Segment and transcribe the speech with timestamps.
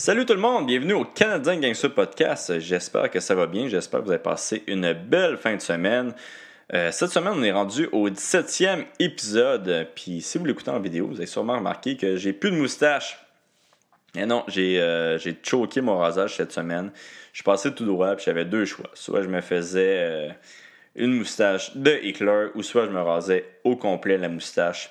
[0.00, 2.58] Salut tout le monde, bienvenue au Canadien Gangster Podcast.
[2.58, 6.14] J'espère que ça va bien, j'espère que vous avez passé une belle fin de semaine.
[6.72, 9.88] Euh, cette semaine, on est rendu au 17e épisode.
[9.94, 13.18] Puis si vous l'écoutez en vidéo, vous avez sûrement remarqué que j'ai plus de moustache.
[14.14, 16.92] Et non, j'ai euh, choqué mon rasage cette semaine.
[17.34, 18.88] Je suis passé tout droit, puis j'avais deux choix.
[18.94, 20.28] Soit je me faisais euh,
[20.94, 24.90] une moustache de Hitler, ou soit je me rasais au complet la moustache.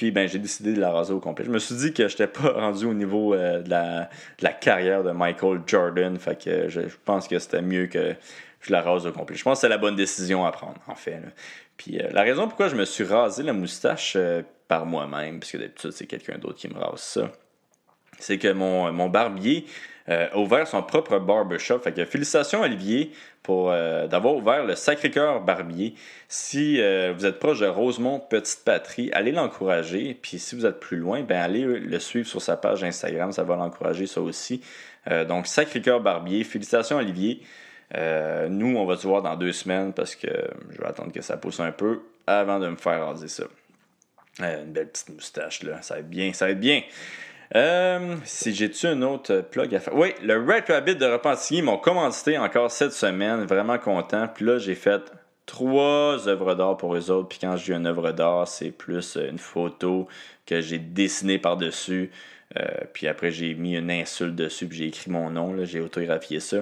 [0.00, 1.44] Puis ben, j'ai décidé de la raser au complet.
[1.44, 5.04] Je me suis dit que je n'étais pas rendu au niveau euh, de, la, carrière
[5.04, 6.18] de Michael Jordan.
[6.18, 8.14] Fait que je, pense que c'était mieux que
[8.62, 9.36] je la rase au complet.
[9.36, 11.20] Je pense que c'est la bonne décision à prendre, en fait.
[11.76, 15.52] Puis euh, la raison pourquoi je me suis rasé la moustache euh, par moi-même, parce
[15.52, 17.30] que d'habitude c'est quelqu'un d'autre qui me rase ça,
[18.18, 19.66] c'est que mon, mon barbier
[20.10, 21.80] a ouvert son propre barbershop.
[21.80, 25.94] Fait que félicitations Olivier pour euh, d'avoir ouvert le Sacré-Cœur Barbier.
[26.28, 30.18] Si euh, vous êtes proche de Rosemont Petite Patrie, allez l'encourager.
[30.20, 33.42] Puis si vous êtes plus loin, ben allez le suivre sur sa page Instagram, ça
[33.44, 34.62] va l'encourager ça aussi.
[35.10, 37.42] Euh, donc Sacré-Cœur Barbier, félicitations Olivier.
[38.48, 40.28] nous, on va se voir dans deux semaines parce que
[40.70, 43.44] je vais attendre que ça pousse un peu avant de me faire raser ça.
[44.38, 46.82] une belle petite moustache là, ça va être bien, ça va être bien.
[47.56, 49.96] Euh, si j'ai-tu un autre plug à faire?
[49.96, 53.44] Oui, le Red Rabbit de Repentigny m'ont commandité encore cette semaine.
[53.44, 54.28] Vraiment content.
[54.28, 55.12] Puis là, j'ai fait
[55.46, 57.28] trois œuvres d'art pour eux autres.
[57.28, 60.06] Puis quand je dis une œuvre d'art, c'est plus une photo
[60.46, 62.10] que j'ai dessinée par-dessus.
[62.56, 64.66] Euh, puis après, j'ai mis une insulte dessus.
[64.66, 65.56] Puis j'ai écrit mon nom.
[65.64, 66.58] J'ai autographié ça.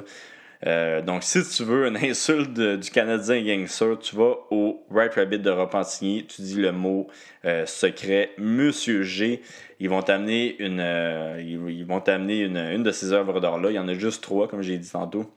[0.67, 5.39] Euh, donc, si tu veux une insulte du Canadien Gangster, tu vas au Right Rabbit
[5.39, 7.09] de Repentigny, tu dis le mot
[7.45, 9.43] euh, secret Monsieur G.
[9.81, 13.71] Ils vont t'amener une, euh, ils, vont t'amener une, une, de ces œuvres d'art-là.
[13.71, 15.31] Il y en a juste trois, comme j'ai dit tantôt.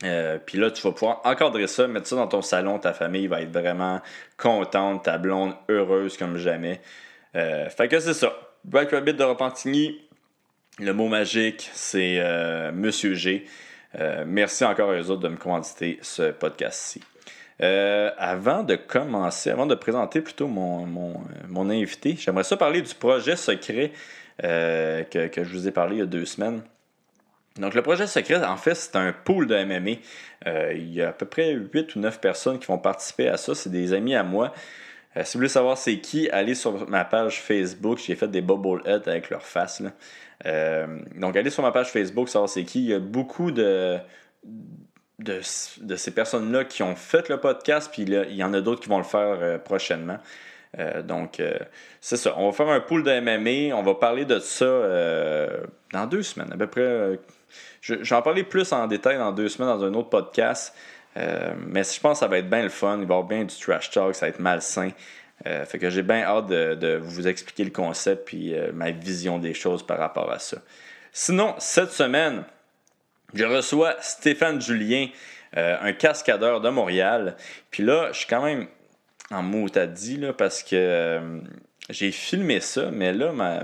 [0.00, 2.78] Puis là, tu vas pouvoir encadrer ça, mettre ça dans ton salon.
[2.78, 4.00] Ta famille va être vraiment
[4.36, 6.80] contente, ta blonde heureuse comme jamais.
[7.32, 8.32] fait que c'est ça.
[8.70, 10.02] Right Rabbit de Repentigny,
[10.78, 12.20] le mot magique, c'est
[12.72, 13.46] Monsieur G.
[13.94, 17.02] Euh, merci encore aux autres de me commanditer ce podcast-ci.
[17.62, 20.84] Euh, avant de commencer, avant de présenter plutôt mon,
[21.48, 23.92] mon, invité, j'aimerais ça parler du projet secret
[24.44, 26.62] euh, que, je vous ai parlé il y a deux semaines.
[27.56, 30.72] Donc, le projet secret, en fait, c'est un pool de MMA.
[30.74, 33.54] il y a à peu près 8 ou 9 personnes qui vont participer à ça.
[33.54, 34.52] C'est des amis à moi.
[35.14, 37.98] si vous voulez savoir c'est qui, allez sur ma page Facebook.
[38.04, 39.82] J'ai fait des heads avec leur face.
[40.44, 42.80] Euh, donc, allez sur ma page Facebook, savoir c'est qui.
[42.80, 43.98] Il y a beaucoup de,
[45.42, 48.98] ces personnes-là qui ont fait le podcast, puis il y en a d'autres qui vont
[48.98, 50.18] le faire euh, prochainement.
[50.78, 51.40] Euh, donc,
[52.00, 52.34] c'est ça.
[52.36, 53.74] On va faire un pool de MMA.
[53.74, 54.66] On va parler de ça
[55.92, 57.18] dans deux semaines, à peu près.
[57.80, 60.74] J'en parler plus en détail dans deux semaines dans un autre podcast.
[61.14, 62.98] mais je pense que ça va être bien le fun.
[63.00, 64.90] Il va y avoir bien du trash talk, ça va être malsain.
[65.46, 69.38] Euh, fait que j'ai bien hâte de, vous expliquer le concept et euh, ma vision
[69.38, 70.58] des choses par rapport à ça.
[71.12, 72.44] Sinon, cette semaine,
[73.32, 75.08] je reçois Stéphane Julien,
[75.56, 77.36] euh, un cascadeur de Montréal.
[77.70, 78.66] Puis là, je suis quand même
[79.30, 81.20] en mot à dit là, parce que
[81.90, 83.62] j'ai filmé ça, mais là, ma,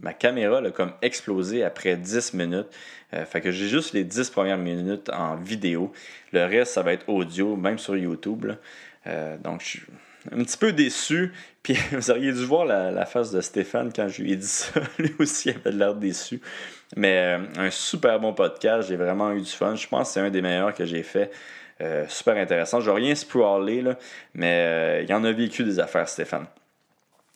[0.00, 2.66] ma, caméra a comme explosé après 10 minutes.
[3.26, 5.92] fait que j'ai juste les 10 premières minutes en vidéo.
[6.32, 8.52] Le reste, ça va être audio, même sur YouTube.
[9.44, 9.82] donc, je suis
[10.32, 11.32] un petit peu déçu.
[11.62, 14.80] Puis vous auriez dû voir la, face de Stéphane quand je lui ai dit ça.
[14.98, 16.40] Lui aussi avait l'air déçu.
[16.96, 18.88] Mais euh, un super bon podcast.
[18.88, 19.74] J'ai vraiment eu du fun.
[19.74, 21.30] Je pense que c'est un des meilleurs que j'ai fait.
[21.80, 22.80] Euh, super intéressant.
[22.80, 23.98] Je vais rien spoiler, là,
[24.34, 26.46] mais euh, il en a vécu des affaires, Stéphane.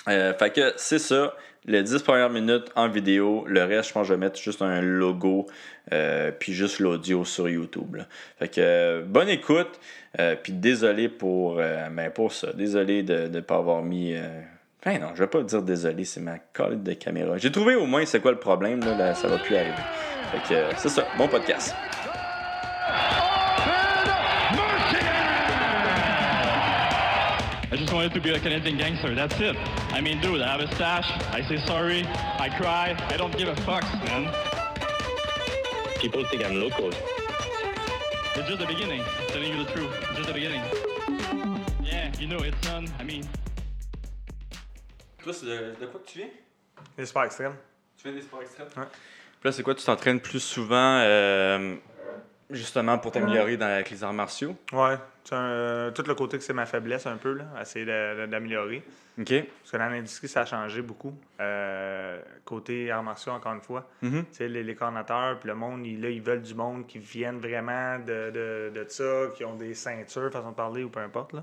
[0.06, 1.34] fait que c'est ça
[1.68, 3.44] les 10 premières minutes en vidéo.
[3.46, 5.46] Le reste, je pense que je vais mettre juste un logo,
[5.92, 7.98] euh, puis juste l'audio sur YouTube.
[8.38, 9.78] Fait que euh, bonne écoute,
[10.18, 12.52] euh, puis désolé pour, ben, pour ça.
[12.52, 14.14] Désolé de ne pas avoir mis.
[14.80, 17.36] Enfin, non, je vais pas dire désolé, c'est ma colle de caméra.
[17.36, 19.74] J'ai trouvé au moins c'est quoi le problème, là, là ça va plus arriver.
[20.32, 21.74] Fait que c'est ça, bon podcast.
[27.70, 29.14] I just wanted to be a Canadian gangster.
[29.14, 29.54] That's it.
[29.92, 31.06] I mean, dude, I have a stash.
[31.34, 32.02] I say sorry.
[32.38, 32.96] I cry.
[33.10, 34.32] I don't give a fuck, man.
[36.00, 36.88] People think I'm local.
[36.88, 39.02] It's just the beginning.
[39.28, 39.90] Telling you the truth.
[40.16, 40.62] Just the beginning.
[41.82, 42.88] Yeah, you know, it's done.
[42.98, 43.24] I mean.
[45.22, 46.30] Toi, c'est de, de, quoi que tu viens?
[46.96, 47.56] Des sports extrêmes.
[47.98, 48.68] Tu viens des sports extrêmes?
[48.78, 48.86] Ouais.
[49.40, 49.74] Puis là, c'est quoi?
[49.74, 51.76] Tu t'entraînes plus souvent euh,
[52.48, 54.56] justement pour t'améliorer avec les arts martiaux?
[54.72, 54.96] Ouais.
[55.32, 58.82] Un, tout le côté que c'est ma faiblesse un peu, là, essayer d'améliorer.
[59.18, 59.28] OK.
[59.28, 61.14] Parce que dans l'industrie, ça a changé beaucoup.
[61.40, 63.88] Euh, côté arts martiaux, encore une fois.
[64.02, 64.46] Mm-hmm.
[64.46, 67.98] les, les cornateurs, puis le monde, ils, là, ils veulent du monde qui viennent vraiment
[67.98, 71.32] de, de, de, ça, qui ont des ceintures, façon de parler, ou peu importe.
[71.32, 71.42] Là.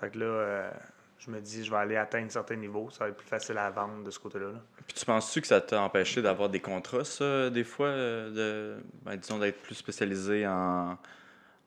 [0.00, 0.70] Fait que là, euh,
[1.18, 2.88] je me dis, je vais aller atteindre un certain niveau.
[2.90, 4.46] Ça va être plus facile à vendre de ce côté-là.
[4.46, 4.60] là.
[4.86, 8.82] Puis tu penses-tu que ça t'a empêché d'avoir des contrats, ça, des fois, euh, de,
[9.04, 10.96] ben, disons, d'être plus spécialisé en,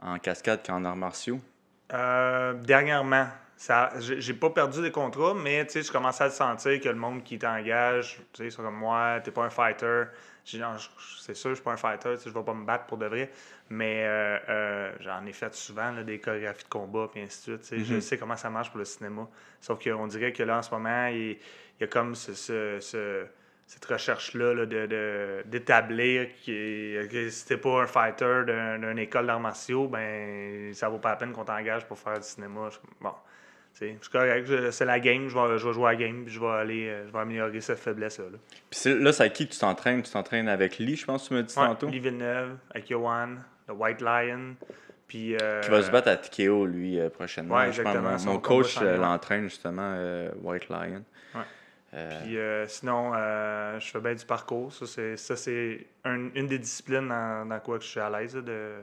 [0.02, 1.40] en cascade qu'en arts martiaux?
[1.94, 3.28] Euh, dernièrement,
[3.58, 6.90] ça, j'ai pas perdu des contrats, mais tu sais, je commençais à le sentir que
[6.90, 10.04] le monde qui t'engage, tu sais, ils sont comme moi, t'es pas un fighter.
[10.44, 10.62] J'ai
[11.22, 12.98] c'est sûr, je suis pas un fighter, tu sais, je vais pas me battre pour
[12.98, 13.32] de vrai.
[13.70, 17.58] Mais euh, euh, j'en ai fait souvent là, des chorégraphies de combat, puis ainsi de
[17.58, 17.62] suite.
[17.62, 17.96] tu sais.
[17.96, 19.28] Je sais comment ça marche pour le cinéma.
[19.60, 21.38] Sauf qu'on dirait que là, en ce moment, il, il
[21.82, 23.26] y a comme ce- ce- ce-
[23.68, 29.26] cette recherche-là là, de, d'établir que, que si t'es pas un fighter d'un- d'une école
[29.28, 32.70] d'arts martiaux, ben ça vaut pas la peine qu'on t'engage pour faire du cinéma.
[32.72, 33.14] Je- Bon,
[33.74, 36.34] c'est correct, je- c'est la game, je vais, je vais jouer à la game, puis
[36.34, 38.26] je vais aller, euh, je vais améliorer cette faiblesse-là.
[38.34, 38.38] là.
[38.70, 40.04] Puis c'est- là, c'est à qui tu t'entraînes?
[40.04, 41.88] Tu t'entraînes avec Lee, je pense que tu me dis Ouais, tantôt?
[41.88, 43.30] Lee Villeneuve, avec Yohan,
[43.68, 44.56] The White Lion,
[45.08, 45.36] puis...
[45.42, 47.56] euh, Qui va se battre à TKO, lui, euh, prochainement.
[47.56, 48.12] Ouais, Je pense, exactement.
[48.12, 51.04] Mon, Son mon coach euh, l'entraîne, justement, euh, White Lion.
[51.96, 54.72] Euh, Puis euh, sinon, euh, je fais bien du parcours.
[54.74, 58.34] Ça, c'est, ça, c'est un- une des disciplines dans, dans quoi je suis à l'aise.
[58.36, 58.74] de,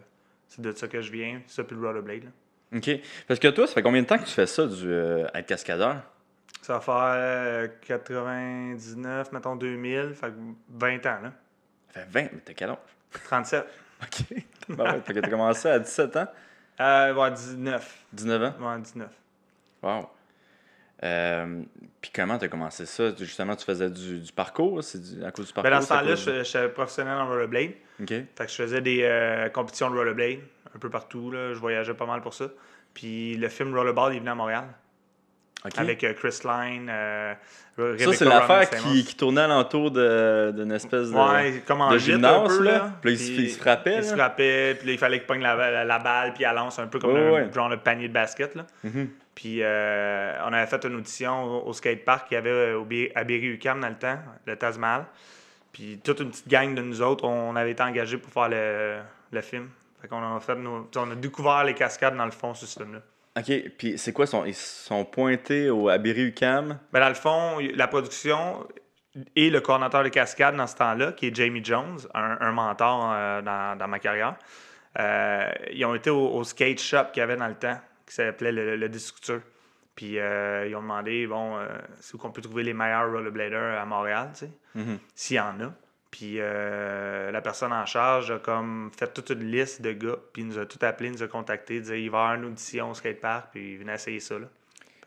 [0.48, 1.40] c'est de ça que je viens.
[1.46, 2.24] Ça, puis le rollerblade.
[2.24, 2.30] là.
[2.78, 2.90] OK.
[3.28, 5.96] Parce que toi, ça fait combien de temps que tu fais ça, du, être cascadeur?
[6.62, 10.34] Ça va faire euh, 99, mettons 2000, fait que
[10.70, 11.32] 20 ans, là.
[11.92, 12.78] Ça fait 20, mais t'as quel âge?
[13.24, 13.64] 37.
[14.02, 14.36] OK.
[14.68, 16.28] Ben ouais, fait que t'as commencé à 17 ans?
[16.80, 18.04] Euh, ouais, 19.
[18.12, 18.70] 19 ans?
[18.74, 19.10] Ouais, 19.
[19.82, 20.08] Wow.
[21.04, 21.62] Euh,
[22.00, 23.12] Puis comment t'as commencé ça?
[23.18, 24.82] Justement, tu faisais du, du parcours?
[24.84, 25.70] C'est du- à cause du parcours?
[25.70, 27.72] Ben, dans ce temps-là, cause je je suis professionnel en rollerblade.
[28.00, 28.08] OK.
[28.08, 30.38] Fait que je faisais des euh, compétitions de rollerblade
[30.74, 31.30] un peu partout.
[31.30, 31.52] Là.
[31.54, 32.46] Je voyageais pas mal pour ça.
[32.94, 34.64] Puis le film Rollerball, il venait à Montréal.
[35.76, 37.34] Avec euh, Chris Line, euh,
[37.98, 41.14] ça, c'est l'affaire qui, qui tournait alentour d'une espèce de...
[41.16, 42.72] Ouais, comme en de gymnase, un peu, là.
[42.72, 42.92] là.
[43.00, 45.26] Puis là, il se- il se frappait, Il se frappait, puis là, il fallait qu'il
[45.28, 47.52] pogne la, la, la balle, puis elle lance un peu comme Ouais, un ouais.
[47.54, 48.56] genre de panier de basket.
[48.56, 48.66] Là.
[48.82, 49.08] Mhm.
[49.34, 52.86] Puis euh, on avait fait une audition au, au skatepark qu'il y avait euh, au,
[53.14, 55.06] à Berry-UQAM dans le temps, le Taj Mahal.
[55.72, 58.98] Puis toute une petite gang de nous autres, on avait été engagés pour faire le,
[59.30, 59.70] le film.
[60.00, 63.00] Fait qu'on a fait nos- on a découvert les cascades dans le fond, ce film-là.
[63.38, 63.70] OK.
[63.78, 64.26] Puis c'est quoi?
[64.26, 66.78] Son, ils sont pointés au Abiri UCAM?
[66.92, 68.66] Ben, dans le fond, la production
[69.34, 73.10] et le coordinateur de cascade dans ce temps-là, qui est Jamie Jones, un, un mentor
[73.14, 74.34] euh, dans, dans ma carrière,
[74.98, 78.14] euh, ils ont été au, au skate shop qu'il y avait dans le temps, qui
[78.14, 79.40] s'appelait le, le Destructure.
[79.94, 81.66] Puis euh, ils ont demandé, bon, euh,
[82.00, 84.98] c'est où qu'on peut trouver les meilleurs rollerbladers à Montréal, tu sais, Mhm.
[85.14, 85.72] s'il y en a.
[86.10, 90.42] Puis euh, la personne en charge a comme fait toute une liste de gars, puis
[90.42, 92.44] il nous a tout appelé, il nous a contacté, disait il va y avoir une
[92.46, 94.38] audition au skatepark, puis il venait essayer ça.
[94.38, 94.46] Là.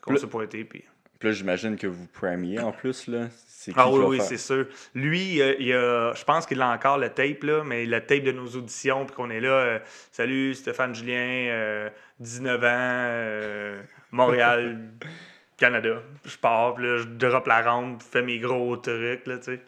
[0.02, 0.84] Qu'on Le- s'est pointé, puis.
[1.20, 3.28] Puis là, j'imagine que vous premiez en plus, là.
[3.48, 4.68] C'est qui Ah oui, oui, c'est sûr.
[4.94, 8.00] Lui, il a- il a- je pense qu'il a encore le tape, là, mais le
[8.06, 9.50] tape de nos auditions, puis qu'on est là.
[9.50, 9.80] euh,
[10.12, 11.90] Salut, Stéphane Julien, euh,
[12.20, 12.68] 19 ans,
[13.10, 13.82] euh,
[14.12, 14.78] Montréal,
[15.58, 16.02] Canada.
[16.26, 19.62] Je pars, puis là, je drop la rampe, fais mes gros trucs, là, tu sais.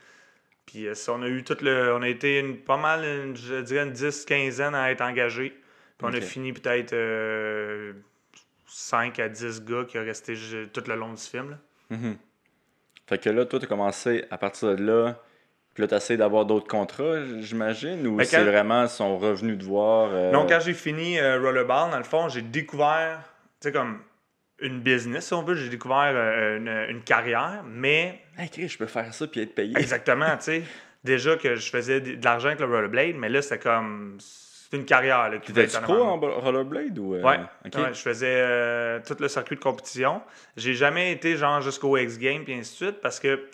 [0.66, 1.94] Puis euh, on a eu tout le.
[1.96, 5.52] On a été une- pas mal, une- je dirais, une 10-15 ans à être engagés.
[5.98, 7.94] Puis on a fini peut-être euh,
[8.68, 10.34] 5 à 10 gars qui ont resté
[10.74, 11.58] tout le long du film, là.
[11.90, 12.18] Mhm.
[13.08, 15.16] Fait que là, toi, t'as commencé à partir de là.
[15.74, 18.06] Puis là, t'essayes d'avoir d'autres contrats, j'imagine?
[18.08, 20.10] Ou Ben, c'est vraiment son revenu de voir?
[20.12, 23.22] euh, Donc, quand j'ai fini euh, Rollerball, dans le fond, j'ai découvert,
[23.62, 24.00] tu sais, comme
[24.60, 25.54] une business, si on veut.
[25.56, 29.54] J'ai découvert euh, une, une carrière, mais Hey, Chris, je peux faire ça puis être
[29.56, 29.78] payé.
[29.78, 30.64] exactement, tu sais.
[31.04, 34.18] Déjà que je faisais de l'argent avec le Rollerblade, mais là, c'était comme.
[34.70, 35.30] C'est une carrière.
[35.30, 37.14] Là, qui T'étais-tu être pro en rollerblade ou.
[37.16, 37.76] euh, Ouais, ok.
[37.76, 40.22] ouais, je faisais euh, tout le circuit de compétition.
[40.58, 43.48] J'ai jamais été genre jusqu'au X Games et ainsi de suite parce que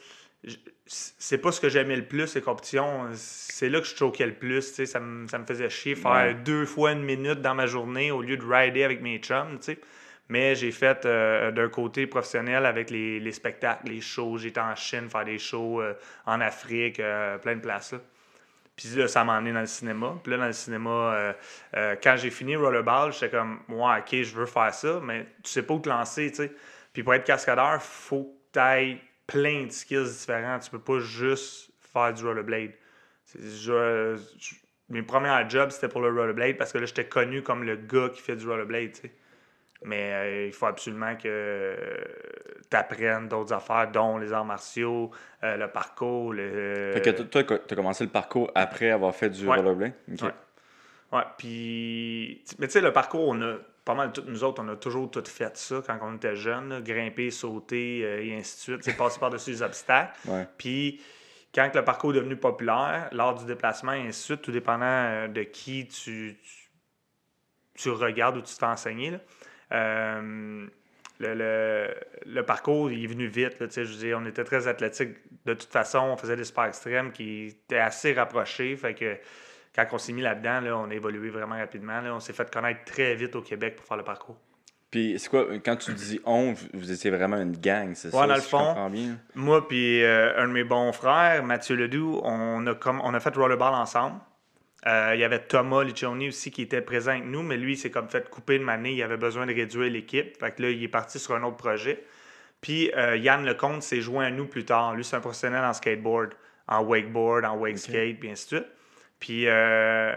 [0.85, 3.07] c'est pas ce que j'aimais le plus, les compétitions.
[3.13, 4.67] C'est là que je choquais le plus.
[4.69, 4.85] tu sais.
[4.85, 6.33] Ça me, ça me faisait chier faire Ouais.
[6.33, 9.57] deux fois une minute dans ma journée au lieu de rider avec mes chums.
[9.59, 9.79] tu sais.
[10.29, 14.37] Mais j'ai fait euh, d'un côté professionnel avec les, les spectacles, les shows.
[14.37, 15.81] J'étais en Chine faire des shows
[16.25, 16.95] en Afrique,
[17.41, 17.91] plein de places.
[17.93, 17.99] là.
[18.75, 20.19] Puis là, ça m'a emmené dans le cinéma.
[20.23, 21.33] Puis là, dans le cinéma, euh,
[21.75, 25.51] euh, quand j'ai fini Rollerball, j'étais comme, moi, OK, je veux faire ça, mais tu
[25.51, 26.51] sais pas où te lancer, tu sais.
[26.91, 30.59] Puis pour être cascadeur, faut que tu ailles plein de skills différents.
[30.59, 32.71] Tu peux pas juste faire du rollerblade.
[34.89, 38.09] Mes premiers jobs, c'était pour le rollerblade parce que là, j'étais connu comme le gars
[38.09, 39.11] qui fait du rollerblade, tu sais.
[39.85, 41.75] Mais euh, il faut absolument que
[42.69, 45.11] tu apprennes d'autres affaires, dont les arts martiaux,
[45.43, 46.91] euh, le parcours, le...
[46.93, 49.57] Fait que toi, toi, t'as commencé le parcours après avoir fait du Ouais.
[49.57, 49.93] rollerblade?
[50.13, 50.21] Ok.
[50.21, 50.31] Ouais.
[51.11, 52.43] Ouais, puis.
[52.59, 53.57] Mais tu sais, le parcours, on a.
[53.85, 56.79] Pas mal, toutes nous autres, on a toujours tout fait ça quand on était jeunes,
[56.81, 60.13] grimper, sauter euh, et ainsi de suite, c'est passer par-dessus les obstacles.
[60.25, 60.47] Ouais.
[60.57, 61.01] Puis,
[61.53, 64.85] quand le parcours est devenu populaire, lors du déplacement et ainsi de suite, tout dépendant
[64.85, 66.69] euh, de qui tu, tu,
[67.75, 69.17] tu regardes ou tu te fais enseigner, là,
[69.73, 70.65] euh,
[71.19, 71.87] le, le,
[72.25, 73.59] le parcours il est venu vite.
[73.59, 75.09] Là, je veux dire, on était très athlétique
[75.45, 75.99] de toute façon.
[75.99, 78.75] On faisait des sports extrêmes qui étaient assez rapprochés.
[78.75, 79.15] Fait que
[79.75, 82.01] quand on s'est mis là-dedans, là, on a évolué vraiment rapidement.
[82.01, 82.13] Là.
[82.15, 84.37] On s'est fait connaître très vite au Québec pour faire le parcours.
[84.91, 88.27] Puis, c'est quoi, quand tu dis on, vous- étiez vraiment une gang, c'est Ouais, ça?
[88.27, 88.89] dans le si fond.
[88.91, 89.17] bien?
[89.33, 93.19] Moi puis euh, un de mes bons frères, Mathieu Ledoux, on a, comme, on a
[93.19, 94.17] fait rollerball ensemble.
[94.85, 97.77] Euh, il y avait Thomas Liccioni aussi qui était présent avec nous, mais lui, il
[97.77, 98.91] s'est comme fait couper de année.
[98.91, 100.37] Il avait besoin de réduire l'équipe.
[100.37, 102.03] Fait que là, il est parti sur un autre projet.
[102.59, 104.95] Puis euh, Yann Lecomte s'est joint à nous plus tard.
[104.95, 106.31] Lui, c'est un professionnel en skateboard,
[106.67, 108.67] en wakeboard, en wake skate, puis ainsi de suite.
[109.19, 110.13] Puis euh,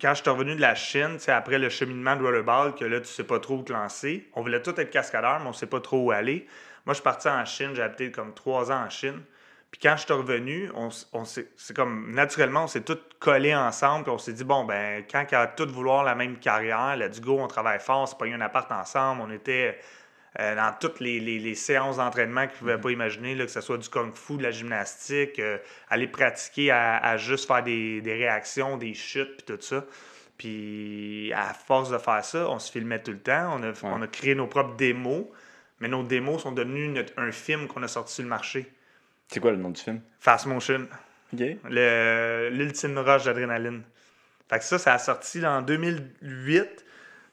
[0.00, 3.00] quand je suis revenu de la Chine, sais, après le cheminement de rollerball, que là,
[3.00, 5.66] tu sais pas trop où te lancer, on voulait tous être cascadeurs, mais on sait
[5.66, 6.46] pas trop où aller.
[6.86, 9.22] Moi, je suis parti en Chine, j'ai habité comme trois ans en Chine.
[9.70, 10.88] Puis quand je suis revenu, on,
[11.24, 15.26] c'est comme naturellement, on s'est tous collés ensemble, puis on s'est dit, bon, ben, quand
[15.32, 18.40] a tous vouloir la même carrière, let's go, on travaille fort, on s'est pogné un
[18.40, 19.78] appart ensemble, on était
[20.40, 23.50] euh, dans toutes les, les- les séances d'entraînement qu'ils ne pouvaient pas imaginer, là, que
[23.50, 25.58] ce soit du kung-fu, de la gymnastique, euh,
[25.90, 29.84] aller pratiquer à, à juste faire des, des réactions, des chutes, puis tout ça.
[30.38, 34.02] Puis à force de faire ça, on se filmait tout le temps, on a, on
[34.02, 35.26] a créé nos propres démos,
[35.80, 38.70] mais nos démos sont devenus notre- un film qu'on a sorti sur le marché.
[39.28, 40.00] C'est quoi le nom du film?
[40.20, 40.86] Fast Motion,
[41.34, 41.40] OK.
[42.50, 43.82] l'ultime rush d'adrénaline.
[44.48, 46.84] Fait que ça, ça a sorti en 2008.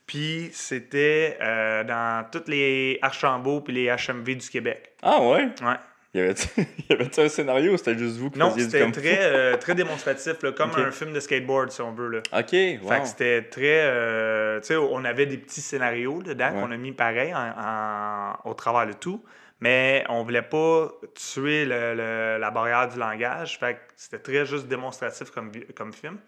[0.05, 4.91] Puis c'était euh, dans toutes les Archambault puis les HMV du Québec.
[5.01, 5.47] Ah ouais?
[5.63, 5.75] Ouais.
[6.13, 6.47] Y avait-tu
[6.89, 9.57] y avait-tu un scénario ou c'était juste vous qui Non, faisiez du c'était très, euh,
[9.57, 12.09] très démonstratif, là, comme un film de skateboard, si on veut.
[12.09, 12.19] Là.
[12.39, 13.81] OK, Fait que c'était très.
[13.83, 16.61] euh, tu sais, on avait des petits scénarios dedans Ouais.
[16.61, 19.23] qu'on a mis pareil en- en- au travers de tout,
[19.65, 23.57] mais on voulait pas tuer le- le- la barrière du langage.
[23.57, 25.51] Fait c'était très juste démonstratif comme,
[25.91, 26.19] film.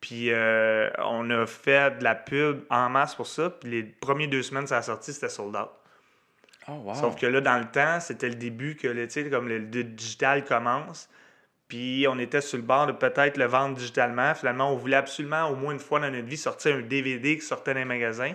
[0.00, 3.50] Puis euh, on a fait de la pub en masse pour ça.
[3.50, 5.68] Puis les premières deux semaines, ça a sorti, c'était sold out.
[6.66, 6.94] Oh, wow.
[6.94, 10.46] Sauf que là, dans le temps, c'était le début que le, comme le, le digital
[10.46, 11.10] commence.
[11.68, 14.34] Puis on était sur le bord de peut-être le vendre digitalement.
[14.34, 17.44] Finalement, on voulait absolument, au moins une fois dans notre vie, sortir un DVD qui
[17.44, 18.32] sortait dans les magasins.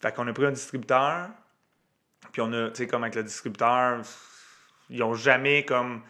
[0.00, 1.28] Fait qu'on a pris un distributeur.
[2.32, 4.02] Puis on a, tu sais, comme avec le distributeur,
[4.90, 6.02] ils ont jamais comme,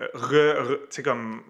[0.00, 1.42] euh, re- re- comme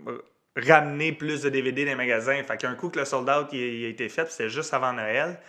[0.57, 2.43] ramené plus de DVD dans les magasins.
[2.45, 5.41] Fait qu'un coup que le sold out a été fait, c'était juste avant Noël.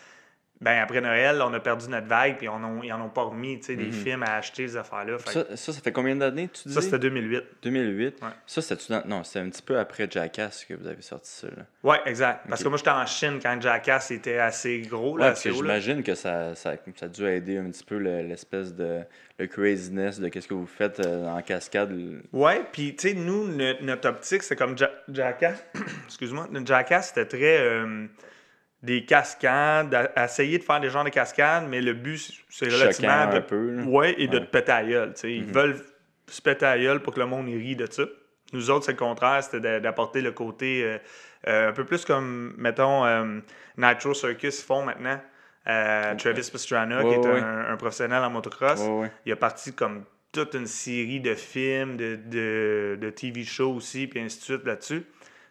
[0.59, 3.21] Ben après Noël, on a perdu notre vague, puis on ont- ils en ont pas
[3.23, 5.17] remis, tu sais, des films à acheter, ces affaires-là.
[5.25, 6.73] Ça, ça, ça fait combien d'années, tu dis?
[6.73, 7.43] ça, c'était 2008.
[7.61, 8.21] 2008.
[8.23, 8.29] Ouais.
[8.47, 11.47] Ça, c'était Non, c'était un petit peu après Jackass que vous avez sorti ça.
[11.47, 11.63] Là.
[11.83, 12.45] Ouais, exact.
[12.49, 15.49] Parce que moi, j'étais en Chine quand Jackass était assez gros, Ouais, là, parce assez
[15.49, 19.01] que j'imagine que ça, ça, ça a dû aider un petit peu le- l'espèce de
[19.39, 21.95] le craziness de qu'est-ce que vous faites euh, en cascade.
[22.33, 25.63] Ouais, puis tu sais, nous, no- notre optique, c'est comme Ja- Jackass.
[26.07, 28.07] Excuse-moi, notre Jackass, c'était très euh,
[28.83, 32.17] des cascades, à- essayer de faire des genres de cascades, mais le but,
[32.49, 33.11] c'est relativement.
[33.13, 33.83] un de- peu, là.
[33.83, 34.45] Ouais, et de Ouais.
[34.45, 35.33] Te péter à gueule, tu sais.
[35.33, 35.77] Ils veulent
[36.27, 38.03] se péter à gueule pour que le monde y rit de ça.
[38.53, 40.97] Nous autres, c'est le contraire, c'était d'apporter le côté euh,
[41.47, 43.39] euh, un peu plus comme, mettons, euh,
[43.77, 45.19] Nitro Circus font maintenant.
[45.67, 48.81] Euh, Travis Pastrana, Ouais, qui est un, un professionnel en motocross,
[49.25, 54.07] il a parti comme toute une série de films, de, de, de TV shows aussi,
[54.07, 55.03] puis ainsi de suite là-dessus,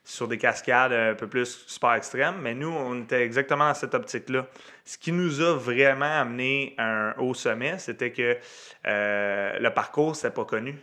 [0.07, 2.37] sur des cascades un peu plus super extrêmes.
[2.41, 4.47] Mais nous, on était exactement dans cette optique-là.
[4.85, 8.39] Ce qui nous a vraiment amené à un haut sommet, c'était que
[8.87, 10.79] euh, le parcours, c'était pas connu.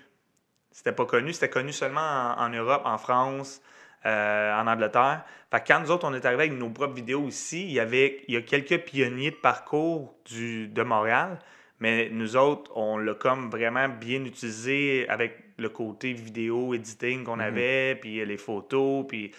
[0.72, 3.62] C'était pas connu, c'était connu seulement en, Europe, en France,
[4.06, 5.24] euh, en Angleterre.
[5.52, 8.26] Fait quand nous autres, on est arrivé avec nos propres vidéos ici, il y avait
[8.28, 11.40] a quelques pionniers de parcours du, de Montréal,
[11.80, 17.40] mais nous autres, on l'a comme vraiment bien utilisé avec le côté vidéo, editing qu'on
[17.40, 19.32] avait, puis les photos, puis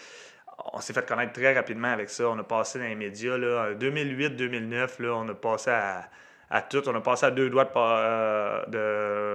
[0.73, 2.29] on s'est fait connaître très rapidement avec ça.
[2.29, 6.09] On a passé dans les médias, là, 2008-2009, là, on a passé à,
[6.49, 6.87] à tout.
[6.87, 8.65] On a passé à deux doigts de pas- euh,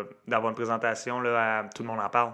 [0.05, 2.33] de- d'avoir une présentation, là, à Tout le monde en parle.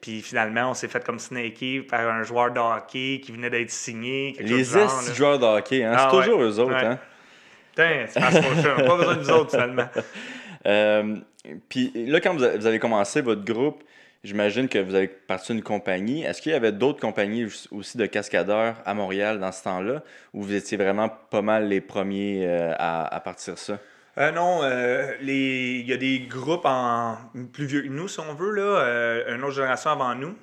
[0.00, 3.70] Puis finalement, on s'est fait comme snaker par un joueur de hockey qui venait d'être
[3.70, 4.36] signé.
[4.38, 4.86] Les là.
[5.14, 5.94] joueurs de hockey, hein?
[5.96, 6.84] Ah, c'est toujours eux autres, Ouais.
[6.84, 6.98] hein?
[7.70, 8.30] Putain, c'est a
[8.86, 9.88] pas besoin de nous autres, finalement.
[10.66, 11.16] Euh,
[11.68, 13.84] Puis là, quand vous avez commencé votre groupe,
[14.24, 16.24] j'imagine que vous avez parti d'une compagnie.
[16.24, 20.02] Est-ce qu'il y avait d'autres compagnies aussi- de cascadeurs à Montréal dans ce temps-là,
[20.34, 23.78] ou vous étiez vraiment pas mal les premiers euh, à, à partir ça?
[24.18, 24.62] Euh, non,
[25.20, 27.16] les- il y a des groupes en
[27.52, 30.34] plus vieux que nous, si on veut, là, une autre génération avant nous.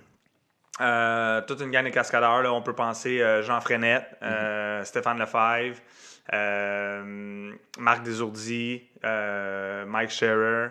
[1.48, 5.80] Toute une gang de cascadeurs, là, on peut penser Jean Frenette, euh, Stéphane Lefebvre,
[7.78, 8.84] Marc Desourdis,
[9.86, 10.70] Mike Scherer.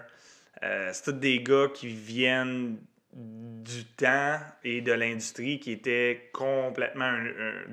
[0.63, 2.79] Euh, c'est tous des gars qui viennent
[3.15, 7.71] du temps et de l'industrie qui étaient complètement un-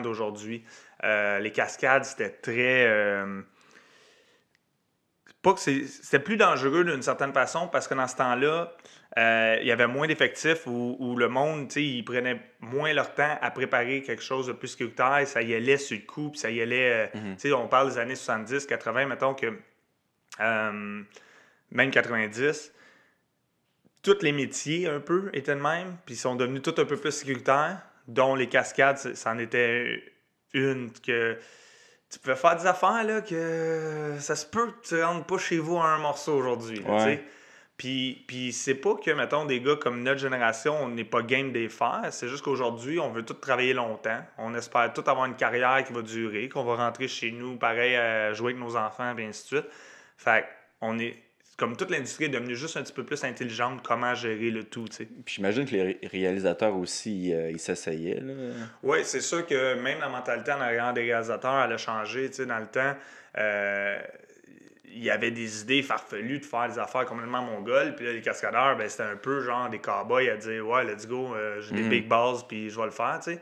[0.00, 0.64] d'aujourd'hui.
[1.04, 2.86] Euh, les cascades, c'était très...
[2.86, 3.40] euh,
[5.40, 8.72] pas que c'est- c'était plus dangereux d'une certaine façon parce que dans ce temps-là,
[9.18, 12.92] euh, il y avait moins d'effectifs où, où le monde, tu sais, ils prenaient moins
[12.92, 15.26] leur temps à préparer quelque chose de plus sécuritaire.
[15.26, 17.08] Ça y allait sur le coup, puis ça y allait.
[17.14, 19.58] euh, Tu sais, on parle des années 70, 80, mettons que.
[20.40, 21.02] Euh,
[21.70, 22.72] même 90,
[24.02, 26.96] tous les métiers un peu étaient de même, puis ils sont devenus tout un peu
[26.96, 30.02] plus sécuritaires, dont les cascades, c'en était
[30.54, 31.38] une que
[32.10, 35.58] tu pouvais faire des affaires là que ça se peut que tu rentres pas chez
[35.58, 36.80] vous à un morceau aujourd'hui.
[36.80, 37.24] Ouais.
[37.78, 41.52] Puis, puis c'est pas que, mettons, des gars comme notre génération, on n'est pas game
[41.52, 42.06] des faire.
[42.10, 44.20] C'est juste qu'aujourd'hui, on veut tous travailler longtemps.
[44.38, 47.96] On espère tous avoir une carrière qui va durer, qu'on va rentrer chez nous, pareil,
[47.96, 49.72] à jouer avec nos enfants, et ainsi de suite.
[50.22, 50.44] Fait
[50.80, 51.16] on est.
[51.58, 54.88] Comme toute l'industrie est devenue juste un petit peu plus intelligente, comment gérer le tout,
[54.88, 55.04] tu sais.
[55.04, 58.20] Puis j'imagine que les ré- réalisateurs aussi, euh, ils s'essayaient.
[58.20, 58.32] là.
[58.82, 62.28] Oui, c'est sûr que même la mentalité en arrière des réalisateurs, elle a changé.
[62.30, 62.96] Tu sais, dans le temps,
[63.38, 63.98] euh,
[64.86, 67.94] il y avait des idées farfelues de faire des affaires complètement mongoles.
[67.96, 71.06] Puis là, les cascadeurs, ben, c'était un peu genre des cowboys à dire Ouais, let's
[71.06, 73.20] go, euh, j'ai des big balls, puis je vais le faire.
[73.22, 73.40] Tu sais.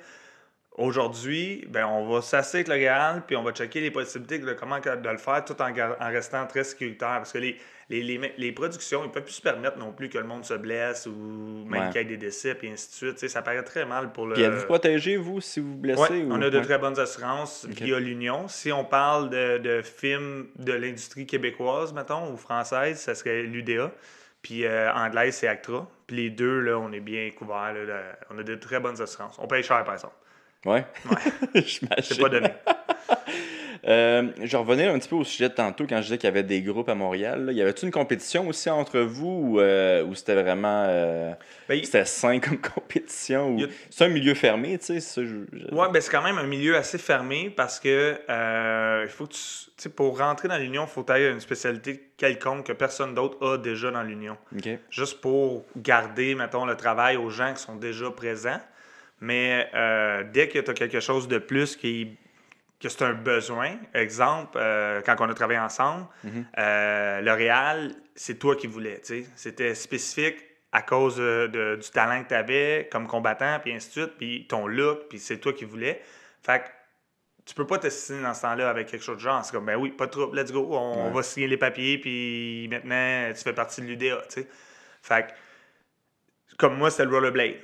[0.80, 4.52] Aujourd'hui, ben, on va s'asseoir avec le réal, puis on va checker les possibilités de
[4.54, 5.70] comment de le faire tout en,
[6.10, 7.16] restant très sécuritaire.
[7.18, 7.58] Parce que les,
[7.90, 10.42] les, les, les productions, ils ne peuvent plus se permettre non plus que le monde
[10.46, 11.88] se blesse ou même Ouais.
[11.90, 13.14] qu'il y ait des décès, puis ainsi de suite.
[13.16, 14.32] Tu sais, ça paraît très mal pour le.
[14.32, 16.00] Puis êtes-vous protégé, vous, si vous vous blessez?
[16.00, 18.48] Ouais, ou- on a de très bonnes assurances via l'Union.
[18.48, 23.92] Si on parle de, de films de l'industrie québécoise, mettons, ou française, ça serait l'UDA.
[24.40, 25.86] Puis euh, anglaise, c'est Actra.
[26.06, 27.74] Puis les deux, là, on est bien couverts.
[27.74, 28.02] là, là.
[28.30, 29.36] on a de très bonnes assurances.
[29.38, 30.14] On paye cher, par exemple.
[30.66, 30.84] Ouais.
[31.54, 31.88] J'imagine.
[32.02, 32.48] C'est pas donné.
[33.88, 36.30] Euh, je revenais un petit peu au sujet de tantôt quand je disais qu'il y
[36.30, 37.46] avait des groupes à Montréal.
[37.46, 37.52] là.
[37.52, 40.84] Y avait-tu une compétition aussi entre vous ou, euh, ou c'était vraiment.
[40.86, 41.32] euh,
[41.66, 43.56] Ben, il- c'était sain comme compétition?
[43.56, 45.24] ou- a- C'est un milieu fermé, tu sais?
[45.24, 49.26] je- Ouais, ben c'est quand même un milieu assez fermé parce que euh, il faut
[49.26, 49.32] que
[49.78, 53.56] tu, pour rentrer dans l'Union, il faut que une spécialité quelconque que personne d'autre a
[53.56, 54.36] déjà dans l'Union.
[54.54, 54.68] Ok.
[54.90, 58.60] juste pour garder, mettons, le travail aux gens qui sont déjà présents.
[59.20, 62.16] Mais euh, dès que tu as quelque chose de plus qui
[62.80, 66.06] que c'est un besoin, exemple, euh, quand on a travaillé ensemble,
[66.56, 69.02] euh, le Réal, c'est toi qui voulais.
[69.36, 70.38] C'était spécifique
[70.72, 74.16] à cause de- de- du talent que tu avais comme combattant, puis ainsi de suite,
[74.16, 76.00] puis ton look, puis c'est toi qui voulais.
[76.42, 76.68] Fait que
[77.44, 79.44] tu peux pas te signer dans ce temps-là avec quelque chose de genre.
[79.44, 80.76] C'est comme, ben oui, pas de trouble, let's go, on,
[81.08, 84.48] on va signer les papiers, puis maintenant, tu fais partie de l'UDA, tu sais.
[85.02, 87.56] Fait que, comme moi, c'était le rollerblade.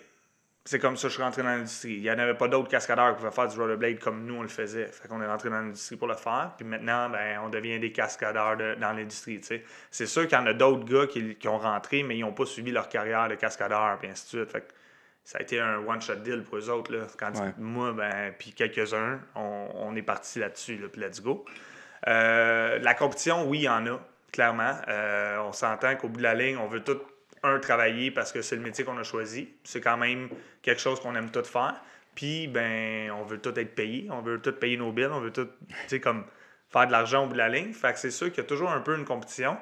[0.68, 1.94] C'est comme ça que je suis rentré dans l'industrie.
[1.94, 4.42] Il n'y en avait pas d'autres cascadeurs qui pouvaient faire du rollerblade comme nous, on
[4.42, 4.87] le faisait.
[4.87, 6.52] Fait qu'on est rentré dans l'industrie pour le faire.
[6.59, 9.64] Puis maintenant, ben, on devient des cascadeurs de- dans l'industrie, tu sais.
[9.92, 12.33] C'est sûr qu'il y en a d'autres gars qui, qui ont rentré, mais ils n'ont
[12.33, 14.50] pas suivi leur carrière de cascadeur, puis ainsi de suite.
[14.50, 14.72] Fait que
[15.22, 16.92] ça a été un one-shot deal pour eux autres.
[16.92, 17.07] Là.
[17.16, 17.55] Quand Ouais.
[17.59, 21.44] moi, ben, puis quelques-uns, on, on est parti là-dessus, là, puis let's go.
[22.09, 24.00] Euh, la compétition, oui, il y en a,
[24.33, 24.72] clairement.
[24.88, 27.00] Euh, on s'entend qu'au bout de la ligne, on veut tout,
[27.61, 29.48] travailler parce que c'est le métier qu'on a choisi.
[29.64, 30.28] C'est quand même
[30.62, 31.80] quelque chose qu'on aime tout faire.
[32.14, 34.09] Puis, ben, on veut tout être payé.
[34.11, 35.09] On veut tout payer nos billes.
[35.11, 36.24] On veut tout, tu sais, comme
[36.68, 37.72] faire de l'argent au bout de la ligne.
[37.72, 39.56] Fait que c'est sûr qu'il y a toujours un peu une compétition.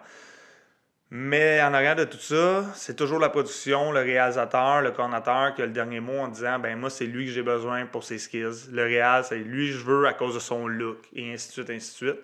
[1.10, 5.62] Mais en arrière de tout ça, c'est toujours la production, le réalisateur, le coordinateur qui
[5.62, 8.18] a le dernier mot en disant ben moi c'est lui que j'ai besoin pour ses
[8.18, 8.70] skills.
[8.72, 11.52] Le réal, c'est lui que je veux à cause de son look et ainsi de
[11.52, 12.20] suite, ainsi de suite.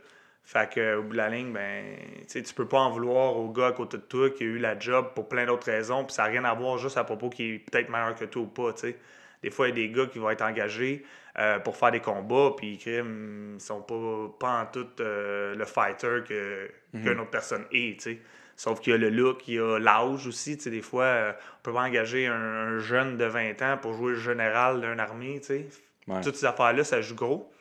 [0.50, 1.96] Fait que au bout de la ligne, ben
[2.28, 4.76] tu peux pas en vouloir au gars à côté de toi qui a eu la
[4.76, 7.54] job pour plein d'autres raisons, puis ça n'a rien à voir juste à propos qu'il
[7.54, 8.74] est peut-être meilleur que toi ou pas.
[9.44, 11.04] Des fois, il y a des gars qui vont être engagés
[11.38, 15.64] euh, pour faire des combats, puis ils ils sont pas, pas en tout euh, le
[15.66, 16.68] fighter que,
[17.00, 18.08] qu'une autre personne est.
[18.56, 20.56] Sauf qu'il y a le look, il y a l'âge aussi.
[20.56, 24.14] Des fois, euh, on peut pas engager un, un jeune de 20 ans pour jouer
[24.14, 25.38] le général d'une armée.
[25.38, 25.66] Tu sais.
[26.08, 26.20] Ouais.
[26.22, 27.52] Toutes ces affaires-là, ça joue gros.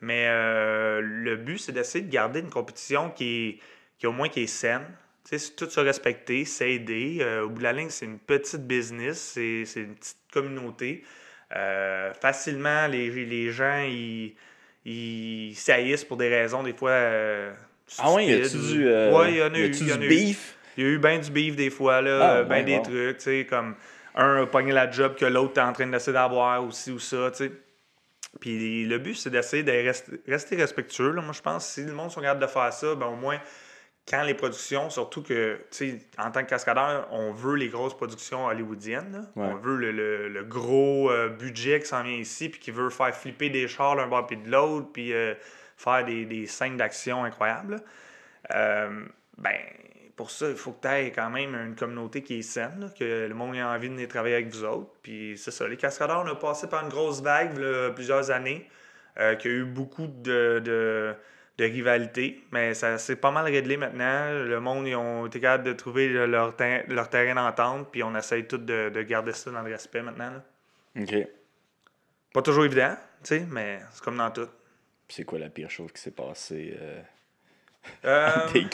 [0.00, 3.58] Mais euh, le but, c'est d'essayer de garder une compétition qui est,
[3.98, 4.82] qui au moins qui est saine.
[5.24, 7.18] Tu sais, c'est tout se respecter, s'aider.
[7.20, 11.02] Euh, au bout de la ligne, c'est une petite business, c'est c'est une petite communauté.
[11.56, 14.34] Euh, facilement, les, les gens, ils,
[14.84, 16.90] ils saillissent pour des raisons, des fois.
[16.90, 17.52] euh,
[17.98, 19.74] Ah y a-tu du, euh, Ouais, il y en a y eu.
[19.74, 20.56] y en du beef?
[20.76, 23.18] Il y a eu bien du beef des fois, là, Ah, ben ouais, des trucs,
[23.18, 23.74] tu sais, comme
[24.14, 27.30] un a pogné la job que l'autre est en train d'essayer d'avoir aussi ou ça,
[27.32, 27.52] tu sais.
[28.40, 31.12] Puis le but, c'est d'essayer de rester, rester respectueux.
[31.12, 31.22] là.
[31.22, 33.38] Moi, je pense que si le monde sont capables de faire ça, ben au moins,
[34.08, 37.94] quand les productions, surtout que, tu sais, en tant que cascadeur, on veut les grosses
[37.96, 39.28] productions hollywoodiennes.
[39.36, 39.46] Ouais.
[39.46, 42.88] On veut le, le- le gros euh, budget qui s'en vient ici, puis qui veut
[42.90, 45.34] faire flipper des chars d'un bord puis de l'autre, puis euh,
[45.76, 47.82] faire des, des scènes d'action incroyables.
[48.54, 49.04] Euh,
[49.36, 49.52] ben,
[50.18, 52.88] pour ça, il faut que tu aies quand même une communauté qui est saine, là,
[52.90, 54.90] que le monde ait envie de venir travailler avec vous autres.
[55.02, 58.68] Puis c'est ça, les cascadeurs, on a passé par une grosse vague là, plusieurs années,
[59.18, 61.14] euh, qui a eu beaucoup de, de,
[61.56, 62.44] de rivalité.
[62.52, 64.30] Mais ça c'est pas mal réglé maintenant.
[64.32, 68.02] Le monde, ils ont été capables de trouver le- leur, ter- leur terrain d'entente, puis
[68.02, 70.30] on essaye tout de, de garder ça dans le respect maintenant.
[70.30, 71.02] là.
[71.02, 71.14] OK.
[72.34, 74.48] Pas toujours évident, tu sais, mais c'est comme dans tout.
[75.08, 76.76] C'est quoi la pire chose qui s'est passée?
[76.80, 77.00] euh,
[78.04, 78.66] Euh, Des.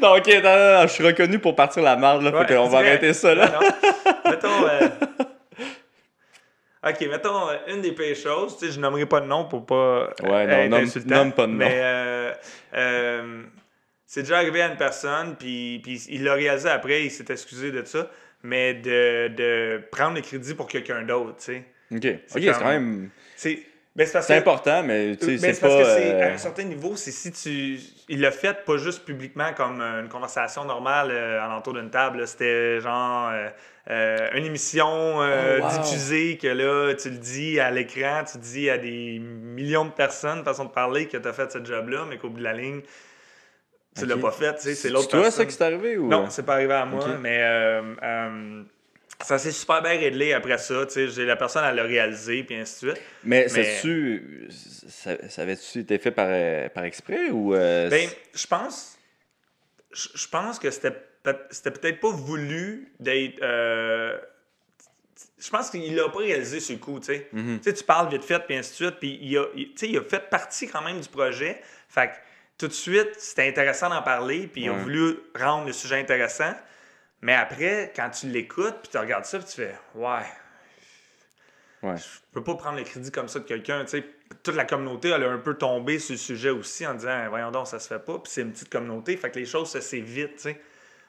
[0.00, 2.30] Non, ok, non, non, non, je suis reconnu pour partir la marde, là.
[2.32, 3.50] Ouais, fait qu'on va arrêter ça, là.
[3.50, 4.66] Non, mettons.
[4.66, 4.88] euh,
[6.82, 8.56] Ok, mettons euh, une des pires choses.
[8.56, 11.14] Tu sais, je nommerai pas de nom pour pas euh, Ouais, non, être nomme- insultant,
[11.16, 11.58] nomme pas de nom.
[11.58, 12.32] Mais euh,
[12.74, 13.42] euh,
[14.06, 17.70] c'est déjà arrivé à une personne, puis, puis il l'a réalisé après, il s'est excusé
[17.70, 18.10] de ça,
[18.42, 21.64] mais de, de prendre le crédit pour quelqu'un d'autre, tu sais.
[21.94, 23.10] Ok, c'est quand même.
[23.36, 23.62] C'est
[24.00, 25.78] ben, c'est C'est que- important, mais tu sais, mais c'est c'est parce pas.
[25.82, 27.78] que c'est euh, à un certain niveau, c'est si tu.
[28.08, 32.26] Il l'a fait pas juste publiquement comme une conversation normale euh, alentour d'une table.
[32.26, 33.48] C'était genre euh,
[33.90, 35.68] euh, une émission euh, Oh, wow.
[35.82, 40.44] diffusée que là, tu le dis à l'écran, tu dis à des millions de personnes,
[40.44, 42.82] façon de parler, que tu as fait ce job-là, mais qu'au bout de la ligne,
[43.96, 44.08] tu Ok.
[44.08, 44.54] l'as pas fait.
[44.60, 45.44] C'est C'est l'autre toi, personne.
[45.44, 46.08] ça, qui s'est arrivé ou.
[46.08, 48.62] Non, c'est pas arrivé à moi, mais euh, euh,
[49.22, 50.86] ça s'est super bien réglé après ça.
[50.86, 53.02] tu sais, j'ai- La personne, elle l'a réalisé, puis ainsi de suite.
[53.24, 54.48] Mais, Mais- sais-tu.
[54.50, 57.54] Ça, ça avait-tu été fait par, euh, par exprès ou.
[57.54, 58.98] euh, Ben, je pense.
[59.92, 63.40] Je pense que c'était peut- c'était peut-être pas voulu d'être.
[63.42, 64.16] euh,
[65.38, 67.28] je pense qu'il l'a pas réalisé sur le coup, tu sais.
[67.32, 67.58] Mhm.
[67.58, 69.86] Tu sais, tu parles vite fait, puis ainsi de suite, puis il a, il- tu
[69.86, 71.60] il a fait partie quand même du projet.
[71.88, 72.12] Fait que
[72.58, 74.78] tout de suite, c'était intéressant d'en parler, puis il a Ouais.
[74.78, 76.52] voulu rendre le sujet intéressant.
[77.22, 80.20] Mais après, quand tu l'écoutes, puis tu regardes ça, puis tu fais Ouais,
[81.82, 81.96] Ouais.
[81.96, 83.84] je peux pas prendre le crédit comme ça de quelqu'un.
[83.84, 84.04] tu sais.
[84.42, 87.50] Toute la communauté, elle a un peu tombé sur le sujet aussi en disant Voyons
[87.50, 88.18] donc, ça se fait pas.
[88.18, 90.36] Puis c'est une petite communauté, fait que les choses se fait vite.
[90.36, 90.60] tu sais.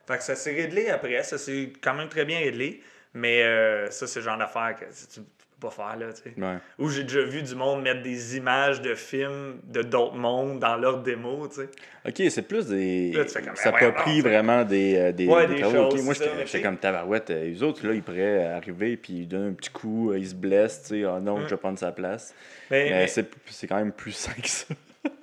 [0.08, 2.82] Fait que ça s'est réglé après, ça s'est quand même très bien réglé.
[3.14, 5.20] Mais euh, ça, c'est le genre d'affaire que tu,
[5.62, 5.96] pas faire.
[5.98, 6.34] Là, tu sais.
[6.42, 6.58] Ouais.
[6.80, 10.76] Ou j'ai déjà vu du monde mettre des images de films de d'autres mondes dans
[10.76, 11.48] leur démo.
[11.48, 11.70] tu sais.
[12.06, 13.12] Ok, c'est plus des.
[13.14, 15.56] Là, tu fais comme, ça ben, voyons s'approprie donc, vraiment des, euh, des, Ouais, des
[15.56, 16.14] des choses, Moi,
[16.46, 17.30] j'étais comme tabarouette.
[17.30, 20.28] euh, Les autres, là, ils pourraient arriver puis ils donnent un petit coup, euh, ils
[20.30, 21.04] se blessent, tu sais.
[21.06, 21.44] Ah non, Mm.
[21.46, 22.34] je vais prendre sa place.
[22.70, 24.66] Mais- Mais mais- c'est quand même plus sain que ça.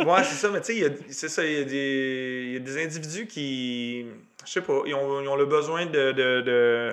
[0.00, 2.44] Ouais, c'est ça, mais tu sais, il y a- c'est ça, il y, a des-
[2.48, 4.06] il y a des individus qui,
[4.44, 6.92] je sais pas, ils ont, ils ont le besoin de, de, de,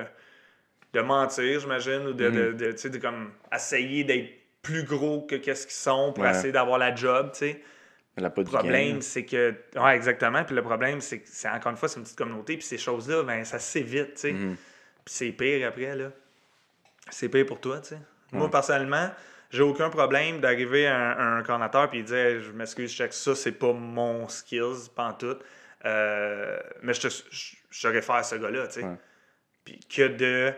[0.95, 4.29] de mentir, j'imagine, ou de, de, de, tu sais, de comme essayer d'être
[4.61, 6.31] plus gros que qu'est-ce qu'ils sont pour Ouais.
[6.31, 7.61] essayer d'avoir la job, tu sais.
[8.17, 11.89] Le problème, c'est que, ouais, exactement, puis le problème, c'est que, c'est encore une fois,
[11.89, 14.31] c'est une petite communauté, puis ces choses-là, ben, ça se sait vite, tu sais.
[14.31, 14.55] Mhm.
[15.03, 16.11] Puis c'est pire après, là.
[17.11, 17.99] C'est pire pour toi, tu sais.
[18.31, 19.11] Moi, personnellement,
[19.51, 23.13] j'ai aucun problème d'arriver à un, un coordinateur puis dire Je m'excuse, je sais que
[23.15, 25.37] ça, c'est pas mon skills, pas en tout.
[25.85, 28.83] Euh, mais je, te, je, je saurais faire ce gars-là, tu sais.
[28.83, 28.95] Ouais.
[29.63, 30.53] Puis que de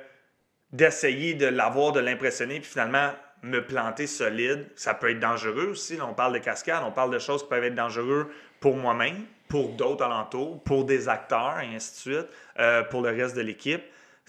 [0.71, 3.11] d'essayer de l'avoir, de l'impressionner, puis finalement
[3.43, 5.95] me planter solide, ça peut être dangereux aussi.
[5.97, 8.25] Là, on parle de cascade, on parle de choses qui peuvent être dangereuses
[8.59, 12.27] pour moi-même, pour d'autres alentours, pour des acteurs, et ainsi de suite,
[12.59, 13.81] euh, pour le reste de l'équipe.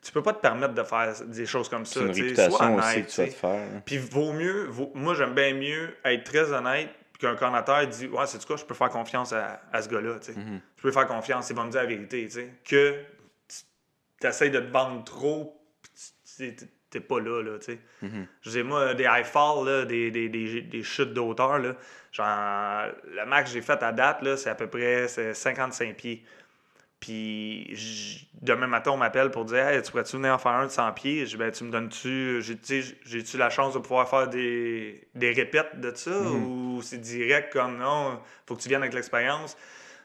[0.03, 2.01] Tu peux pas te permettre de faire des choses comme ça.
[2.01, 3.51] C'est une réputation Sois aussi honnête, que tu vas te faire.
[3.51, 3.83] hein.
[3.85, 8.27] Puis vaut mieux, vaut- moi j'aime bien mieux être très honnête qu'un coordinateur dit Ouais,
[8.27, 10.21] c'est quoi, je peux faire confiance à, à ce gars-là.
[10.21, 10.39] tu sais.
[10.39, 10.61] Mhm.
[10.77, 12.27] Je peux faire confiance, il va me dire la vérité.
[12.27, 12.49] tu sais.
[12.65, 12.95] Que
[14.21, 15.58] tu essaies de te vendre trop
[16.91, 17.43] t'es pas là.
[17.43, 17.79] là tu sais.
[18.03, 18.27] Mhm.
[18.43, 21.75] Je dis, moi, des high fall, là, des, des, des, des chutes d'auteur, là,
[22.13, 25.97] genre, le max que j'ai fait à date, là, c'est à peu près c'est 55
[25.97, 26.25] pieds.
[27.01, 30.67] Puis j- demain matin, on m'appelle pour dire Hey, tu pourrais-tu venir en faire un
[30.67, 31.27] de 100 pieds?
[31.27, 35.79] Je ben, Tu me donnes-tu j'ai- J'ai-tu la chance de pouvoir faire des, des répètes
[35.81, 39.57] de ça Ou c'est direct comme non, faut que tu viennes avec l'expérience?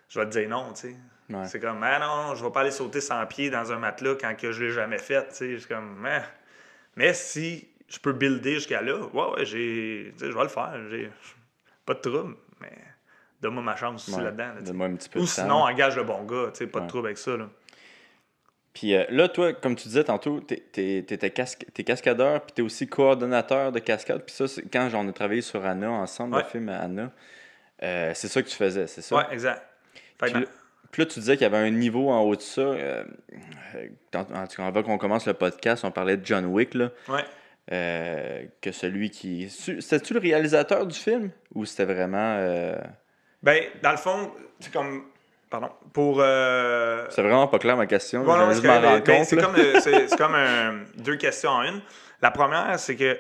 [0.10, 0.96] Je vais te dire non, tu sais.
[1.34, 1.46] Ouais.
[1.48, 4.36] C'est comme Ah non, je vais pas aller sauter 100 pieds dans un matelas quand
[4.36, 5.28] que je l'ai jamais fait.
[5.32, 6.24] C'est comme Ah.
[6.96, 10.14] Mais si je peux builder jusqu'à là, ouais, ouais, j'ai.
[10.20, 10.74] Je vais le faire.
[10.90, 11.10] J'ai
[11.86, 12.36] pas de trouble.
[12.62, 12.72] Mais
[13.42, 14.24] donne-moi ma chance aussi Ouais.
[14.24, 14.46] là-dedans.
[14.48, 14.64] là, tu sais.
[14.66, 15.34] Donne-moi un petit peu Ou de temps.
[15.34, 17.36] sinon, engage le bon gars, pas de trouble avec ça.
[17.36, 17.50] Là.
[18.74, 22.62] Puis euh, là, toi, comme tu disais tantôt, t'es, t'es, casca- t'es cascadeur, puis t'es
[22.64, 24.24] aussi coordonnateur de cascade.
[24.26, 26.42] Puis ça, c'est quand on a travaillé sur Anna ensemble, Ouais.
[26.44, 27.12] le film Anna,
[27.84, 29.16] euh, c'est ça que tu faisais, c'est ça?
[29.16, 29.62] Ouais, exact.
[30.20, 30.48] Fait que-
[30.94, 32.62] puis là, tu disais qu'il y avait un niveau en haut de ça.
[32.62, 33.04] euh,
[33.76, 36.92] euh, en tout cas, avant qu'on commence le podcast, on parlait de John Wick, là,
[37.10, 37.26] ouais.
[37.74, 39.50] euh, que celui qui...
[39.50, 41.32] C'était-tu le réalisateur du film?
[41.56, 42.36] Ou c'était vraiment...
[42.40, 42.76] euh,
[43.42, 45.04] Ben, dans le fond, c'est comme.
[45.50, 45.70] Pardon.
[45.94, 46.18] Pour.
[46.20, 47.06] Euh...
[47.10, 48.24] C'est vraiment pas clair ma question.
[48.24, 51.82] Bon, c'est que- ben, comme, euh, comme un- deux questions en une.
[52.24, 53.18] La première, c'est que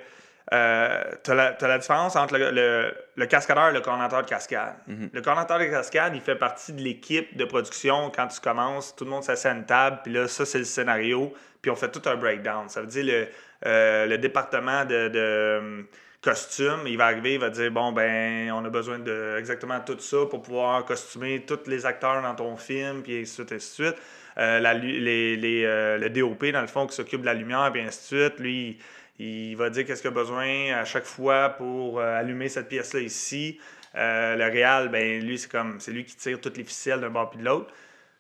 [0.51, 4.75] euh, tu as, la différence entre le, le- le cascadeur et le coordinateur de cascade.
[4.87, 5.09] Mhm.
[5.13, 8.95] Le coordinateur de cascade, il fait partie de l'équipe de production quand tu commences.
[8.95, 11.75] Tout le monde s'assied à une table, puis là, ça, c'est le scénario, puis on
[11.75, 12.67] fait tout un breakdown.
[12.67, 13.27] Ça veut dire le,
[13.65, 15.85] euh, le département de, de,
[16.21, 19.99] costume, il va arriver, il va dire bon ben on a besoin de exactement tout
[19.99, 23.81] ça pour pouvoir costumer tous les acteurs dans ton film, puis ainsi de suite, ainsi
[23.81, 24.01] de suite.
[24.37, 27.69] Euh, la les, les, euh, le DOP, dans le fond, qui s'occupe de la lumière,
[27.71, 28.79] puis ainsi de suite, lui,
[29.19, 32.99] il, va dire qu'est-ce qu'il a besoin à chaque fois pour euh, allumer cette pièce-là
[33.01, 33.59] ici.
[33.95, 37.09] Euh, le Réal, ben lui, c'est comme c'est lui qui tire toutes les ficelles d'un
[37.09, 37.73] bord puis de l'autre.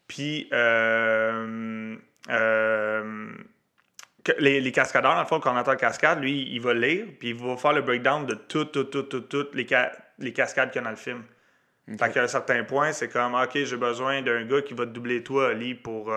[0.07, 1.95] Puis euh,
[4.39, 7.29] les, les cascadeurs, dans le fond, le coordinateur de cascade, lui, il va lire, puis
[7.29, 10.69] il va faire le breakdown de tout, tout, tout, tout, toutes les, ca- les cascades
[10.71, 11.23] qu'il y a dans le film.
[11.99, 14.91] Fait qu'à un certain point, c'est comme, OK, j'ai besoin d'un gars qui va te
[14.91, 16.13] doubler toi, Ali, pour,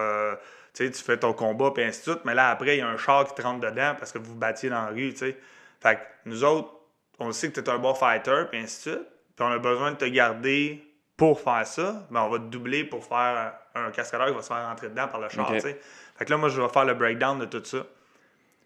[0.76, 2.24] tu fais ton combat, puis ainsi de suite.
[2.24, 4.32] Mais là, après, il y a un char qui te rentre dedans parce que vous
[4.32, 5.36] vous battiez dans la rue, tu sais.
[5.80, 6.70] Fait que nous autres,
[7.18, 9.06] on sait que tu es un bon fighter, puis ainsi de suite.
[9.36, 10.82] Puis on a besoin de te garder
[11.16, 12.06] pour faire ça.
[12.10, 15.08] Mais on va te doubler pour faire un cascadeur qui va se faire rentrer dedans
[15.08, 15.80] par le char, tu sais.
[16.16, 17.86] Fait que là, moi, je vais faire le breakdown de tout ça.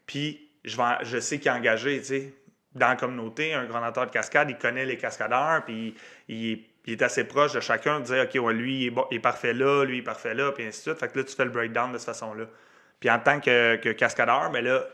[0.07, 2.35] Puis je, vais, je sais qu'il est engagé, tu sais,
[2.75, 5.95] dans la communauté, un granateur de cascade, il connaît les cascadeurs, puis
[6.29, 9.53] il, est- il est assez proche de chacun, de dire, OK, lui, il est, parfait
[9.53, 10.99] là, lui, il est parfait là, puis ainsi de suite.
[10.99, 12.45] Fait que là, tu fais le breakdown de cette façon-là.
[12.99, 14.85] Puis en tant que, cascadeur, ben là,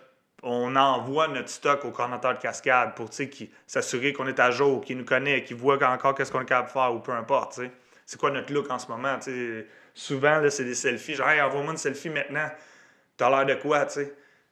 [0.43, 3.31] on envoie notre stock au coordinateur de cascade pour sais,
[3.67, 6.69] s'assurer qu'on est à jour, qu'il nous connaît, qu'il voit encore qu'est-ce qu'on est capable
[6.69, 7.55] de faire ou peu importe.
[7.55, 7.71] sais.
[8.05, 9.21] C'est quoi notre look en ce moment?
[9.21, 9.67] sais?
[9.95, 11.15] Souvent, c'est des selfies.
[11.15, 12.49] Genre, hey, envoie-moi une selfie maintenant.
[13.17, 13.87] T'as l'air de quoi,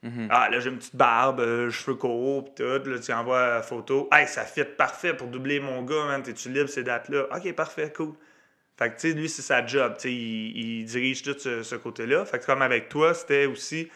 [0.08, 0.26] sais?
[0.30, 2.62] Ah, là, j'ai une petite barbe, euh, cheveux courts, pis tout.
[2.90, 4.08] Là, tu envoies la photo.
[4.12, 6.22] Hey, ça fit parfait pour doubler mon gars, man.
[6.22, 7.26] T'es-tu libre ces dates-là?
[7.34, 8.12] Ok, parfait, cool.
[8.78, 9.94] Fait que, tu sais, lui, c'est sa job.
[9.96, 12.24] Tu sais, il, il dirige tout ce, ce côté-là.
[12.24, 13.88] Fait que, comme avec toi, c'était aussi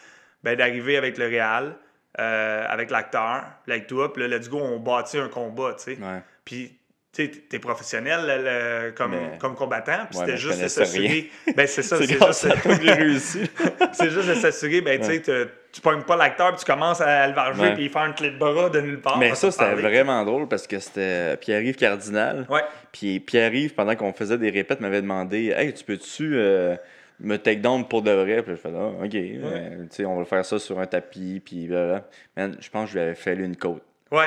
[0.45, 1.75] ben, d'arriver avec le réal,
[2.21, 6.01] euh, avec l'acteur, avec toi, puis là, let's go, on bâtit un combat, tu sais.
[6.01, 6.23] Ouais.
[6.45, 6.79] Puis,
[7.13, 11.31] tu sais, t'es professionnel le- comme, Mais- comme combattant, puis Ouais, c'était juste de s'assurer.
[11.57, 13.39] Ben, c'est ça, C'est juste.
[13.93, 15.23] C'est juste de s'assurer, ben, tu sais,
[15.79, 17.75] tu pognes pas l'acteur, puis tu commences à le varger, Ouais.
[17.75, 19.17] puis il fait une clé de bras de nulle part.
[19.19, 22.47] Mais ça, c'était vraiment drôle parce que c'était Pierre-Yves Cardinal.
[22.49, 22.63] Ouais.
[22.93, 26.75] Puis Pierre-Yves, pendant qu'on faisait des répètes, m'avait demandé Hey, tu peux-tu euh,
[27.21, 30.45] me take down pour de vrai Puis je fais Ah, ok, euh, on va faire
[30.45, 31.41] ça sur un tapis.
[31.45, 32.05] Puis blablabla.
[32.37, 33.83] Man, je pense que je lui avais fallu une côte.
[34.11, 34.27] Ouais.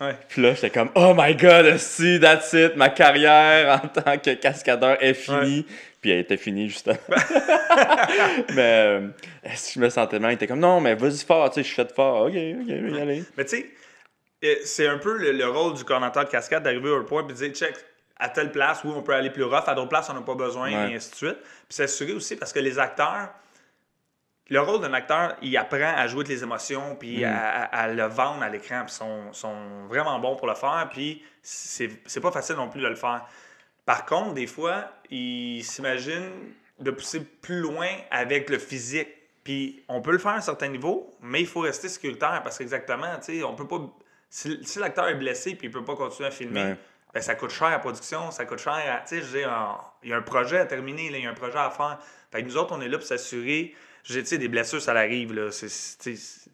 [0.00, 0.14] Ouais.
[0.28, 4.34] Puis là, j'étais comme Oh my god, si, that's it, ma carrière en tant que
[4.34, 5.66] cascadeur est finie.
[6.00, 6.96] Puis elle était finie, justement.
[8.54, 9.08] mais euh,
[9.44, 10.32] je me sentais mal?
[10.32, 12.22] Il était comme Non, mais vas-y fort, tu sais, je suis fait fort.
[12.26, 13.24] Ok, ok, y aller.
[13.36, 13.70] Mais tu sais,
[14.44, 17.28] euh, c'est un peu le, le rôle du coordinateur de cascade d'arriver au point et
[17.28, 17.74] de dire check,
[18.20, 20.34] à telle place, oui, on peut aller plus rough, à d'autres places, on n'a pas
[20.34, 20.92] besoin, Ouais.
[20.92, 21.38] et ainsi de suite.
[21.42, 23.28] Puis s'assurer aussi parce que les acteurs,
[24.50, 27.88] le rôle d'un acteur, il apprend à jouer avec les émotions, puis à, à- à
[27.88, 32.20] le vendre à l'écran, puis ils sont, sont vraiment bons pour le faire, puis c'est
[32.22, 33.24] pas facile non plus de le faire.
[33.88, 39.08] Par contre, des fois, ils s'imaginent de pousser plus loin avec le physique.
[39.44, 42.58] Puis on peut le faire à un certain niveau, mais il faut rester sécuritaire parce
[42.58, 43.80] qu'exactement, tu sais, on peut pas.
[44.28, 46.76] Si, si l'acteur est blessé puis il peut pas continuer à filmer, Ouais.
[47.14, 48.98] ben, ça coûte cher à la production, ça coûte cher à.
[49.08, 49.38] Tu sais, je
[50.02, 51.98] il y a un projet à terminer, il y a un projet à faire.
[52.30, 53.74] Fait que nous autres, on est là pour s'assurer.
[54.04, 55.48] Tu sais, des blessures, ça l'arrive, là.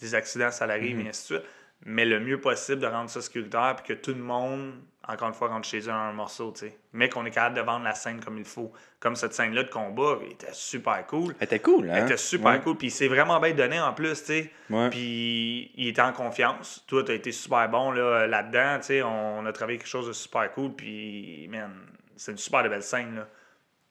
[0.01, 1.51] Des accidents, ça l'arrive, et ainsi de suite.
[1.87, 4.73] Mais le mieux possible de rendre ça sécuritaire puis que tout le monde,
[5.07, 6.79] encore une fois, rentre chez eux en un morceau, tu sais.
[6.95, 8.73] Mais qu'on est capable de vendre la scène comme il faut.
[9.01, 11.35] Comme cette scène-là de combat, elle était super cool.
[11.41, 11.95] Elle était cool, hein?
[11.97, 12.61] Elle était super Ouais.
[12.61, 12.77] cool.
[12.79, 14.51] Puis c'est vraiment bien donné en plus, tu sais.
[14.71, 14.89] Ouais.
[14.89, 16.83] Puis il était en confiance.
[16.87, 19.03] Toi, tu as été super bon là, là-dedans, tu sais.
[19.03, 20.73] On a travaillé quelque chose de super cool.
[20.73, 21.71] Puis, man,
[22.17, 23.29] c'est une super de belle scène, là.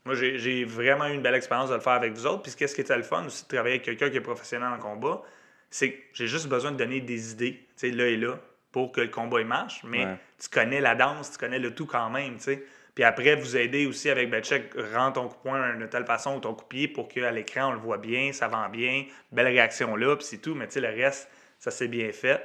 [0.06, 2.42] Moi, j'ai vraiment eu une belle expérience de le faire avec vous autres.
[2.42, 4.78] Puis qu'est-ce qui était le fun aussi de travailler avec quelqu'un qui est professionnel en
[4.80, 5.22] combat,
[5.70, 8.40] c'est que j'ai juste besoin de donner des idées, là et là,
[8.72, 9.84] pour que le combat il marche.
[9.84, 10.18] Mais Ouais.
[10.42, 12.64] tu connais la danse, tu connais le tout quand même, tu sais.
[12.96, 16.36] Puis après, vous aider aussi avec, check, rends ton coup de poing de telle façon
[16.36, 19.06] ou ton coup de pied pour qu'à l'écran, on le voit bien, ça vend bien,
[19.32, 20.54] belle réaction là, puis c'est tout.
[20.54, 22.40] Mais tu sais, le reste, ça s'est bien fait.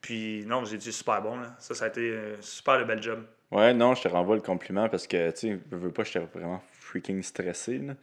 [0.00, 1.54] Puis non, j'ai dit super bon, là.
[1.58, 3.24] Ça, ça a été euh, super de bel job.
[3.50, 6.20] Ouais, non, je te renvoie le compliment parce que, tu sais, je veux pas, j'étais
[6.20, 7.94] vraiment freaking stressé, là.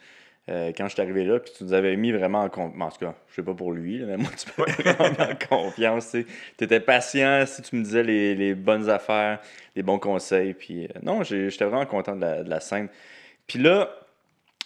[0.49, 2.81] Euh, quand je suis arrivé là, puis tu nous avais mis vraiment en confiance.
[2.81, 5.47] En tout cas, je sais pas pour lui, là, mais moi, tu m'avais vraiment en
[5.47, 6.15] confiance.
[6.57, 9.39] Tu étais patient si tu me disais les, les bonnes affaires,
[9.75, 10.53] les bons conseils.
[10.53, 12.87] Puis, euh, non, j'étais vraiment content de la, de la scène.
[13.45, 13.89] Puis là,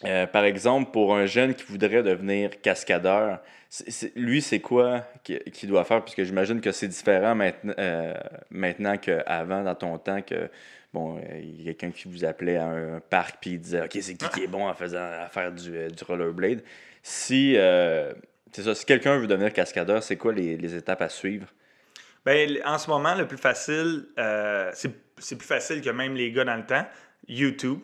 [0.05, 3.39] euh, par exemple, pour un jeune qui voudrait devenir cascadeur,
[4.15, 6.03] lui, c'est quoi qu'il doit faire?
[6.03, 8.13] Puisque j'imagine que c'est différent maintenant, euh,
[8.51, 10.49] maintenant qu'avant, dans ton temps, que
[10.93, 13.81] bon, euh, il y a quelqu'un qui vous appelait à un parc puis il disait
[13.81, 16.63] OK, c'est qui qui est bon à, faire du, euh, du rollerblade.
[17.01, 18.13] Si, euh,
[18.51, 21.47] ça, si quelqu'un veut devenir cascadeur, c'est quoi les, étapes à suivre?
[22.25, 24.05] Ben, en ce moment, le plus facile,
[24.73, 26.85] c'est plus facile que même les gars dans le temps.
[27.27, 27.79] YouTube,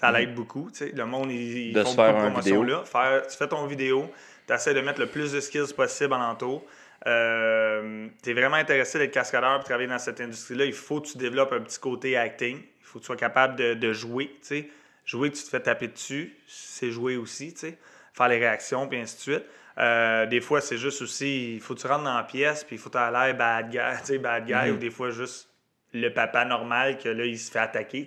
[0.00, 0.70] ça l'aide beaucoup.
[0.70, 0.92] tu sais.
[0.94, 2.78] Le monde, ils, De font faire beaucoup de un promotion vidéo.
[2.78, 2.84] là.
[2.84, 4.10] Faire, tu fais ton vidéo,
[4.46, 6.64] tu essaies de mettre le plus de skills possible alentour.
[7.06, 11.08] euh, tu es vraiment intéressé d'être cascadeur pour travailler dans cette industrie-là, il faut que
[11.08, 12.58] tu développes un petit côté acting.
[12.58, 14.26] Il faut que tu sois capable de, de jouer.
[14.40, 14.68] tu sais.
[15.04, 17.52] Jouer que tu te fais taper dessus, c'est jouer aussi.
[17.54, 17.78] tu sais.
[18.12, 19.44] Faire les réactions, puis ainsi de suite.
[19.78, 22.76] Euh, des fois, c'est juste aussi, il faut que tu rentres dans la pièce, puis
[22.76, 25.10] il faut que tu aies l'air bad guy, tu sais, bad guy, ou des fois
[25.10, 25.48] juste
[25.94, 28.04] le papa normal que là, il se fait attaquer.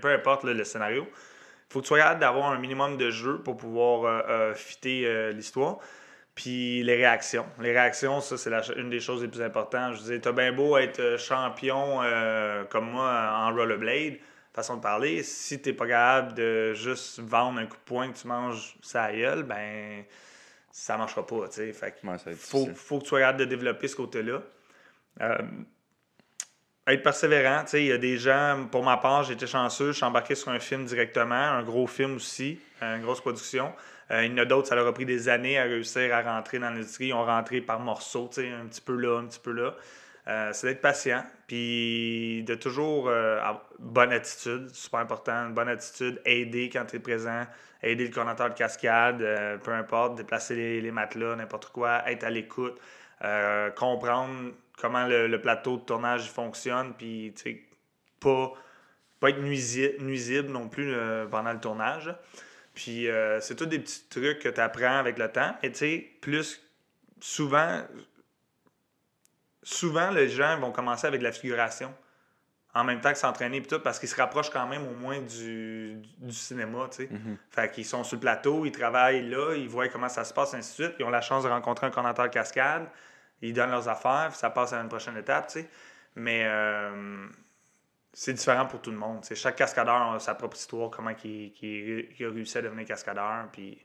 [0.00, 1.06] Peu importe là, le scénario.
[1.72, 4.54] Il faut que tu sois capable d'avoir un minimum de jeu pour pouvoir euh, euh,
[4.54, 5.78] fitter euh, l'histoire.
[6.34, 7.46] Puis les réactions.
[7.60, 9.94] Les réactions, ça, c'est une des choses les plus importantes.
[9.94, 12.00] Je disais, t'as bien beau être champion
[12.68, 14.18] comme moi en rollerblade,
[14.52, 18.18] façon de parler, si t'es pas capable de juste vendre un coup de poing que
[18.18, 20.04] tu manges sa gueule, ben
[20.70, 21.72] ça marchera pas, tu sais.
[21.72, 22.66] Fait que Ouais, ça va être faut,
[22.98, 24.42] que tu sois capable de développer ce côté-là.
[25.20, 25.38] Euh,
[26.86, 30.34] être persévérant, il y a des gens, pour ma part, été chanceux, je suis embarqué
[30.34, 33.72] sur un film directement, un gros film aussi, une grosse production.
[34.10, 36.22] Euh, il y en a d'autres, ça leur a pris des années à réussir à
[36.22, 37.08] rentrer dans l'industrie.
[37.08, 39.74] Ils ont rentré par morceaux, un petit peu là, un petit peu là.
[40.28, 45.68] Euh, c'est d'être patient, puis de toujours euh, avoir bonne attitude, super important, une bonne
[45.68, 47.44] attitude, aider quand tu es présent,
[47.82, 52.30] aider le coordinateur de cascade, euh, peu importe, déplacer les, matelas, n'importe quoi, être à
[52.30, 52.80] l'écoute,
[53.76, 57.34] comprendre comment le, le plateau de tournage fonctionne, puis
[58.20, 58.52] pas,
[59.20, 62.14] pas être nuisi- nuisible non plus euh, pendant le tournage.
[62.74, 65.54] Puis euh, c'est tous des petits trucs que tu apprends avec le temps.
[65.62, 66.60] Et tu sais, plus
[67.20, 67.82] souvent,
[69.62, 71.94] souvent les gens vont commencer avec de la figuration
[72.74, 76.00] en même temps que s'entraîner tout parce qu'ils se rapprochent quand même au moins du,
[76.16, 77.10] du cinéma, tu sais.
[77.50, 80.54] Fait qu'ils sont sur le plateau, ils travaillent là, ils voient comment ça se passe,
[80.54, 80.96] ainsi de suite.
[80.98, 82.88] Ils ont la chance de rencontrer un coordinateur de cascade,
[83.42, 85.68] ils donnent leurs affaires, ça passe à une prochaine étape, tu sais.
[86.14, 87.26] Mais euh,
[88.12, 89.24] c'est différent pour tout le monde.
[89.34, 93.46] Chaque cascadeur a sa propre histoire, comment il, il- il a réussi à devenir cascadeur,
[93.52, 93.84] puis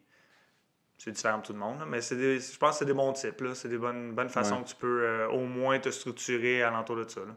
[0.97, 1.79] c'est différent pour tout le monde.
[1.79, 1.85] là.
[1.85, 3.55] Mais c'est des- je pense que c'est des bons types, là.
[3.55, 4.63] C'est des bonnes, bonnes façons Ouais.
[4.63, 7.35] que tu peux euh, au moins te structurer alentour de ça, là.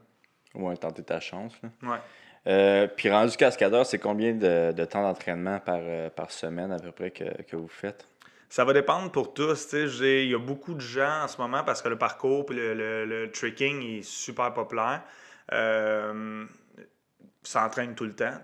[0.55, 1.53] Ouais, tenter ta chance.
[1.63, 1.69] là.
[1.89, 1.99] Ouais.
[2.47, 5.79] Euh, puis rendu cascadeur, c'est combien de, de temps d'entraînement par,
[6.17, 8.09] par semaine à peu près que, que vous faites?
[8.51, 9.73] Ça va dépendre pour tous.
[9.73, 12.75] Il y a beaucoup de gens en ce moment parce que le parcours et le,
[12.75, 15.03] le- le tricking est super populaire.
[15.53, 16.45] Euh,
[17.43, 18.39] s'entraîne tout le temps,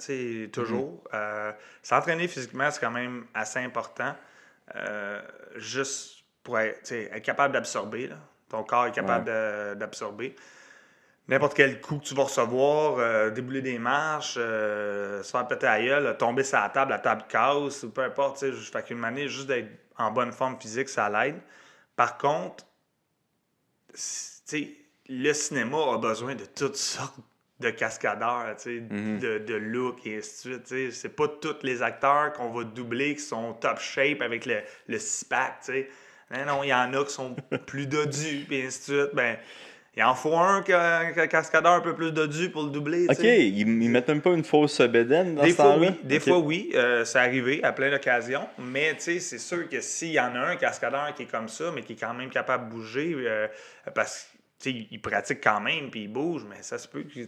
[0.53, 1.03] toujours.
[1.13, 4.15] Euh, S'entraîner physiquement, c'est quand même assez important.
[4.77, 5.21] Euh,
[5.57, 8.07] juste pour être, être capable d'absorber.
[8.07, 8.17] là.
[8.49, 9.25] Ton corps est capable
[9.77, 10.35] d'absorber.
[11.29, 15.83] N'importe quel coup que tu vas recevoir, euh, débouler des marches, se faire péter la
[15.83, 18.39] gueule, tomber sur la table, la table casse, ou peu importe.
[18.39, 21.41] Fait qu'une manière, juste d'être en bonne forme physique, ça l'aide.
[21.95, 22.65] Par contre,
[25.09, 27.15] le cinéma a besoin de toutes sortes
[27.61, 29.19] de cascadeurs, Mhm.
[29.19, 30.93] de, de look et ainsi de suite.
[30.93, 34.99] C'est pas tous les acteurs qu'on va doubler qui sont top shape avec le, le
[34.99, 35.71] six-pack.
[36.47, 37.35] non, il y en a qui sont
[37.67, 39.15] plus dodus, et ainsi de suite.
[39.15, 39.39] Ben,
[39.97, 43.07] il en faut un cascadeur un peu plus dodu pour le doubler.
[43.09, 45.89] Ok, ils, ils mettent même pas une fausse bédaine dans Des ce fois, oui.
[46.03, 46.71] Des fois, oui.
[46.75, 48.47] Euh, c'est arrivé à plein d'occasions.
[48.59, 51.81] Mais c'est sûr que s'il y en a un cascadeur qui est comme ça, mais
[51.81, 53.49] qui est quand même capable de bouger, euh,
[53.95, 57.03] parce que tu sais, il pratique quand même, puis il bouge, mais ça se peut
[57.03, 57.21] que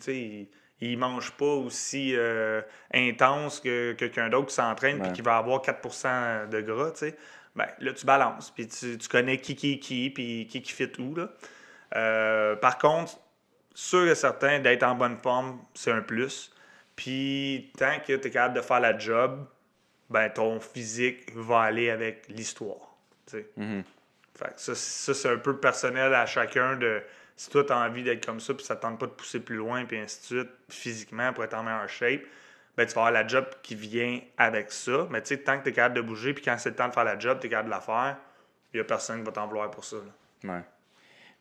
[0.81, 2.61] il, mange pas aussi euh,
[2.93, 6.99] intense que que quelqu'un d'autre qui s'entraîne puis qui va avoir 4% de gras, tu
[6.99, 7.17] sais.
[7.57, 10.73] Ben, là, tu balances, puis tu, tu connais qui qui est qui, puis qui qui
[10.73, 11.31] fit où, là.
[11.97, 13.19] Euh, par contre,
[13.75, 16.53] sûr et certain d'être en bonne forme, c'est un plus.
[16.97, 19.47] Puis tant que tu es capable de faire la job,
[20.11, 22.97] ben ton physique va aller avec l'histoire.
[23.57, 23.85] Mhm.
[24.35, 27.03] Fait que ça, ça, c'est un peu personnel à chacun de
[27.37, 29.39] si toi tu as envie d'être comme ça, puis ça ne tente pas de pousser
[29.39, 32.23] plus loin, puis ainsi de suite, physiquement pour être en meilleure shape,
[32.77, 35.07] ben tu vas avoir la job qui vient avec ça.
[35.11, 36.89] Mais tu sais, tant que tu es capable de bouger, puis quand c'est le temps
[36.89, 38.17] de faire la job, tu es capable de la faire,
[38.73, 39.97] il n'y a personne qui va t'en vouloir pour ça.
[39.97, 40.53] là.
[40.53, 40.63] Ouais.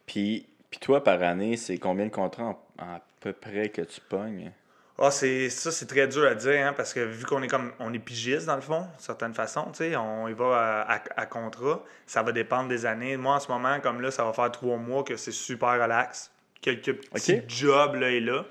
[0.08, 4.02] Puis, puis toi, par année, c'est combien de contrats en- à peu près que tu
[4.02, 4.52] pognes?
[5.00, 7.72] Ah, c'est ça, c'est très dur à dire, hein, parce que vu qu'on est comme
[7.80, 10.96] on est pigiste dans le fond, d'une certaine façon, tu sais, on y va à,
[10.96, 13.16] à- à contrat, ça va dépendre des années.
[13.16, 16.32] Moi, en ce moment, comme là, ça va faire trois mois que c'est super relax.
[16.62, 17.12] Quelques petits
[17.48, 18.44] jobs là et là.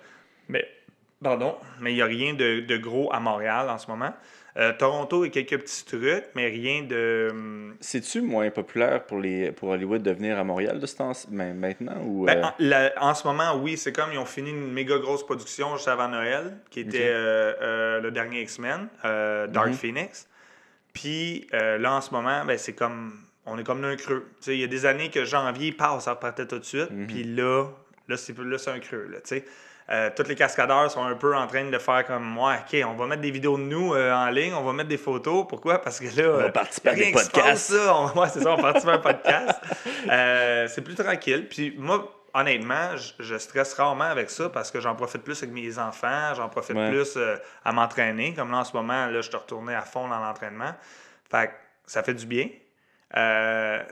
[0.48, 0.64] Mais,
[1.20, 4.14] pardon, mais il n'y a rien de, de gros à Montréal en ce moment.
[4.58, 7.28] Euh, Toronto et quelques petits trucs, mais rien de.
[7.30, 11.12] hum, C'est-tu moins populaire pour, les, pour Hollywood de venir à Montréal de ce temps
[11.28, 12.00] ben, maintenant?
[12.06, 14.72] Ou, Ben, euh, en, la- en ce moment, oui, c'est comme ils ont fini une
[14.72, 19.74] méga grosse production juste avant Noël, qui était euh, euh, le dernier X-Men, Dark Mhm.
[19.74, 20.26] Phoenix.
[20.94, 23.12] Puis là, en ce moment, ben, c'est comme.
[23.48, 24.26] On est comme dans un creux.
[24.48, 26.90] Il y a des années que janvier passe, ça repartait tout de suite.
[26.90, 27.06] Mhm.
[27.06, 27.66] Puis là,
[28.08, 29.08] Là, c'est là, c'est un creux.
[29.10, 29.18] Là.
[29.88, 32.94] Euh, tous les cascadeurs sont un peu en train de faire comme ouais, OK, on
[32.94, 35.46] va mettre des vidéos de nous euh, en ligne, on va mettre des photos.
[35.48, 35.80] Pourquoi?
[35.80, 36.28] Parce que là.
[36.28, 37.72] On va euh, participer à des podcasts.
[37.72, 37.94] ça.
[37.94, 39.60] On- ouais, c'est ça, on participe à un podcast.
[40.10, 41.48] Euh, c'est plus tranquille.
[41.48, 45.52] Puis moi, honnêtement, je, je stresse rarement avec ça parce que j'en profite plus avec
[45.52, 46.90] mes enfants, j'en profite Ouais.
[46.90, 48.32] plus euh, à m'entraîner.
[48.34, 50.72] Comme là, en ce moment, là, je te retourné à fond dans l'entraînement.
[51.28, 51.52] Fait que
[51.86, 52.48] ça fait du bien.
[53.16, 53.82] Euh,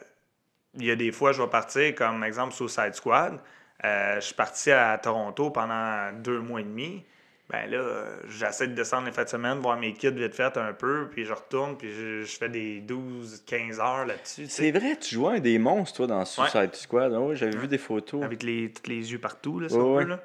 [0.74, 3.38] il y a des fois, je vais partir, comme exemple, Suicide Squad.
[3.85, 7.05] Euh, je suis parti à Toronto pendant deux mois et demi.
[7.51, 10.57] Ben là, euh, j'essaie de descendre les fins de semaine, voir mes kids vite fait
[10.57, 14.47] un peu, puis je retourne, puis je, je fais des 12-15 heures là-dessus.
[14.49, 17.12] C'est vrai, tu jouais un des monstres, toi, dans Suicide Squad.
[17.12, 18.22] Ouais, j'avais vu des photos.
[18.22, 20.20] Avec les, tous les yeux partout, là, si Ouais, là.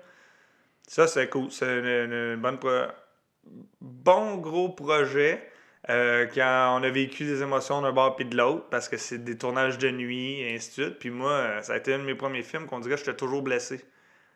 [0.88, 1.52] Ça, c'est cool.
[1.52, 1.82] C'est
[2.60, 2.70] pro-
[3.82, 5.44] bon gros projet.
[5.90, 9.24] Euh, quand on a vécu des émotions d'un bord puis de l'autre, parce que c'est
[9.24, 11.00] des tournages de nuit, et ainsi de suite.
[11.00, 13.16] Puis moi, euh, ça a été un de mes premiers films qu'on dirait que j'étais
[13.18, 13.82] toujours blessé.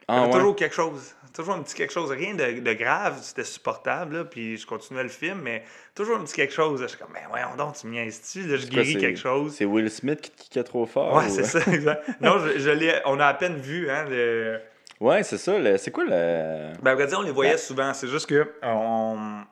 [0.09, 0.31] Ah ouais?
[0.31, 1.15] toujours quelque chose.
[1.33, 2.11] Toujours un petit quelque chose.
[2.11, 4.17] Rien de, de grave, c'était supportable.
[4.17, 5.63] là, puis je continuais le film, mais
[5.95, 6.81] toujours un petit quelque chose.
[6.81, 6.87] là.
[6.87, 8.41] Je suis comme, ben voyons donc, tu niaises-tu?
[8.57, 9.55] Je guéris quelque chose.
[9.55, 11.15] C'est Will Smith qui kickait trop fort.
[11.15, 12.03] Ouais, ou- c'est ça, exact.
[12.19, 14.59] Non, je, on a à peine vu, hein, le-
[14.99, 15.57] Ouais, c'est ça.
[15.57, 16.73] le- C'est quoi le.
[16.81, 17.93] Ben, à vrai dire, on les voyait Ben- souvent.
[17.93, 19.43] C'est juste que on,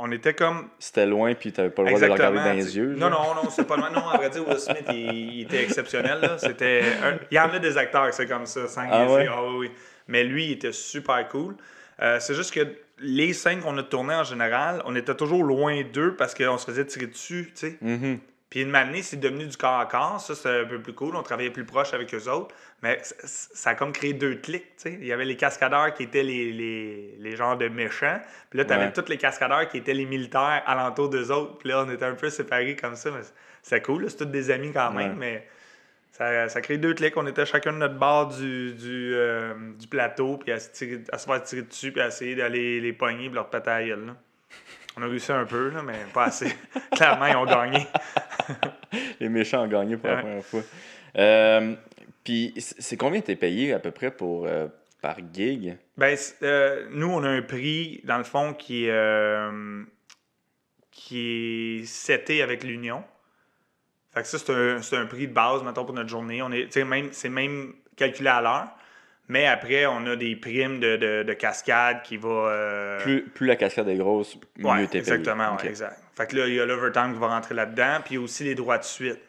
[0.00, 0.68] on était comme.
[0.78, 2.94] C'était loin, puis t'avais pas le droit de le regarder dans les yeux.
[2.96, 3.90] Non, non, non, c'est pas loin.
[3.90, 6.20] Non, à vrai dire, Will Smith, il, il était exceptionnel.
[6.20, 6.38] Là.
[6.38, 9.26] C'était un- Il y en a des acteurs c'est comme ça, sans Ah ouais?
[9.30, 9.70] Ah oui, oui.
[10.08, 11.54] Mais lui, il était super cool.
[12.02, 12.60] Euh, c'est juste que
[12.98, 16.64] les scènes qu'on a tournées en général, on était toujours loin d'eux parce qu'on se
[16.66, 17.78] faisait tirer dessus, tu sais.
[17.80, 18.18] Mhm.
[18.50, 20.20] Puis une année, c'est devenu du corps à corps.
[20.20, 21.14] Ça, c'est un peu plus cool.
[21.14, 22.52] On travaillait plus proche avec eux autres.
[22.82, 24.74] Mais ça a comme créé deux clics.
[24.76, 24.98] tu sais.
[25.00, 28.20] Il y avait les cascadeurs qui étaient les, les, les genres de méchants.
[28.50, 28.92] Puis là, tu avais Ouais.
[28.92, 31.58] tous les cascadeurs qui étaient les militaires alentour d'eux autres.
[31.58, 33.12] Puis là, on était un peu séparés comme ça.
[33.12, 33.20] Mais
[33.62, 34.10] c'est cool.
[34.10, 35.12] C'est tous des amis quand même.
[35.12, 35.16] Ouais.
[35.18, 35.46] Mais
[36.10, 37.16] ça, ça crée deux clics.
[37.16, 40.38] On était chacun de notre bord du, du, euh, du plateau.
[40.38, 41.92] Puis à se, tirer- à se faire tirer dessus.
[41.92, 43.26] Puis à essayer d'aller les pogner.
[43.26, 44.16] Puis leur péter à la gueule, là.
[45.00, 46.52] On a réussi un peu, là, mais pas assez.
[46.92, 47.86] Clairement, ils ont gagné.
[49.20, 50.60] Les méchants ont gagné pour la première fois.
[51.16, 51.74] Euh,
[52.22, 54.68] puis c'est combien t'es payé à peu près pour euh,
[55.00, 55.78] par gig?
[55.96, 59.50] Ben, euh, nous, on a un prix, dans le fond, qui est,
[60.90, 63.02] qui est seté avec l'Union.
[64.12, 66.42] Fait que ça, c'est un, un prix de base, mettons, pour notre journée.
[66.42, 68.68] On est, même, c'est même calculé à l'heure.
[69.30, 72.28] Mais après, on a des primes de, de, de cascade qui va...
[72.28, 74.98] euh, Plus, plus la cascade est grosse, mieux Ouais, t'es payé.
[75.00, 75.62] exactement, Ok.
[75.62, 75.98] ouais, exact.
[76.16, 78.78] Fait que là, il y a l'overtime qui va rentrer là-dedans, puis aussi les droits
[78.78, 79.20] de suite.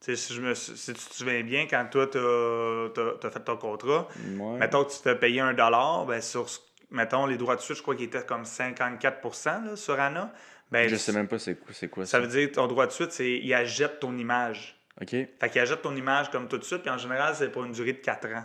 [0.00, 4.08] Si, je me, si tu te souviens bien, quand toi, tu as, fait ton contrat,
[4.38, 4.58] Ouais.
[4.58, 7.76] mettons que tu te payer un dollar, ben sur, ce- mettons, les droits de suite,
[7.76, 10.32] je crois qu'ils étaient comme 54 là, sur ANA.
[10.72, 12.12] Ben, Je sais même pas c'est quoi, c'est quoi ça.
[12.12, 14.80] Ça veut dire ton droit de suite, c'est il achète ton image.
[15.02, 15.10] OK.
[15.10, 17.72] Fait qu'il achète ton image comme tout de suite, puis en général, c'est pour une
[17.72, 18.44] durée de 4 ans.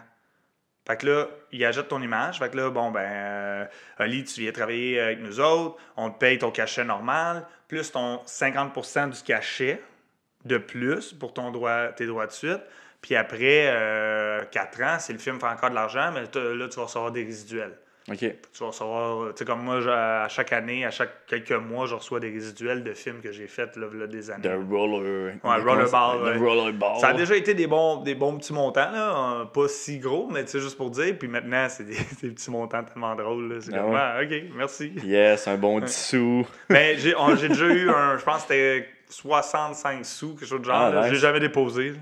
[0.86, 2.39] Fait que là, il achète ton image.
[2.39, 3.65] Fait que là, bon, ben, euh,
[3.97, 8.17] Ali, tu viens travailler avec nous autres, on te paye ton cachet normal, plus ton
[8.25, 9.81] 50% du cachet
[10.45, 12.61] de plus pour ton droit, tes droits de suite.
[13.01, 16.27] Puis après 4 ans, si le film fait encore de l'argent, mais là,
[16.67, 17.77] tu vas recevoir des résiduels.
[18.08, 18.20] OK.
[18.20, 21.95] Tu vas recevoir, tu sais, comme moi, à chaque année, à chaque quelques mois, je
[21.95, 24.43] reçois des résiduels de films que j'ai faits là, là, des années.
[24.47, 25.34] The roller.
[25.43, 26.47] Ouais, rollerball, The ouais.
[26.47, 26.99] rollerball.
[26.99, 29.39] Ça a déjà été des bons, des bons petits montants, là.
[29.41, 31.16] euh, pas si gros, mais tu sais, juste pour dire.
[31.18, 33.53] Puis maintenant, c'est des, des petits montants tellement drôles.
[33.53, 33.56] là.
[33.62, 33.99] C'est Ah comme, ouais?
[33.99, 34.91] ah, OK, merci.
[35.03, 36.45] Yes, un bon 10 sous.
[36.70, 40.66] mais j'ai j'ai déjà eu un, je pense que c'était 65 sous, quelque chose de
[40.66, 40.76] genre.
[40.76, 41.08] Ah, nice.
[41.08, 41.93] Je l'ai jamais déposé.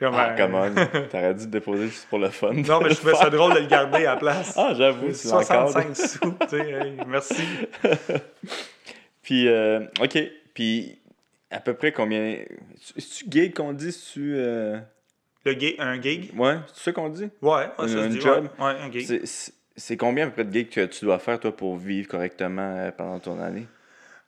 [0.00, 0.74] Comme, Ah, come on.
[1.10, 2.52] T'aurais dû te déposer juste pour le fun.
[2.54, 4.54] Non, mais je trouvais ça drôle de le garder à la place.
[4.56, 5.70] Ah, j'avoue, c'est encore.
[5.70, 7.42] 65 sous, tu sais, hey, merci.
[9.22, 10.18] Puis, euh, OK.
[10.54, 10.98] Puis,
[11.50, 12.36] à peu près combien?
[12.96, 13.92] C'est-tu gig qu'on dit?
[13.92, 14.34] C'est-tu.
[14.36, 14.78] euh,
[15.44, 16.30] Le gig, un gig?
[16.36, 17.30] Ouais, c'est ça qu'on dit?
[17.42, 18.48] Ouais, ouais, ça Un- se dit, job?
[18.58, 19.20] Ouais, ouais, un gig.
[19.76, 22.76] C'est- combien à peu près de gigs que tu dois faire, toi, pour vivre correctement
[22.76, 23.66] euh, pendant ton année?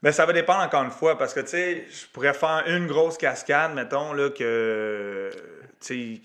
[0.03, 2.87] Ben, ça va dépendre encore une fois, parce que, tu sais, je pourrais faire une
[2.87, 5.39] grosse cascade, mettons, là, que, tu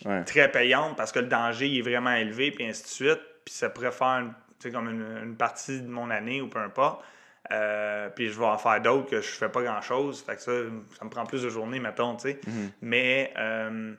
[0.06, 0.24] Ouais.
[0.24, 3.22] très payante, parce que le danger, il est vraiment élevé, puis ainsi de suite.
[3.46, 4.22] Puis ça pourrait faire,
[4.64, 7.04] une- comme une, une partie de mon année, ou peu importe.
[7.52, 10.22] Euh, puis je vais en faire d'autres que je fais pas grand-chose.
[10.26, 10.52] Fait que ça,
[11.00, 12.40] ça me prend plus de journées, mettons, tu sais.
[12.82, 13.34] Mais...
[13.38, 13.94] euh,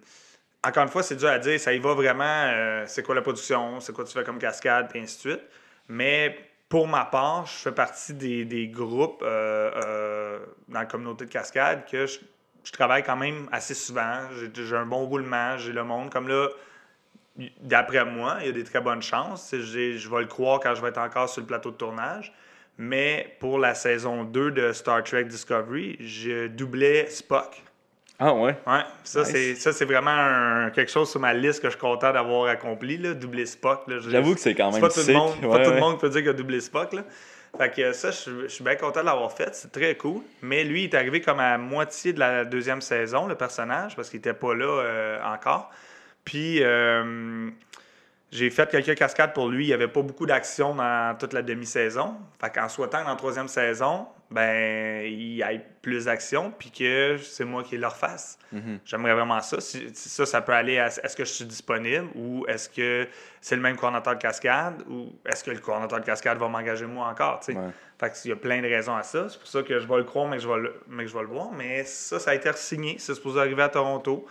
[0.67, 1.59] encore une fois, c'est dur à dire.
[1.61, 2.25] Ça y va vraiment.
[2.25, 5.43] euh, c'est quoi la production, c'est quoi tu fais comme cascade, puis ainsi de suite.
[5.89, 6.37] Mais
[6.69, 11.31] pour ma part, je fais partie des, des groupes euh, euh, dans la communauté de
[11.31, 12.19] cascade que je,
[12.69, 14.21] je travaille quand même assez souvent.
[14.55, 16.11] J'ai un bon roulement, j'ai le monde.
[16.11, 16.49] Comme là,
[17.63, 19.55] d'après moi, il y a des très bonnes chances.
[19.55, 22.31] Je vais le croire quand je vais être encore sur le plateau de tournage.
[22.77, 27.63] Mais pour la saison 2 de Star Trek Discovery, je doublais Spock.
[28.19, 28.55] Ah ouais?
[28.67, 29.57] Ouais, ça, Nice.
[29.59, 32.99] c'est, c'est vraiment un- quelque chose sur ma liste que je suis content d'avoir accompli,
[32.99, 33.85] là, doubler Spock.
[34.09, 35.99] J'avoue que c'est quand c'est même pas tout, le monde, pas Ouais, tout le monde
[36.01, 36.93] peut dire qu'il a doublé Spock.
[36.93, 37.05] Là.
[37.57, 39.55] Fait que ça, je, suis bien content de l'avoir fait.
[39.55, 40.23] C'est très cool.
[40.43, 44.11] Mais lui, il est arrivé comme à moitié de la deuxième saison, le personnage, parce
[44.11, 45.71] qu'il était pas là euh, encore.
[46.25, 47.51] Puis, euh,
[48.31, 49.65] j'ai fait quelques cascades pour lui.
[49.65, 52.17] Il n'y avait pas beaucoup d'action dans toute la demi-saison.
[52.41, 57.17] Fait qu'en souhaitant dans la troisième saison, ben, il y ait plus d'action, puis que
[57.19, 58.39] c'est moi qui le refasse.
[58.53, 58.79] Mhm.
[58.85, 59.59] J'aimerais vraiment ça.
[59.61, 63.09] Si- ça, ça peut aller à est-ce que je suis disponible ou est-ce que
[63.41, 66.85] c'est le même coordinateur de cascade ou est-ce que le coordinateur de cascade va m'engager
[66.87, 67.59] moi encore, tu sais.
[67.59, 67.71] Ouais.
[67.99, 69.29] Fait qu'il y a plein de raisons à ça.
[69.31, 71.11] C'est pour ça que je vais le croire, mais que je vais le, mais que
[71.11, 71.51] je vais le voir.
[71.53, 72.97] Mais ça, ça a été signé.
[72.99, 74.27] C'est supposé arriver à Toronto.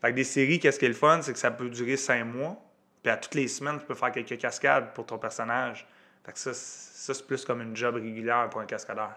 [0.00, 2.24] Fait que des séries, qu'est-ce qui est le fun, c'est que ça peut durer cinq
[2.24, 2.56] mois.
[3.02, 5.86] Puis à toutes les semaines, tu peux faire quelques cascades pour ton personnage.
[6.24, 9.10] Fait que ça, ça c'est plus comme une job régulière pour un cascadeur.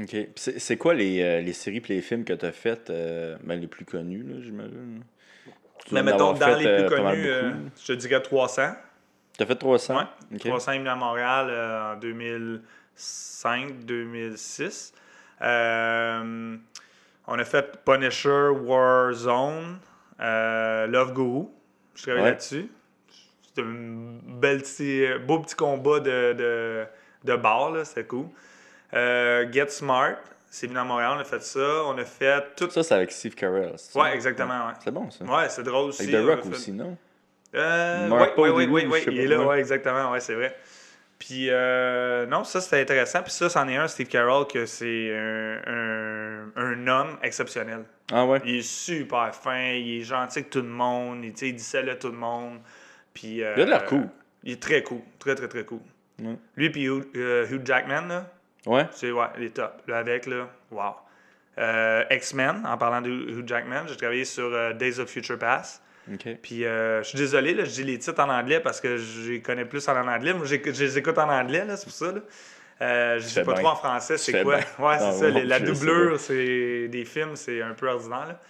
[0.00, 0.16] OK.
[0.36, 3.60] C'est quoi les, euh, les séries et les films que tu as fait euh, ben,
[3.60, 5.02] les plus connus, j'imagine?
[5.86, 7.70] Tu Mais mettons, dans fait, les plus connus, euh, beaucoup.
[7.80, 8.72] je te dirais 300.
[9.36, 9.96] T'as fait 300?
[9.96, 10.02] Ouais.
[10.34, 10.40] OK.
[10.40, 14.92] 300 est à Montréal euh, en 2005-2006.
[15.42, 16.56] Euh,
[17.26, 19.78] on a fait Punisher, Warzone,
[20.18, 21.46] Love Guru.
[21.94, 22.30] Je travaille Ouais.
[22.30, 22.68] là-dessus.
[23.46, 26.84] C'était un bel petit, beau petit combat de, de,
[27.24, 28.26] de bar, là, c'était cool.
[28.94, 30.16] Euh, Get Smart,
[30.50, 31.84] c'est venu à Montréal, on a fait ça.
[31.86, 32.68] On a fait tout.
[32.70, 33.74] Ça, c'est avec Steve Carell.
[33.94, 34.72] Ouais, exactement, ouais.
[34.84, 35.24] C'est bon, ça.
[35.24, 36.02] Ouais, c'est drôle aussi.
[36.02, 36.96] Avec The Rock fait- aussi, non?
[37.54, 39.58] euh, oui, oui, oui, ou oui, il est là, ouais.
[39.58, 40.56] exactement, ouais, c'est vrai.
[41.18, 43.22] Puis, euh, non, ça, c'était intéressant.
[43.22, 47.84] Puis ça, c'en est un, Steve Carroll, que c'est un, un, un homme exceptionnel.
[48.12, 48.40] Ah ouais?
[48.44, 51.96] Il est super fin, il est gentil avec tout le monde, il, dit salut à
[51.96, 52.58] tout le monde.
[53.14, 54.08] Puis, euh, Il a de l'air cool.
[54.42, 55.78] Il est très cool, très, très, très cool.
[56.56, 58.26] Lui, puis Hugh, euh, Hugh Jackman, là,
[58.66, 58.86] Ouais?
[58.92, 59.82] c'est, ouais, il est top.
[59.88, 60.94] Là, avec, là, wow.
[61.58, 65.82] Euh, X-Men, en parlant de Hugh Jackman, j'ai travaillé sur euh, Days of Future Past.
[66.12, 66.26] OK.
[66.42, 69.32] Puis euh, je suis désolé, là, je dis les titres en anglais parce que je
[69.32, 70.32] les connais plus en anglais.
[70.32, 72.12] Moi, j'écoute- je les écoute en anglais, là, c'est pour ça.
[72.12, 72.20] Là.
[72.80, 73.62] Euh, je Tu sais pas bien.
[73.62, 74.56] trop en français, c'est quoi.
[74.56, 74.64] bien.
[74.84, 75.28] Ouais, c'est ça.
[75.28, 78.26] les- la doublure c'est des films, c'est un peu ordinaire.
[78.28, 78.40] là.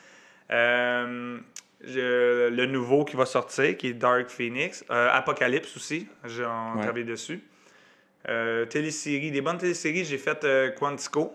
[0.50, 1.38] Euh,
[1.84, 4.84] je- le nouveau qui va sortir, qui est Dark Phoenix.
[4.90, 6.82] Euh, Apocalypse aussi, j'ai on Ouais.
[6.82, 7.42] travaillé dessus.
[8.28, 11.34] Euh, téléséries, des bonnes téléséries, j'ai fait euh, Quantico,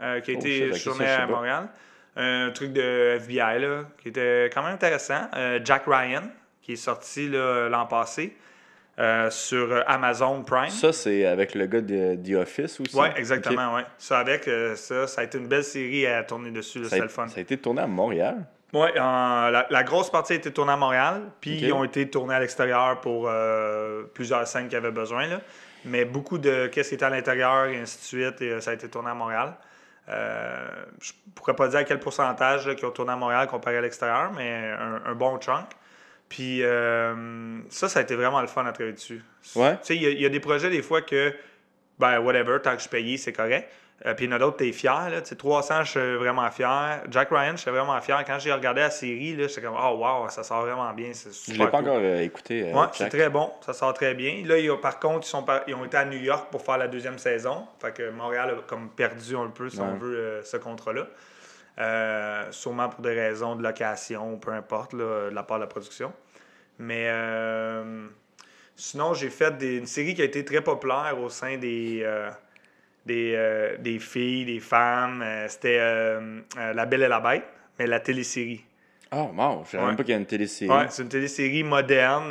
[0.00, 1.26] euh, qui a Oh, été tourné à.
[1.26, 1.68] Montréal.
[2.16, 5.28] Un truc de FBI, là, qui était quand même intéressant.
[5.36, 6.22] Euh, Jack Ryan,
[6.62, 8.34] qui est sorti l'an passé
[9.30, 10.70] sur Amazon Prime.
[10.70, 12.96] Ça, c'est avec le gars de The Office aussi?
[12.96, 13.82] Oui, exactement, ouais.
[13.98, 17.00] Ça avec ça, ça a été une belle série à tourner dessus, là, Ça a,
[17.00, 17.28] le fun.
[17.28, 18.46] ça a été tourné à Montréal?
[18.74, 22.34] En- la, la grosse partie a été tournée à Montréal, puis ils ont été tournés
[22.34, 25.26] à l'extérieur pour euh, plusieurs scènes qu'il y avait besoin.
[25.28, 25.40] Là.
[25.84, 28.72] Mais beaucoup de qu'est-ce qui était à l'intérieur et ainsi de suite, et, euh, ça
[28.72, 29.54] a été tourné à Montréal.
[30.08, 30.66] Euh,
[31.00, 33.80] je pourrais pas dire à quel pourcentage là, qui ont tourné à Montréal comparé à
[33.80, 35.66] l'extérieur, mais un, un bon chunk.
[36.28, 39.22] Puis euh, ça, ça a été vraiment le fun à travailler dessus.
[39.54, 39.72] Ouais.
[39.78, 41.32] Tu sais, il y, y a des projets des fois que,
[42.00, 43.68] ben, whatever, tant que je suis payé, c'est correct.
[44.04, 45.08] Euh, puis il y en a d'autres, t'es fier.
[45.10, 45.22] Là.
[45.22, 47.00] Tu sais, 300, je suis vraiment fier.
[47.10, 48.22] Jack Ryan, j'étais vraiment fier.
[48.26, 51.12] Quand j'ai regardé la série, j'étais comme, oh wow, ça sort vraiment bien.
[51.14, 51.88] C'est Je super l'ai pas cool.
[51.88, 52.68] encore euh, écouté.
[52.70, 53.50] euh, Ouais, c'est très bon.
[53.64, 54.42] Ça sort très bien.
[54.44, 56.88] Là, par contre, ils, sont par- ils ont été à New York pour faire la
[56.88, 57.66] deuxième saison.
[57.80, 61.06] Fait que Montréal a comme perdu un peu, si on veut, euh, ce contrat-là.
[61.78, 65.68] Euh, sûrement pour des raisons de location, peu importe, là, de la part de la
[65.68, 66.12] production.
[66.78, 67.10] Mais
[68.74, 72.06] sinon, j'ai fait des- une série qui a été très populaire au sein des,
[73.06, 75.22] des, euh, des filles, des femmes.
[75.22, 76.40] Euh, C'était euh,
[76.74, 77.44] La Belle et la Bête,
[77.78, 78.64] mais la télésérie.
[79.10, 79.88] Ah, wow, je savais Ouais.
[79.90, 80.70] même pas qu'il y a une télésérie.
[80.70, 82.30] Ouais, c'est une télésérie moderne.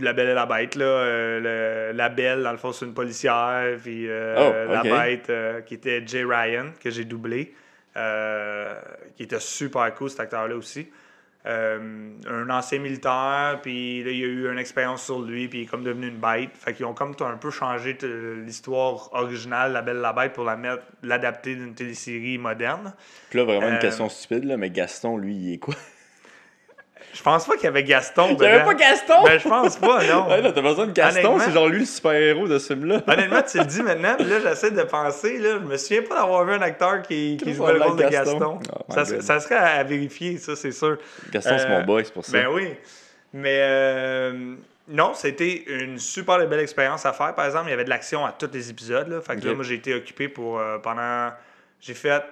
[0.00, 0.84] la Belle et la Bête, là.
[0.84, 3.76] euh, le- la Belle, dans le fond, c'est une policière.
[3.82, 4.82] Puis euh, Oh, la.
[4.82, 7.54] Bête, euh, qui était Jay Ryan, que j'ai doublé.
[9.16, 10.88] qui était super cool, cet acteur-là aussi.
[11.48, 15.60] Euh, un ancien militaire, puis là, il y a eu une expérience sur lui, puis
[15.60, 16.50] il est comme devenu une bête.
[16.54, 17.96] Fait qu'ils ont comme un peu changé
[18.44, 22.92] l'histoire originale, La Belle la Bête, pour la mettre, l'adapter d'une télésérie moderne.
[23.30, 25.74] Puis là, vraiment une Euh, question stupide, là, mais Gaston, lui, il est quoi?
[27.18, 28.36] Je pense pas qu'il y avait Gaston.
[28.38, 29.24] Il y avait pas Gaston!
[29.24, 30.28] Ben, je pense pas, non.
[30.28, 33.02] Ouais, là, t'as besoin de Gaston, c'est genre lui le super-héros de ce film-là.
[33.08, 36.14] Honnêtement, tu le dis maintenant, puis là, j'essaie de penser, là, je me souviens pas
[36.14, 38.38] d'avoir vu un acteur qui, jouait le rôle de Gaston?
[38.38, 38.60] Gaston.
[38.72, 39.24] Oh ça, serait- God.
[39.24, 40.96] ça serait à vérifier, ça, c'est sûr.
[41.32, 42.32] Gaston, c'est Euh, mon boy, c'est pour ça.
[42.34, 42.68] Ben oui.
[43.32, 44.54] Mais euh,
[44.86, 47.34] non, c'était une super belle expérience à faire.
[47.34, 49.08] Par exemple, il y avait de l'action à tous les épisodes.
[49.08, 49.20] Là.
[49.22, 51.30] Fait que là, moi, j'ai été occupé pour euh, pendant.
[51.80, 52.22] J'ai fait.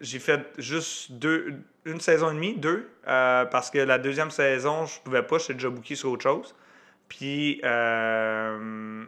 [0.00, 1.54] J'ai fait juste deux,
[1.90, 5.54] une saison et demie, deux, euh, parce que la deuxième saison, je pouvais pas, j'étais
[5.54, 6.54] déjà booké sur autre chose.
[7.08, 9.04] Puis euh,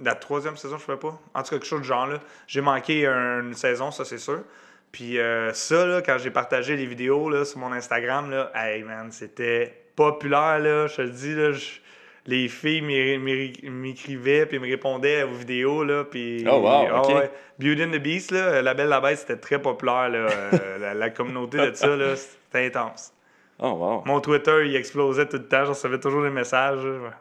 [0.00, 1.20] la troisième saison, je pouvais pas.
[1.34, 2.18] En tout cas, quelque chose de genre là.
[2.46, 4.42] J'ai manqué une saison, ça c'est sûr.
[4.90, 8.82] Puis euh, ça, là, quand j'ai partagé les vidéos là, sur mon Instagram, là, hey
[8.82, 11.80] man, c'était populaire, là, je te le dis, là, je-
[12.26, 16.44] les filles m'é- m'é- m'écrivaient puis me répondaient aux vidéos, là, puis...
[16.48, 17.30] Oh, wow, ouais.
[17.58, 20.94] Beauty and the Beast, là, La Belle la Bête, c'était très populaire, là, euh, la,
[20.94, 23.12] la communauté de ça, là, c'était intense.
[23.58, 24.02] Oh, wow.
[24.06, 26.84] Mon Twitter, il explosait tout le temps, je recevais toujours des messages.
[26.84, 27.12] là.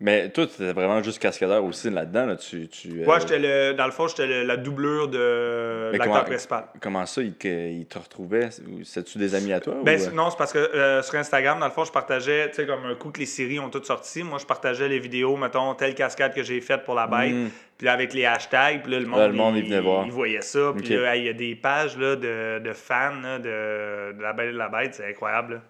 [0.00, 2.26] Mais toi, tu étais vraiment juste cascadeur aussi là-dedans.
[2.26, 2.36] Là.
[2.36, 6.64] Tu, tu, euh, j'étais le, dans le fond, j'étais la doublure de l'acteur principal.
[6.80, 8.48] Comment ça, il te, il te retrouvait?
[8.84, 11.58] C'est-tu des amis à toi Ben, ou, c'est- non, c'est parce que euh, sur Instagram,
[11.58, 13.86] dans le fond, je partageais, tu sais, comme un coup que les séries ont toutes
[13.86, 17.34] sorti, moi, je partageais les vidéos, mettons, telle cascade que j'ai faite pour la bête,
[17.34, 17.48] Mm.
[17.76, 20.04] puis là, avec les hashtags, puis là, le monde, Là, le monde, il venait voir.
[20.06, 23.38] il voyait ça, puis là, il y a des pages là, de, de fans là,
[23.40, 25.60] de, de la Belle et la Bête, c'est incroyable.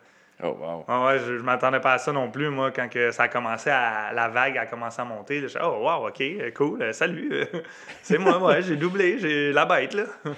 [0.42, 1.06] Oh, wow.
[1.06, 3.70] Ouais, je, je m'attendais pas à ça non plus, moi, quand que ça a commencé
[3.70, 4.12] à.
[4.14, 5.40] La vague a commencé à monter.
[5.48, 6.22] Je oh, wow, ok,
[6.54, 7.44] cool, euh, salut.
[8.02, 10.04] c'est moi, ouais, j'ai doublé, j'ai la bête, là.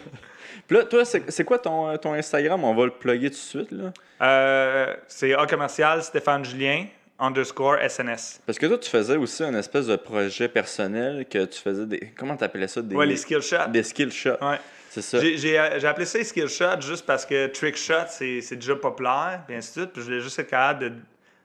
[0.66, 2.62] Puis là, toi, c'est quoi ton, euh, ton Instagram?
[2.64, 3.72] On va le plugger tout de suite.
[3.72, 3.92] là.
[4.22, 6.86] Euh, c'est A commercial Stéphane Julien
[7.18, 8.40] underscore SNS.
[8.46, 12.12] Parce que toi, tu faisais aussi un espèce de projet personnel que tu faisais des.
[12.16, 12.80] Comment t'appelais ça?
[12.82, 13.68] Des, Ouais, les skill shots.
[13.68, 14.38] Des skill shots.
[14.40, 14.58] Ouais.
[14.90, 15.18] C'est ça.
[15.20, 19.70] J'ai appelé ça skill shot juste parce que trick shot, c'est déjà populaire, puis ainsi
[19.70, 19.92] de suite.
[19.92, 20.92] Puis je voulais juste être capable de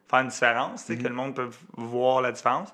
[0.09, 2.69] faire une différence, que le monde peut voir la différence.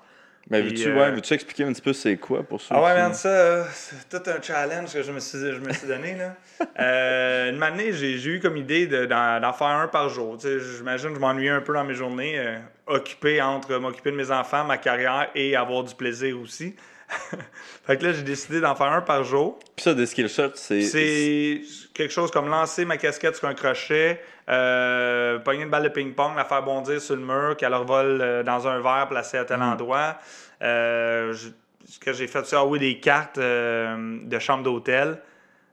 [0.50, 2.90] Mais veux-tu euh, ouais, veux-tu expliquer un petit peu c'est quoi pour ceux Ah ouais,
[2.94, 5.86] qui- man, ça, euh, c'est tout un challenge que je me suis, je me suis
[5.86, 6.16] donné.
[6.16, 6.34] Là.
[6.80, 10.38] Euh, une année, j'ai eu comme idée de- d'en faire un par jour.
[10.40, 14.30] J'imagine que je m'ennuyais un peu dans mes journées, euh, occupé entre m'occuper de mes
[14.30, 16.74] enfants, ma carrière et avoir du plaisir aussi.
[17.86, 19.58] fait que là, j'ai décidé d'en faire un par jour.
[19.76, 20.82] Puis ça, des skill shots, c'est.
[20.82, 21.62] C'est
[21.94, 26.32] quelque chose comme lancer ma casquette sur un crochet, euh, pogner une balle de ping-pong,
[26.36, 29.58] la faire bondir sur le mur, qu'elle revole euh, dans un verre placé à tel
[29.58, 29.62] Mm.
[29.72, 30.18] endroit.
[30.62, 31.48] Euh, je-
[31.88, 35.18] ce que j'ai fait, c'est ah oui, des cartes euh, de chambre d'hôtel.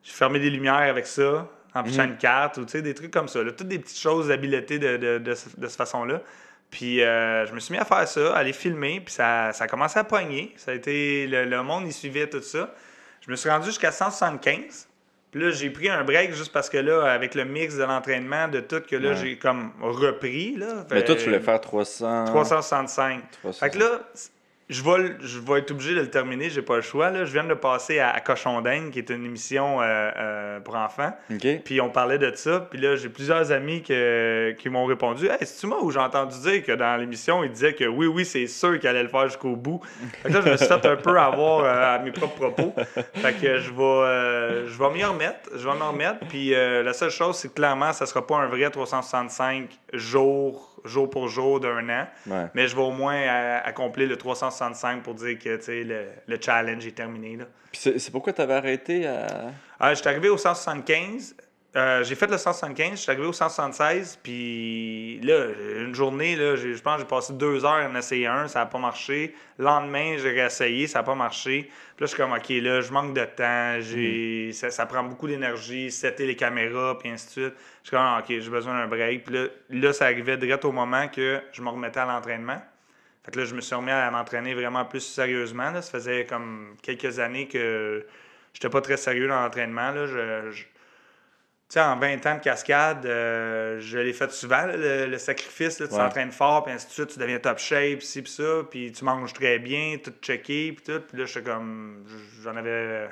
[0.03, 2.09] J'ai fermé des lumières avec ça, en pichant Mm.
[2.11, 3.43] une carte, ou tu sais, des trucs comme ça.
[3.43, 3.51] là.
[3.51, 6.21] Toutes des petites choses d'habileté de, de, de, ce- de cette façon-là.
[6.71, 9.63] Puis euh, je me suis mis à faire ça, à les filmer, puis ça, ça
[9.63, 10.53] a commencé à pogner.
[10.55, 12.73] Ça a été, le, le monde, il suivait tout ça.
[13.21, 14.87] Je me suis rendu jusqu'à 175.
[15.31, 18.47] Puis là, j'ai pris un break juste parce que là, avec le mix de l'entraînement,
[18.47, 19.15] de tout, que là, Ouais.
[19.15, 20.55] j'ai comme repris.
[20.57, 20.85] Là.
[20.91, 22.25] Mais toi, tu voulais faire 300.
[22.25, 23.21] 365.
[23.41, 23.59] 300.
[23.59, 23.99] Fait que là,
[24.69, 27.09] je vais, le- je vais être obligé de le terminer, j'ai pas le choix.
[27.09, 27.25] Là.
[27.25, 30.75] Je viens de passer à, à Cochon d'Inde, qui est une émission euh, euh, pour
[30.75, 31.11] enfants.
[31.65, 32.67] Puis on parlait de ça.
[32.69, 36.37] Puis là, j'ai plusieurs amis que- qui m'ont répondu Hey, c'est-tu moi où j'ai entendu
[36.41, 39.27] dire que dans l'émission, ils disaient que oui, oui, c'est sûr qu'il allait le faire
[39.27, 39.81] jusqu'au bout.
[40.21, 42.73] Fait que là, je me suis fait un peu avoir euh, à mes propres propos.
[43.15, 45.49] Fait que je vais, euh, je vais m'y remettre.
[45.55, 46.19] Je vais m'y remettre.
[46.29, 51.09] Puis la seule chose, c'est que clairement, ça sera pas un vrai 365 jours, jour
[51.09, 52.07] pour jour d'un an.
[52.27, 52.45] Ouais.
[52.53, 56.85] Mais je vais au moins euh, accomplir le 365 pour dire que le, le challenge
[56.85, 57.37] est terminé.
[57.37, 57.45] Là.
[57.71, 59.51] Puis c'est c'est pourquoi tu avais arrêté à.
[59.79, 61.35] Ah, je suis arrivé au 175.
[61.75, 65.45] Euh, j'ai fait le 175, je suis arrivé au 176, puis là,
[65.77, 68.59] une journée, là, je pense que j'ai passé deux heures à en essayer un, ça
[68.61, 69.35] n'a pas marché.
[69.59, 71.69] Le lendemain, j'ai réessayé, ça n'a pas marché.
[71.69, 75.03] Puis là, je suis comme, OK, là, je manque de temps, j'ai, ça, ça prend
[75.03, 77.53] beaucoup d'énergie, setter les caméras, puis ainsi de suite.
[77.83, 79.25] Je suis comme, OK, j'ai besoin d'un break.
[79.25, 82.59] Puis là, là, ça arrivait direct au moment que je me remettais à l'entraînement.
[83.23, 85.69] Fait que là, je me suis remis à m'entraîner vraiment plus sérieusement.
[85.69, 85.83] Là.
[85.83, 88.07] Ça faisait comme quelques années que
[88.53, 89.91] j'étais pas très sérieux dans l'entraînement.
[89.91, 90.07] Là.
[90.07, 90.69] Je, je- Tu
[91.73, 95.79] sais, en 20 ans de cascade, euh, je l'ai fait souvent, le, le sacrifice.
[95.79, 95.87] là.
[95.87, 95.99] tu Ouais.
[95.99, 99.03] t'entraînes fort, puis ainsi de suite, tu deviens top shape, ci, puis ça, puis tu
[99.05, 101.01] manges très bien, tout checké, puis tout.
[101.07, 102.05] Puis là, j'étais comme...
[102.43, 103.09] J'en avais...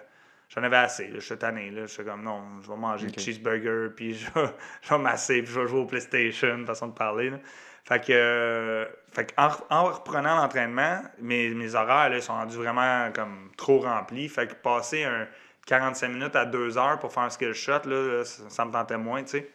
[0.50, 1.72] J'en avais assez, là, j'étais tanné.
[1.72, 1.86] Là.
[1.88, 3.14] J'étais comme, non, je vais manger Ok.
[3.18, 4.48] du cheeseburger, puis je vais,
[4.82, 7.30] je vais masser, puis je vais jouer au PlayStation, façon de parler.
[7.32, 7.38] là.
[7.84, 12.58] Fait que, euh, fait que en, en reprenant l'entraînement, mes, mes horaires là, sont rendus
[12.58, 14.28] vraiment comme trop remplis.
[14.28, 15.26] Fait que passer un
[15.68, 19.22] 45 minutes à 2 heures pour faire un skill shot, là, ça, me tentait moins,
[19.24, 19.50] tu sais.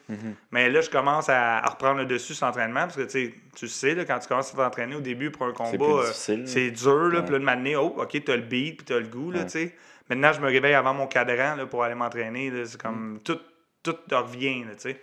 [0.52, 3.34] Mais là, je commence à, à reprendre le dessus sur l'entraînement parce que tu sais,
[3.56, 6.70] tu sais, là, quand tu commences à t'entraîner au début pour un combat, euh, c'est
[6.70, 9.30] dur, là, puis là, de m'amener, oh, ok, t'as le beat, puis t'as le goût,
[9.32, 9.44] là, Ouais.
[9.46, 9.74] tu sais.
[10.08, 12.52] Maintenant, je me réveille avant mon cadran là, pour aller m'entraîner.
[12.66, 13.20] C'est comme Mm.
[13.20, 13.38] tout,
[13.82, 15.00] tout revient, là, tu sais.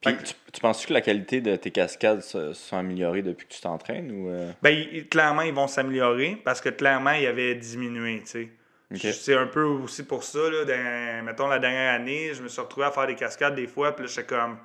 [0.00, 3.52] Puis tu, tu penses que la qualité de tes cascades se- sont améliorées depuis que
[3.52, 4.30] tu t'entraînes ou.
[4.30, 4.50] euh?
[4.62, 8.48] Ben, clairement, ils vont s'améliorer parce que clairement, ils avaient diminué, tu sais.
[8.96, 12.60] C'est un peu aussi pour ça, là, dans- mettons, la dernière année, je me suis
[12.60, 14.58] retrouvé à faire des cascades des fois, puis là, j'étais comme,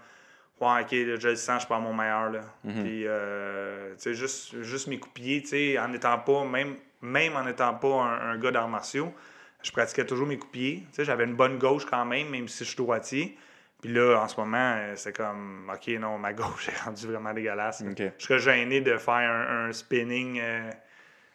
[0.62, 2.42] ouais, ok, là, je le sens, je suis pas mon meilleur, là.
[2.64, 2.84] Mhm.
[2.84, 7.36] Puis, euh, tu sais, juste, juste mes pied, tu sais, en étant pas, même, même
[7.36, 9.14] en n'étant pas un, un gars d'arts martiaux,
[9.62, 10.84] je pratiquais toujours mes pied.
[10.90, 13.38] Tu sais, j'avais une bonne gauche quand même, même si je suis droitier.
[13.82, 17.34] Puis là, en ce moment, euh, c'est comme, OK, non, ma gauche est rendue vraiment
[17.34, 17.84] dégueulasse.
[18.18, 20.72] Je serais gêné de faire un, un spinning, euh,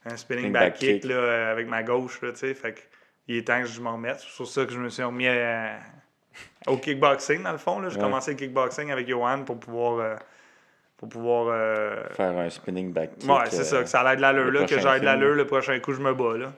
[0.07, 1.05] un spinning back back kick, kick.
[1.11, 2.55] là, euh, avec ma gauche, là, tu sais.
[2.55, 2.81] Fait que,
[3.29, 4.21] il est temps que je m'en remette.
[4.21, 5.79] C'est pour ça que je me suis remis à-
[6.67, 7.79] au kickboxing, dans le fond.
[7.81, 7.89] là.
[7.91, 8.01] J'ai Ouais.
[8.03, 9.99] commencé le kickboxing avec Johan pour pouvoir.
[10.01, 10.17] euh,
[10.97, 11.49] pour pouvoir.
[11.49, 13.31] euh, Faire un spinning back kick.
[13.31, 15.35] Ouais, c'est euh, ça, que ça a de l'allure, là, que prochain j'ai de l'allure,
[15.35, 16.53] le prochain coup, je me bats, là.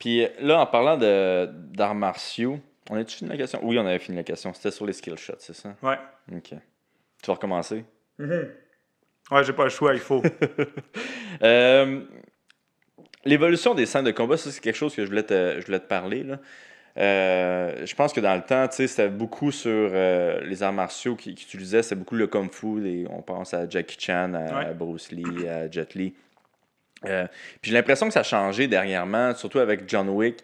[0.00, 2.58] Puis là, en parlant d'arts martiaux,
[2.90, 3.60] on a-tu fini la question?
[3.62, 4.52] Oui, on avait fini la question.
[4.52, 5.74] C'était sur les skill shots, c'est ça?
[5.80, 5.96] Ouais.
[6.32, 6.48] OK.
[6.50, 6.56] Tu
[7.28, 7.84] vas recommencer?
[8.18, 10.22] Ouais, j'ai pas le choix, il faut.
[11.42, 12.02] Euh,
[13.24, 15.80] L'évolution des scènes de combat, ça, c'est quelque chose que je voulais te, je voulais
[15.80, 16.22] te parler.
[16.22, 16.38] Là.
[16.96, 21.34] Euh, je pense que dans le temps, c'était beaucoup sur euh, les arts martiaux qui,
[21.34, 23.06] qui utilisaient, c'était beaucoup le kung fu.
[23.10, 24.74] on pense à Jackie Chan, à, Ouais.
[24.74, 26.14] Bruce Lee, à Jet Li.
[27.06, 27.26] Euh,
[27.60, 30.38] puis j'ai l'impression que ça a changé dernièrement, surtout avec John Wick.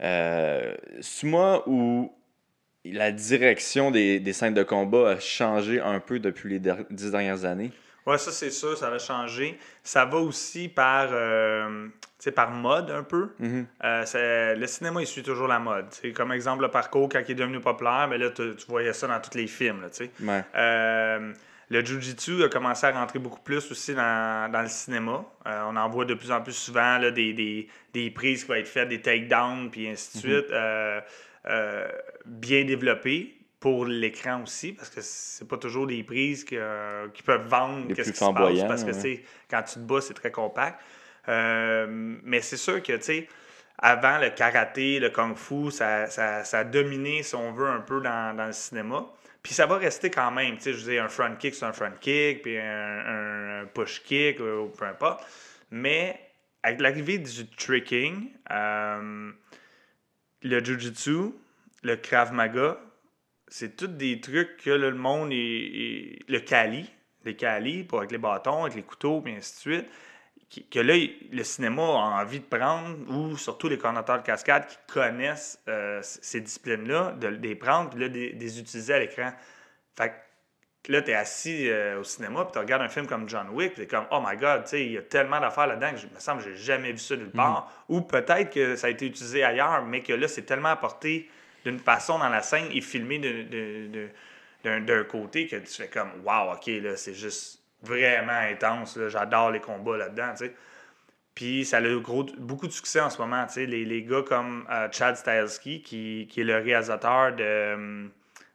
[0.00, 2.12] C'est moi où
[2.84, 6.60] la direction des, des scènes de combat a changé un peu depuis les
[6.90, 7.72] dix dernières années?
[8.08, 9.58] Ouais, ça, c'est sûr, ça va changer.
[9.82, 11.88] Ça va aussi par, euh,
[12.34, 13.30] par mode, un peu.
[13.38, 13.66] Mhm.
[13.84, 15.86] Euh, le cinéma, il suit toujours la mode.
[16.14, 19.20] Comme exemple, le parcours, quand il est devenu populaire, mais là, tu voyais ça dans
[19.20, 19.88] tous les films, là.
[20.20, 20.44] Ouais.
[20.56, 21.32] Euh,
[21.70, 25.22] le Jiu-Jitsu a commencé à rentrer beaucoup plus aussi dans, dans le cinéma.
[25.44, 28.54] On en voit de plus en plus souvent là, des, des, des prises qui vont
[28.54, 30.50] être faites, des takedowns, puis ainsi de suite.
[30.50, 30.98] Euh,
[31.46, 31.88] euh,
[32.26, 37.48] bien développées pour l'écran aussi, parce que c'est pas toujours des prises que- qui peuvent
[37.48, 39.24] vendre qu'est-ce plus qui se passe, parce que ouais.
[39.50, 40.80] quand tu te bats, c'est très compact.
[41.28, 41.86] Euh,
[42.22, 43.28] mais c'est sûr que, tu sais,
[43.76, 48.00] avant le karaté, le kung-fu, ça, ça, ça a dominé, si on veut, un peu
[48.00, 49.06] dans, dans le cinéma.
[49.42, 50.56] Puis ça va rester quand même.
[50.56, 54.40] Tu sais, je un front kick, c'est un front kick, puis un, un push kick,
[54.40, 55.24] euh, ou peu importe.
[55.70, 56.18] Mais
[56.62, 59.30] avec l'arrivée du tricking, euh,
[60.42, 61.32] le jujitsu,
[61.82, 62.78] le krav maga,
[63.48, 66.90] c'est tous des trucs que là, le monde est, est- le kali,
[67.24, 69.86] les kali, pour avec les bâtons, avec les couteaux, puis ainsi de suite,
[70.48, 70.94] qui- que là,
[71.30, 76.00] le cinéma a envie de prendre, ou surtout les coordonnateurs de cascade qui connaissent euh,
[76.02, 79.32] ces disciplines-là, de, les prendre, puis là, de, de les utiliser à l'écran.
[79.96, 80.12] Fait
[80.82, 83.48] que là, tu es assis euh, au cinéma, puis tu regardes un film comme John
[83.50, 85.90] Wick, puis tu comme, oh my god, tu sais, il y a tellement d'affaires là-dedans
[85.90, 87.84] que je me semble que j'ai jamais vu ça nulle part.
[87.88, 91.28] Ou peut-être que ça a été utilisé ailleurs, mais que là, c'est tellement apporté
[91.64, 93.18] d'une façon dans la scène et filmé
[94.64, 99.60] d'un côté que tu fais comme, wow, ok, là, c'est juste vraiment intense, j'adore les
[99.60, 100.54] combats là-dedans, tu sais.
[101.34, 103.46] Puis ça a eu gros, beaucoup de succès en ce moment.
[103.46, 103.66] tu sais.
[103.66, 108.10] Les, les gars comme euh, Chad Stahelski, qui, qui est le réalisateur de, hum,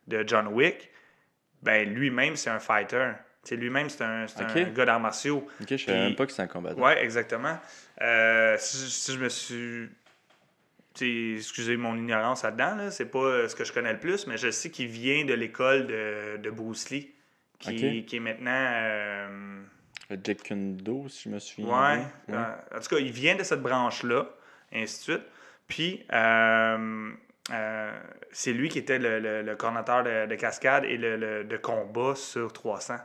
[0.07, 0.89] de John Wick,
[1.61, 3.11] ben lui-même, c'est un fighter.
[3.45, 5.47] Tu sais, lui-même, c'est un, c'est un gars d'arts martiaux.
[5.61, 6.81] Ok, je savais même pas que c'était un combattant.
[6.81, 7.57] Oui, exactement.
[8.01, 9.89] Euh, si, si je me suis.
[11.01, 14.37] Excusez mon ignorance là-dedans, là, c'est pas euh, ce que je connais le plus, mais
[14.37, 17.13] je sais qu'il vient de l'école de, de Bruce Lee,
[17.59, 18.51] qui, qui est maintenant.
[18.51, 19.61] euh,
[20.23, 21.67] Jack Kundo, si je me souviens.
[21.95, 22.05] Ouais.
[22.27, 22.37] bien.
[22.71, 24.27] euh, en tout cas, il vient de cette branche-là,
[24.71, 25.27] et ainsi de suite.
[25.67, 27.11] Puis, euh,
[27.51, 27.91] euh,
[28.31, 31.57] c'est lui qui était le, le, le coordonnateur de, de cascade et le, le- de
[31.57, 32.95] combat sur 300.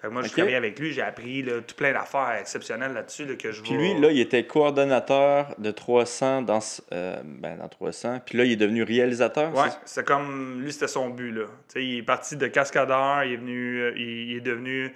[0.00, 0.32] Fait que moi, je Ok.
[0.34, 3.72] travaillais avec lui, j'ai appris là, tout plein d'affaires exceptionnelles là-dessus là, que je Puis
[3.74, 6.60] lui, là, il était coordonnateur de 300 dans,
[6.92, 8.20] euh, ben, dans 300.
[8.24, 9.52] Puis là, il est devenu réalisateur.
[9.56, 11.32] Ouais, c'est- comme lui, c'était son but.
[11.32, 11.46] Là.
[11.46, 14.94] Tu sais, il est parti de cascadeur, il est, venu, euh, il, est devenu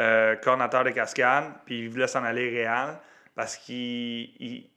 [0.00, 2.96] euh, coordonnateur de cascade, puis il voulait s'en aller réel
[3.34, 3.74] parce qu'il.
[4.38, 4.68] il-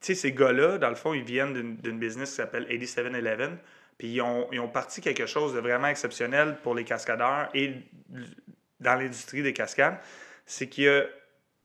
[0.00, 3.56] Tu sais, ces gars-là, dans le fond, ils viennent d'une d'une business qui s'appelle 8711,
[3.98, 7.72] puis ils ont, ils ont parti quelque chose de vraiment exceptionnel pour les cascadeurs et
[8.84, 9.98] dans l'industrie des cascades.
[10.46, 11.08] C'est qu'ils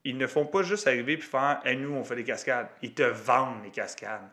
[0.06, 2.68] ne font pas juste arriver puis faire hey, nous, on fait des cascades.
[2.82, 4.28] Ils te vendent les cascades.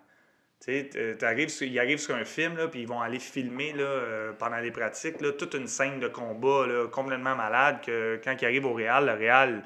[0.65, 3.85] Tu sais, sur- ils arrivent sur un film, là, puis ils vont aller filmer là,
[3.85, 8.35] euh, pendant les pratiques là, toute une scène de combat là, complètement malade que quand
[8.41, 9.63] ils arrivent au Real, le Real,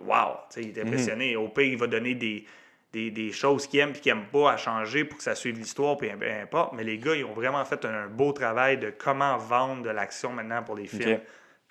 [0.00, 1.36] wow, tu sais, il est impressionné.
[1.36, 2.46] Au pire, il va donner des,
[2.92, 5.58] des, des choses qu'il aime et qu'il n'aime pas à changer pour que ça suive
[5.58, 6.72] l'histoire, puis peu importe.
[6.72, 10.30] Mais les gars, ils ont vraiment fait un beau travail de comment vendre de l'action
[10.32, 11.20] maintenant pour les films.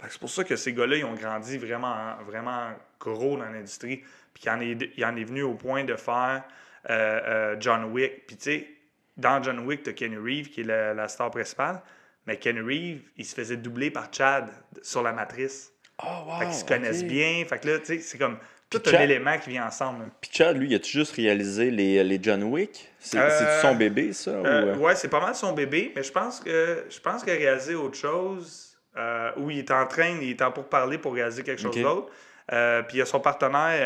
[0.10, 4.04] C'est pour ça que ces gars-là, ils ont grandi vraiment, vraiment gros dans l'industrie.
[4.34, 6.44] Puis il en, est, il en est venu au point de faire
[6.90, 8.26] euh, euh, John Wick.
[8.28, 8.68] Puis tu sais,
[9.16, 11.82] dans John Wick, tu as Kenny Reeve, qui est la, la star principale.
[12.26, 14.50] Mais Kenny Reeve, il se faisait doubler par Chad
[14.82, 15.72] sur la matrice.
[16.04, 17.46] Oh, wow, Fait qu'ils se connaissent bien.
[17.48, 18.38] Fait que là, tu sais, c'est comme
[18.70, 20.06] tout un élément qui vient ensemble.
[20.20, 22.92] Puis Chad, lui, il a-tu juste réalisé les, les John Wick?
[23.00, 24.32] C'est Euh, son bébé, ça?
[24.32, 24.78] ou, Euh, euh?
[24.78, 27.76] ouais, c'est pas mal son bébé, mais je pense que je pense qu'il a réalisé
[27.76, 28.73] autre chose.
[28.98, 31.76] Euh, où il est en train, il est en pour parler pour réaliser quelque chose
[31.80, 32.12] d'autre.
[32.52, 33.78] Euh, puis il y a son partenaire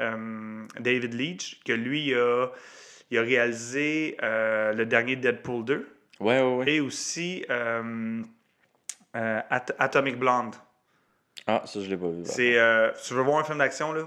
[0.00, 2.46] euh, David Leach, que lui il a,
[3.10, 5.88] il a réalisé le dernier Deadpool 2
[6.20, 6.72] Ouais, ouais, ouais.
[6.72, 7.44] et aussi
[9.14, 10.54] At- Atomic Blonde.
[11.46, 12.22] Ah, ça, je l'ai pas vu.
[12.24, 12.56] C'est,
[13.06, 14.02] tu veux voir un film d'action là?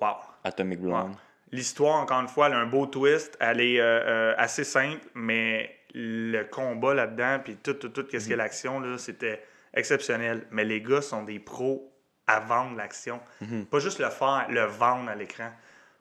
[0.00, 0.14] Wow!
[0.44, 1.14] Atomic Blonde.
[1.50, 3.36] L'histoire, encore une fois, elle a un beau twist.
[3.40, 8.26] Elle est euh, euh, assez simple, mais le combat là-dedans, puis tout, tout, tout, qu'est-ce
[8.26, 8.30] Mhm.
[8.32, 9.42] que l'action, là, c'était
[9.74, 10.46] exceptionnel.
[10.50, 11.92] Mais les gars sont des pros
[12.26, 13.20] à vendre l'action.
[13.40, 13.66] Mhm.
[13.66, 15.50] Pas juste le faire, le vendre à l'écran.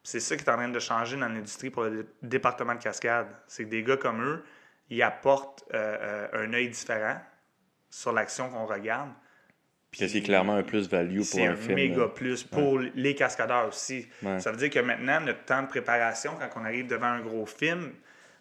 [0.03, 2.81] C'est ça qui est en train de changer dans l'industrie pour le dé- département de
[2.81, 3.27] cascade.
[3.47, 4.43] C'est que des gars comme eux,
[4.89, 7.17] ils apportent euh, euh, un œil différent
[7.89, 9.09] sur l'action qu'on regarde.
[9.91, 11.75] Puis c'est clairement un plus-value pour C'est un, un film.
[11.75, 12.07] méga là.
[12.09, 14.07] plus pour les cascadeurs aussi.
[14.21, 14.39] Ouais.
[14.39, 17.45] Ça veut dire que maintenant, notre temps de préparation, quand on arrive devant un gros
[17.45, 17.93] film,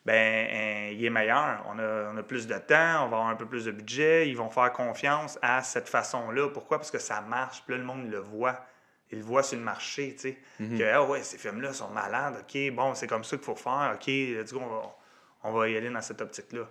[0.06, 1.64] ben, euh, il est meilleur.
[1.68, 4.28] On a, on a plus de temps, on va avoir un peu plus de budget.
[4.28, 6.48] Ils vont faire confiance à cette façon-là.
[6.50, 6.78] Pourquoi?
[6.78, 7.64] Parce que ça marche.
[7.66, 8.64] Puis là, le monde le voit.
[9.10, 10.38] Il le voit sur le marché, tu sais.
[10.60, 10.78] Mhm.
[10.78, 12.36] Que, ah ouais, ces films-là sont malades.
[12.40, 13.92] OK, bon, c'est comme ça qu'il faut faire.
[13.96, 14.96] OK, let's go, on va,
[15.42, 16.68] on va y aller dans cette optique-là.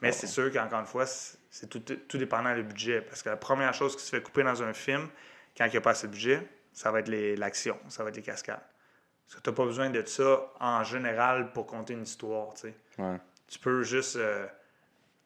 [0.00, 3.00] Mais c'est sûr qu'encore une fois, c'est tout, tout dépendant du budget.
[3.00, 5.08] Parce que la première chose qui se fait couper dans un film,
[5.56, 8.16] quand il n'y a pas assez de budget, ça va être l'action, ça va être
[8.16, 8.60] les cascades.
[9.26, 12.54] Parce que tu n'as pas besoin de ça en général pour compter une histoire.
[12.54, 12.74] tu sais.
[12.98, 13.16] Ouais.
[13.48, 14.46] Tu peux juste euh,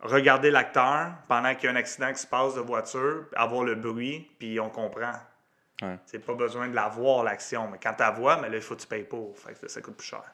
[0.00, 3.74] regarder l'acteur pendant qu'il y a un accident qui se passe de voiture, avoir le
[3.74, 5.12] bruit, puis on comprend.
[5.82, 5.98] Ouais.
[6.06, 7.68] C'est pas besoin de la voir, l'action.
[7.68, 9.38] Mais quand tu la vois, mais là, il faut que tu payes pour.
[9.38, 10.24] Fait que ça coûte plus cher.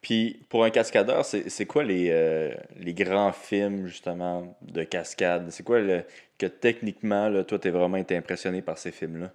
[0.00, 5.50] Puis pour un cascadeur, c'est c'est quoi les, euh, les grands films justement de cascade?
[5.50, 6.04] C'est quoi le,
[6.38, 9.30] que techniquement, là, toi, t'es vraiment été impressionné par ces films-là?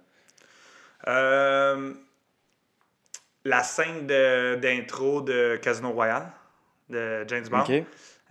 [1.06, 1.92] Euh,
[3.44, 6.30] la scène de- d'intro de Casino Royale
[6.90, 7.64] de James Bond,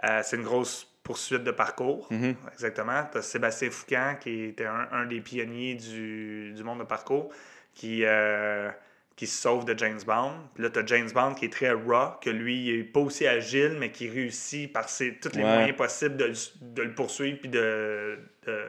[0.04, 2.08] euh, c'est une grosse poursuite de parcours.
[2.12, 2.36] Mhm.
[2.54, 3.04] Exactement.
[3.12, 7.30] Tu Sébastien Foucan, qui était un, un des pionniers du, du monde de parcours,
[7.74, 8.70] qui, euh,
[9.16, 10.34] qui se sauve de James Bond.
[10.56, 13.02] Puis là, tu as James Bond qui est très raw, que lui, il est pas
[13.02, 15.54] aussi agile, mais qui réussit par ses, tous les Ouais.
[15.56, 18.66] moyens possibles de, le- de le poursuivre puis de, de,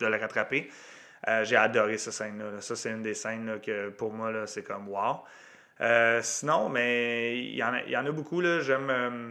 [0.00, 0.70] de le rattraper.
[1.28, 2.50] Euh, J'ai adoré cette scène-là.
[2.52, 2.60] là.
[2.60, 5.18] Ça, c'est une des scènes là, que pour moi, là, c'est comme wow.
[5.82, 8.40] Euh, sinon, mais il y, en a- il y en a beaucoup.
[8.40, 8.60] là.
[8.60, 9.30] J'aime euh,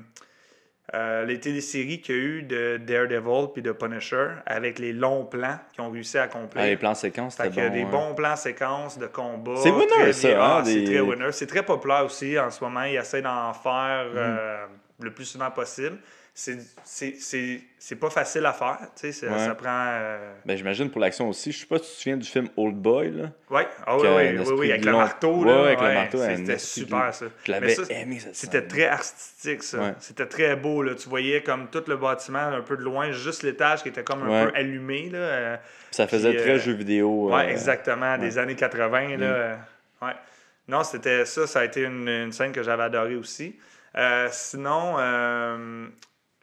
[0.93, 5.23] euh, les téléséries qu'il y a eu de Daredevil puis de Punisher avec les longs
[5.25, 6.61] plans qu'ils ont réussi à accomplir.
[6.63, 7.75] Ah, les plans séquences, c'était qu'il y a bon.
[7.75, 7.89] des ouais.
[7.91, 9.55] bons plans séquences de combat.
[9.57, 11.31] C'est winner, ça, hein, Ah, C'est très winner.
[11.31, 12.83] C'est très populaire aussi en ce moment.
[12.83, 14.65] Ils essaient d'en faire euh,
[15.01, 15.97] le plus souvent possible.
[16.33, 18.77] C'est- pas facile à faire.
[18.95, 19.37] tu sais, Ça, Ouais.
[19.45, 19.67] ça prend.
[19.69, 21.51] euh, Ben, j'imagine pour l'action aussi.
[21.51, 23.31] Je sais pas si tu te souviens du film Old Boy, là.
[23.49, 25.35] Ouais, ah oui, oui, oui, oui, avec le marteau.
[25.43, 27.25] Ouais, Là, avec le ouais, marteau, C'était super, ça.
[27.43, 29.95] Je l'avais aimé, C'était très artistique, ça.
[29.99, 30.81] C'était très beau.
[30.83, 30.95] Là.
[30.95, 34.23] Tu voyais comme tout le bâtiment un peu de loin, juste l'étage qui était comme
[34.23, 35.09] un peu allumé.
[35.09, 35.17] Là.
[35.19, 35.57] euh,
[35.91, 37.29] Ça faisait Puis, très euh, jeu vidéo.
[37.29, 39.17] Ouais, euh, exactement, des années 80.
[39.17, 39.55] Là, euh,
[40.01, 40.13] ouais.
[40.69, 43.59] Non, c'était ça, ça a été une, une scène que j'avais adorée aussi.
[44.31, 44.95] Sinon,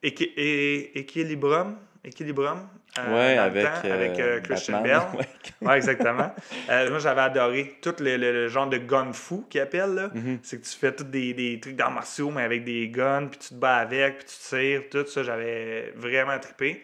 [0.05, 2.69] euh, E- Equilibrium, Equilibrium
[2.99, 5.03] euh, Ouais, avec, temps, avec euh, euh, Christian Batman.
[5.17, 5.27] Bell.
[5.61, 5.69] Ouais.
[5.69, 6.33] Ouais, exactement.
[6.69, 9.95] Moi, j'avais adoré tout le, le- le genre de gun fou qu'ils appellent.
[9.95, 10.11] là.
[10.15, 10.39] Mhm.
[10.43, 13.39] C'est que tu fais tous des, des trucs d'arts martiaux, mais avec des guns, puis
[13.41, 14.83] tu te bats avec, puis tu tires.
[14.91, 16.83] Tout ça, j'avais vraiment trippé.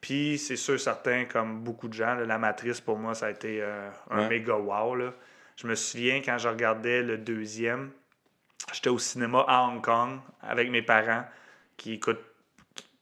[0.00, 3.30] Puis c'est sûr, certain, comme beaucoup de gens, là, la matrice pour moi, ça a
[3.30, 4.28] été euh, un Ouais.
[4.28, 4.94] méga wow.
[4.94, 5.12] Là.
[5.56, 7.90] Je me souviens quand je regardais le deuxième,
[8.72, 11.24] j'étais au cinéma à Hong Kong avec mes parents
[11.76, 12.24] qui écoutent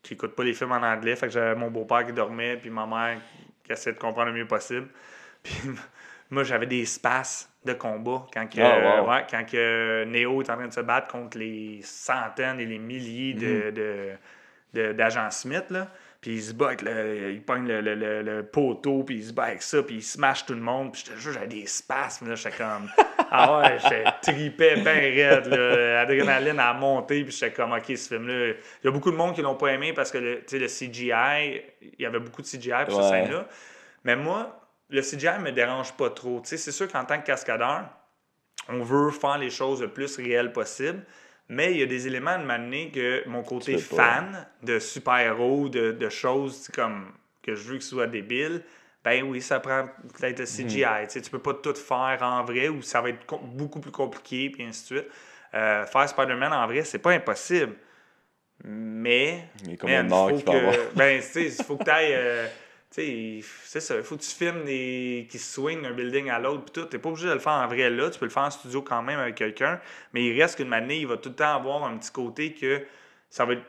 [0.02, 1.14] qui écoutent pas les films en anglais.
[1.16, 3.18] Fait que j'avais mon beau-père qui dormait, puis ma mère
[3.64, 4.88] qui essayait de comprendre le mieux possible.
[5.42, 5.54] Puis
[6.30, 9.10] moi, j'avais des spaces de combat quand, que, Ah, wow.
[9.10, 12.78] ouais, quand que Neo est en train de se battre contre les centaines et les
[12.78, 13.70] milliers de, Mhm.
[13.72, 14.12] de-
[14.74, 15.64] de- d'agents Smith.
[15.70, 15.88] Là.
[16.20, 19.24] Puis il se bat avec le, il pogne le, le- le- le poteau, puis il
[19.24, 20.92] se bat avec ça, puis il smash tout le monde.
[20.92, 22.28] Puis je te jure, j'avais des spasmes.
[22.28, 22.88] Là, j'étais comme.
[23.34, 25.46] Ah ouais, j'étais tripé bien raide.
[25.48, 28.48] L'adrénaline a monté, puis j'étais comme, OK, ce film-là.
[28.82, 30.58] Il y a beaucoup de monde qui l'ont pas aimé parce que le, tu sais,
[30.58, 33.02] le CGI, il y avait beaucoup de CGI pour Ouais.
[33.02, 33.46] cette scène-là.
[34.04, 34.60] Mais moi,
[34.90, 36.40] le CGI me dérange pas trop.
[36.42, 37.84] Tu sais, c'est sûr qu'en tant que cascadeur,
[38.68, 41.02] on veut faire les choses le plus réelles possible.
[41.48, 43.80] Mais il y a des éléments de m'amener que mon côté pas.
[43.96, 47.12] fan de super-héros, de, de choses comme
[47.42, 48.62] que je veux que ce soit débile,
[49.04, 50.84] ben oui, ça prend peut-être le CGI.
[50.84, 51.22] Mhm.
[51.22, 54.62] Tu peux pas tout faire en vrai ou ça va être beaucoup plus compliqué, puis
[54.62, 55.12] ainsi de suite.
[55.54, 57.74] Euh, faire Spider-Man en vrai, c'est pas impossible.
[58.64, 59.48] Mais.
[59.64, 60.94] Il faut que-.
[60.96, 62.48] Ben, tu sais, il faut que tu ailles.
[62.90, 63.96] tu sais, c'est ça.
[63.96, 65.26] Il faut que tu filmes des...
[65.28, 66.64] qui se swing d'un building à l'autre.
[66.64, 66.88] Puis tout.
[66.88, 68.08] Tu pas obligé de le faire en vrai là.
[68.08, 69.80] Tu peux le faire en studio quand même avec quelqu'un.
[70.12, 72.86] Mais il reste qu'une manée, il va tout le temps avoir un petit côté que
[73.28, 73.64] ça va être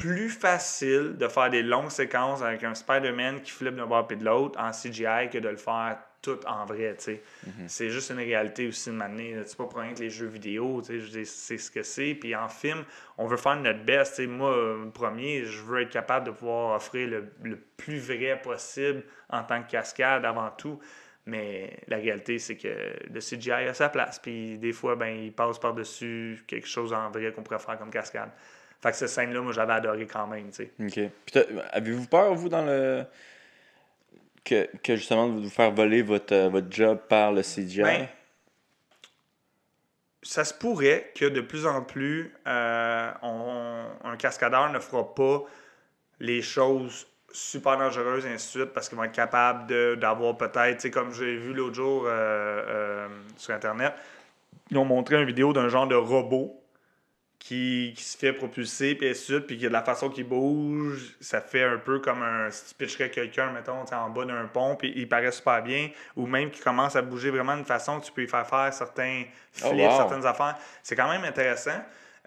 [0.00, 4.16] plus facile de faire des longues séquences avec un Spider-Man qui flippe d'un bord et
[4.16, 7.22] de l'autre en CGI que de le faire tout en vrai, tu sais.
[7.66, 9.36] C'est juste une réalité aussi de m'amener.
[9.44, 12.14] C'est pas pour rien que les jeux vidéo, tu sais, c'est ce que c'est.
[12.14, 12.84] Puis en film,
[13.16, 14.16] on veut faire notre best.
[14.16, 14.26] tu sais.
[14.26, 18.40] Moi, euh, le premier, je veux être capable de pouvoir offrir le, le plus vrai
[18.42, 20.78] possible en tant que cascade avant tout.
[21.26, 24.18] Mais la réalité, c'est que le CGI a sa place.
[24.18, 27.90] Puis des fois, ben, il passe par-dessus quelque chose en vrai qu'on pourrait faire comme
[27.90, 28.30] cascade.
[28.82, 30.70] Fait que cette scène-là, moi, j'avais adoré quand même, tu sais.
[31.04, 31.10] OK.
[31.26, 33.04] Puis avez-vous peur, vous, dans le.
[34.42, 37.82] Que, que justement, de vous faire voler votre, euh, votre job par le CGI?
[37.82, 38.06] Ben,
[40.22, 45.42] ça se pourrait que de plus en plus, euh, on- un cascadeur ne fera pas
[46.20, 50.36] les choses super dangereuses et ainsi de suite parce qu'ils vont être capables de- d'avoir
[50.36, 53.94] peut-être, tu sais, comme j'ai vu l'autre jour euh, euh, sur Internet,
[54.70, 56.59] ils ont montré une vidéo d'un genre de robot
[57.40, 61.64] qui, qui se fait propulser, puis ainsi puis de la façon qu'il bouge, ça fait
[61.64, 65.08] un peu comme un, si tu pitcherais quelqu'un, mettons, en bas d'un pont, puis il
[65.08, 68.22] paraît super bien, ou même qu'il commence à bouger vraiment d'une façon que tu peux
[68.22, 69.24] y faire faire certains
[69.64, 69.96] Oh, flips, wow.
[69.96, 70.54] certaines affaires.
[70.84, 71.72] C'est quand même intéressant.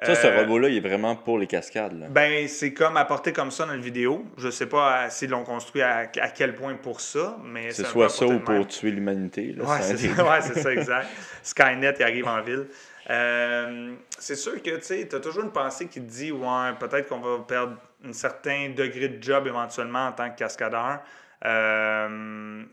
[0.02, 1.98] Ça, ce Euh, robot-là, il est vraiment pour les cascades.
[1.98, 2.08] Là.
[2.10, 4.26] ben, c'est comme apporté comme ça dans la vidéo.
[4.38, 7.86] Je sais pas euh, s'ils l'ont construit à, à quel point pour ça, mais c'est
[7.86, 9.54] soit ça ou pour tuer l'humanité.
[9.56, 11.08] là, Ouais, c'est ça, ouais, ça, exact.
[11.44, 12.66] Skynet, il arrive en ville.
[13.10, 17.20] Euh, c'est sûr que tu as toujours une pensée qui te dit, ouais, peut-être qu'on
[17.20, 21.02] va perdre un certain degré de job éventuellement en tant que cascadeur.
[21.46, 22.64] Euh,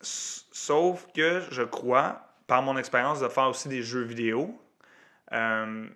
[0.00, 4.60] sauf que je crois, par mon expérience de faire aussi des jeux vidéo,
[5.32, 5.86] euh,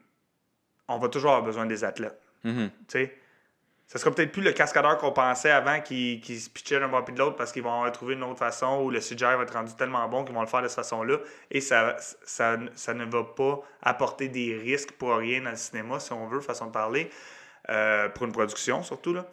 [0.86, 2.20] on va toujours avoir besoin des athlètes.
[2.44, 2.70] Mhm.
[2.86, 3.14] Sais,
[3.88, 7.04] ça sera peut-être plus le cascadeur qu'on pensait avant qui, qui se pitchait d'un bord
[7.04, 9.74] de l'autre parce qu'ils vont trouvé une autre façon ou le CGI va être rendu
[9.76, 11.16] tellement bon qu'ils vont le faire de cette façon-là.
[11.50, 16.00] Et ça, ça, ça ne va pas apporter des risques pour rien dans le cinéma,
[16.00, 17.08] si on veut, façon de parler,
[17.70, 19.14] euh, pour une production surtout.
[19.14, 19.24] Là.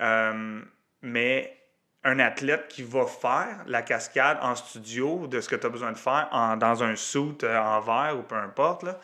[0.00, 0.62] Euh,
[1.02, 1.54] mais
[2.02, 5.92] un athlète qui va faire la cascade en studio de ce que tu as besoin
[5.92, 8.98] de faire en- dans un suit euh, en verre ou peu importe, là,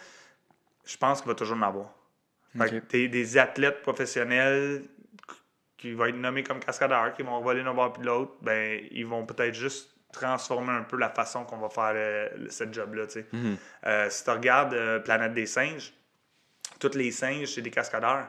[0.86, 1.92] je pense qu'il va toujours en.
[2.60, 2.90] Ok.
[2.90, 4.82] des, athlètes professionnels
[5.76, 8.80] qui vont être nommés comme cascadeurs, qui vont voler d'un bord puis de l'autre, ben,
[8.90, 13.06] ils vont peut-être juste transformer un peu la façon qu'on va faire euh, cette job-là.
[13.06, 13.26] tu sais.
[13.32, 13.56] Mhm.
[13.86, 15.92] Euh, si tu regardes euh, Planète des singes,
[16.80, 18.28] tous les singes, c'est des cascadeurs.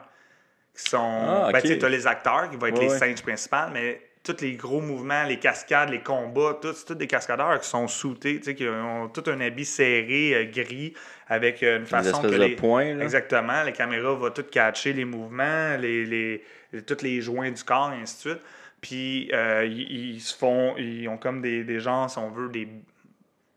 [0.74, 0.98] Qui sont.
[0.98, 1.62] Ah, ben, ok.
[1.62, 2.98] tu sais, t'as les acteurs qui vont être Ouais, les ouais.
[2.98, 7.06] singes principaux, mais tous les gros mouvements, les cascades, les combats, tout, c'est tous des
[7.06, 10.92] cascadeurs qui sont soutés, qui ont tout un habit serré, euh, gris,
[11.26, 12.56] avec une façon que de les...
[12.56, 12.94] points.
[12.94, 13.04] Là.
[13.04, 13.62] Exactement.
[13.62, 17.92] La caméra va tout catcher les mouvements, les, les, les- tous les joints du corps,
[17.92, 18.42] et ainsi de suite.
[18.80, 20.74] Puis, euh, ils, ils se font...
[20.76, 22.68] Ils ont comme des, des gens, si on veut, des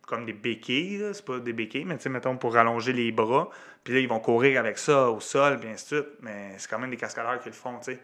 [0.05, 1.13] comme des béquilles, là.
[1.13, 3.49] c'est pas des béquilles, mais tu sais, mettons, pour rallonger les bras.
[3.83, 6.09] Puis là, ils vont courir avec ça au sol, puis ainsi de suite.
[6.21, 7.99] Mais c'est quand même des cascadeurs qui le font, tu sais.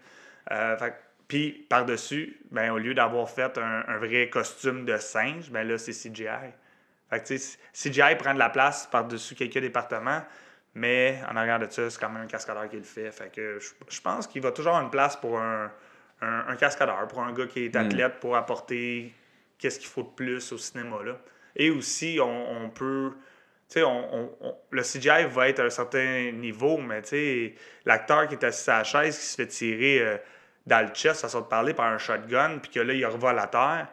[0.51, 0.95] Euh, fait
[1.29, 5.77] puis, par-dessus, ben, au lieu d'avoir fait un, un vrai costume de singe, ben là,
[5.77, 6.25] c'est CGI.
[7.09, 7.35] Fait que,
[7.71, 10.23] CGI prend de la place par-dessus quelques départements,
[10.73, 13.11] mais en arrière de ça, c'est quand même un cascadeur qui le fait.
[13.11, 15.71] Fait que je, pense qu'il va toujours avoir une place pour un,
[16.21, 19.13] un, un cascadeur, pour un gars qui est athlète, pour apporter
[19.59, 20.97] qu'est-ce qu'il faut de plus au cinéma.
[21.05, 21.19] Là.
[21.55, 23.11] Et aussi, on, on peut.
[23.67, 27.09] Tu sais, on, on- on- le CGI va être à un certain niveau, mais tu
[27.09, 27.55] sais,
[27.85, 30.17] l'acteur qui est assis à la chaise, qui se fait tirer euh,
[30.69, 33.47] dans le chest, façon de parler, par un shotgun, puis que là, il revole à
[33.47, 33.87] terre,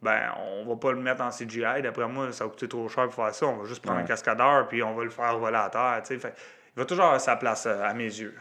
[0.00, 1.82] ben, on va pas le mettre en CGI.
[1.82, 3.46] D'après moi, ça va coûter trop cher pour faire ça.
[3.46, 4.04] On va juste prendre Ouais.
[4.04, 6.00] un cascadeur, puis on va le faire voler à terre.
[6.06, 6.18] tu.
[6.18, 6.32] Fait,
[6.74, 8.34] il va toujours avoir sa place, euh, à mes yeux,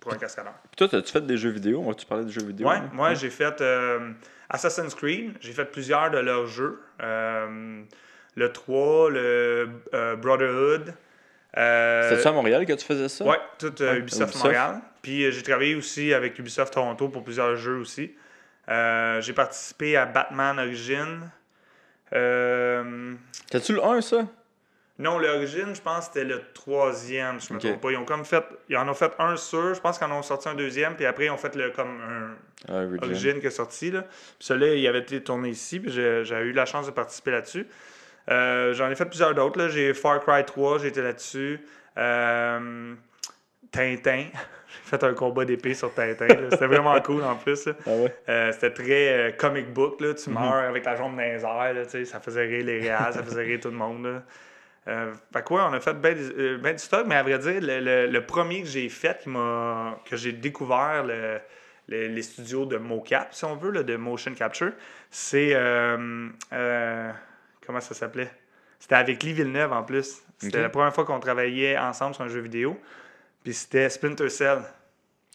[0.00, 0.54] pour un cascadeur.
[0.76, 1.80] Puis toi, as-tu fait des jeux vidéo?
[1.84, 2.66] On va-tu parler de jeux vidéo?
[2.68, 2.84] Ouais, là?
[2.92, 4.10] moi, j'ai fait euh,
[4.50, 5.36] Assassin's Creed.
[5.40, 6.82] J'ai fait plusieurs de leurs jeux.
[7.02, 7.82] Euh,
[8.34, 9.68] le 3, le
[10.16, 10.94] Brotherhood.
[11.54, 13.24] C'était-tu à Montréal que tu faisais ça?
[13.24, 14.34] Ouais, tout Ubisoft.
[14.36, 14.80] Montréal.
[15.02, 18.14] Puis euh, j'ai travaillé aussi avec Ubisoft Toronto pour plusieurs jeux aussi.
[18.68, 21.30] Euh, j'ai participé à Batman Origin.
[22.12, 23.14] Euh,
[23.50, 24.26] T'as-tu le 1, ça?
[25.00, 27.90] non, l'origine, je pense que c'était le troisième, si je me trompe pas.
[27.92, 28.42] Ils ont comme fait.
[28.68, 31.06] Ils en ont fait un sur, je pense qu'ils en ont sorti un deuxième, puis
[31.06, 32.34] après ils ont fait le comme un,
[32.68, 32.98] Ah, Origin.
[33.04, 33.90] Origin qui est sorti.
[33.92, 34.02] Là.
[34.02, 37.66] Puis celui-là, il avait été tourné ici, puis j'ai eu la chance de participer là-dessus.
[38.28, 39.58] Euh, J'en ai fait plusieurs d'autres.
[39.58, 39.68] là.
[39.68, 41.60] J'ai Far Cry 3, j'ai été là-dessus.
[41.96, 42.94] Euh,
[43.70, 44.24] Tintin.
[44.84, 46.26] J'ai fait un combat d'épée sur Tintin.
[46.50, 47.68] C'était vraiment cool en plus.
[47.68, 48.14] Ah ouais?
[48.28, 50.00] Euh, C'était très euh, comic book.
[50.00, 50.08] Là.
[50.08, 50.14] Mhm.
[50.16, 51.74] Tu meurs avec la jambe dans les airs.
[51.74, 54.04] Là, ça faisait rire les réals, ça faisait rire tout le monde.
[54.04, 54.22] Là.
[54.88, 57.38] Euh, fait que ouais, on a fait bien du ben du stock, mais à vrai
[57.38, 59.30] dire, le, le- le premier que j'ai fait, qui
[60.10, 61.38] que j'ai découvert le-
[61.88, 64.72] le- les studios de mocap, si on veut, là, de motion capture,
[65.10, 65.52] c'est.
[67.66, 68.30] comment ça s'appelait?
[68.78, 70.22] C'était avec Lee Villeneuve en plus.
[70.38, 72.78] C'était la première fois qu'on travaillait ensemble sur un jeu vidéo.
[73.44, 74.58] Puis c'était Splinter Cell.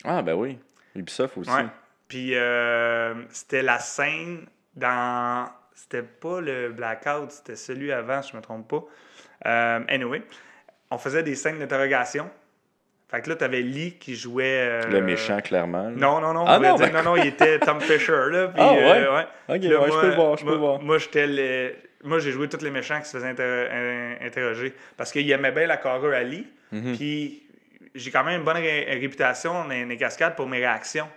[0.04, 0.60] Ah, ben oui.
[0.96, 1.50] Ubisoft aussi.
[1.50, 1.66] Ouais.
[2.08, 4.46] Puis euh, c'était la scène
[4.76, 5.48] dans.
[5.76, 8.84] C'était pas le Blackout, c'était celui avant, si je me trompe pas.
[9.48, 10.22] Euh, anyway,
[10.92, 12.30] on faisait des scènes d'interrogation.
[13.10, 14.68] Fait que là, t'avais Lee qui jouait.
[14.86, 15.84] euh, Le méchant, clairement.
[15.84, 15.90] là.
[15.92, 16.46] Non, non, non.
[16.48, 18.48] Ah non, dire- ben- non, non, il était Tom Fisher, là.
[18.50, 18.82] puis, Ah, ouais?
[18.82, 19.24] euh, ouais.
[19.50, 20.82] Ok, Puis là, ouais, je peux le voir, je peux moi, le voir.
[20.82, 21.76] Moi, j'étais le-
[22.06, 24.74] Moi, j'ai joué tous les méchants qui se faisaient inter- in- interroger.
[24.98, 26.48] Parce qu'il aimait bien la carrure à Lee.
[26.72, 26.96] Mhm.
[26.98, 27.43] Puis
[27.96, 31.08] j'ai quand même une bonne ré- réputation dans les cascades pour mes réactions.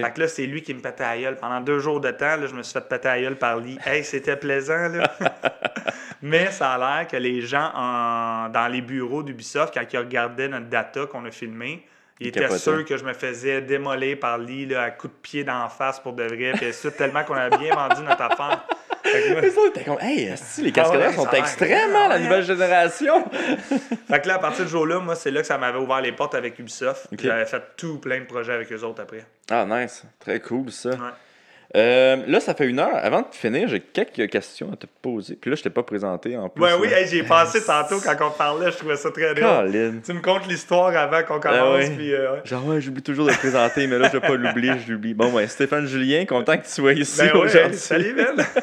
[0.00, 1.36] Fait que là, c'est lui qui me pétait à gueule.
[1.36, 3.78] Pendant deux jours de temps, là, je me suis fait péter à gueule par Lee.
[3.84, 5.12] Hey, c'était plaisant, là.
[6.22, 10.48] Mais ça a l'air que les gens en- dans les bureaux d'Ubisoft, quand ils regardaient
[10.48, 11.86] notre data qu'on a filmé,
[12.20, 12.58] étaient capotaient.
[12.58, 16.00] sûrs que je me faisais démolir par Lee là, à coups de pied d'en face
[16.00, 16.52] pour de vrai.
[16.54, 18.66] Puis c'est tellement qu'on a bien vendu notre affaire.
[19.84, 23.24] Comme, hey, les cascadeurs Ah ouais, sont ça hein, la nouvelle génération.
[24.08, 26.00] fait que là, à partir de ce jour-là, moi, c'est là que ça m'avait ouvert
[26.00, 27.06] les portes avec Ubisoft.
[27.16, 29.24] J'avais fait tout plein de projets avec eux autres après.
[29.50, 30.02] Ah, nice.
[30.18, 30.90] Très cool, ça.
[30.90, 30.96] Ouais.
[31.76, 32.94] Euh, là, ça fait une heure.
[32.94, 35.36] Avant de finir, j'ai quelques questions à te poser.
[35.36, 36.62] Puis là, je t'ai pas présenté en plus.
[36.62, 37.00] Ouais, oui, là.
[37.02, 39.70] hey, j'ai pensé tantôt quand on parlait, je trouvais ça très drôle.
[40.04, 41.90] Tu me contes l'histoire avant qu'on commence, Ah ouais.
[41.90, 42.40] puis euh, ouais.
[42.44, 45.12] Genre, ouais, j'oublie toujours de te présenter, mais là, je vais pas l'oublier, je l'oublie.
[45.12, 47.76] Bon, ben, Stéphane Julien, content que tu sois ici Ben aujourd'hui.
[47.76, 48.36] salut Ben!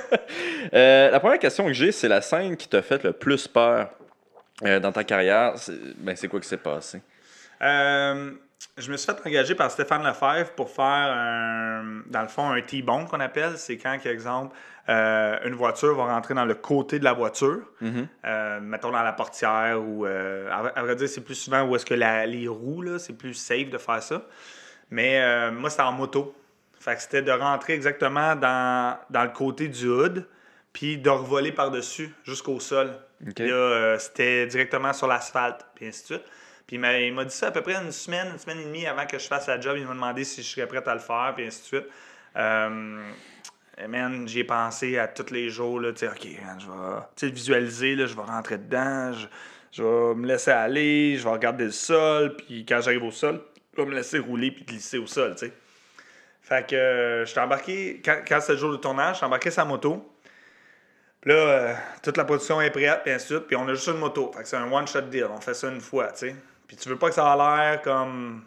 [0.74, 3.90] Euh, la première question que j'ai, c'est la scène qui t'a fait le plus peur
[4.82, 5.54] dans ta carrière.
[5.58, 7.00] C'est ben, c'est quoi qui s'est passé?
[7.62, 8.32] Euh,
[8.78, 12.62] je me suis fait engager par Stéphane Lefebvre pour faire, un- dans le fond, un
[12.62, 13.58] T-bone qu'on appelle.
[13.58, 14.56] C'est quand, par exemple,
[14.90, 17.60] euh, une voiture va rentrer dans le côté de la voiture,
[18.26, 21.86] Euh, mettons dans la portière ou, euh, à, vrai- dire, c'est plus souvent où est-ce
[21.86, 24.22] que la- les roues, c'est plus safe de faire ça.
[24.92, 26.36] Mais moi, c'était en moto.
[26.80, 30.28] Fait que c'était de rentrer exactement dans, dans le côté du hood,
[30.74, 32.92] puis de revoler par-dessus jusqu'au sol.
[33.48, 36.24] Là, c'était directement sur l'asphalte, puis ainsi de suite.
[36.74, 39.20] Il m'a, dit ça à peu près une semaine, une semaine et demie avant que
[39.20, 39.78] je fasse la job.
[39.78, 41.86] Il m'a demandé si je serais prêt à le faire, puis ainsi de suite.
[42.36, 43.04] Euh,
[43.88, 46.28] man, j'y ai pensé à tous les jours, là, tu sais, OK,
[47.20, 49.12] je vais visualiser, là, je vais rentrer dedans,
[49.72, 53.42] je, vais me laisser aller, je vais regarder le sol, puis quand j'arrive au sol,
[53.76, 55.54] je vais me laisser rouler puis glisser au sol, tu sais.
[56.42, 59.26] Fait que euh, je suis embarqué, quand, quand c'était le jour de tournage, je suis
[59.26, 60.10] embarqué sa moto.
[61.22, 63.76] Puis là, euh, toute la production est prête, puis ainsi de suite, puis on a
[63.76, 64.32] juste une moto.
[64.36, 66.36] Fait que c'est un one-shot deal, on fait ça une fois, tu sais.
[66.68, 67.36] Puis tu veux pas que ça a
[67.70, 68.44] l'air comme...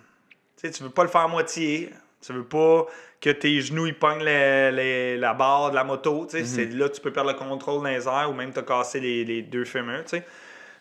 [0.60, 1.90] Tu sais, tu veux pas le faire à moitié.
[2.24, 2.86] Tu veux pas
[3.20, 6.44] que tes genoux, ils pognent les- les- la barre de la moto, tu sais.
[6.44, 9.00] C'est là que tu peux perdre le contrôle dans les airs ou même te casser
[9.00, 10.24] les, les deux fémurs, tu sais.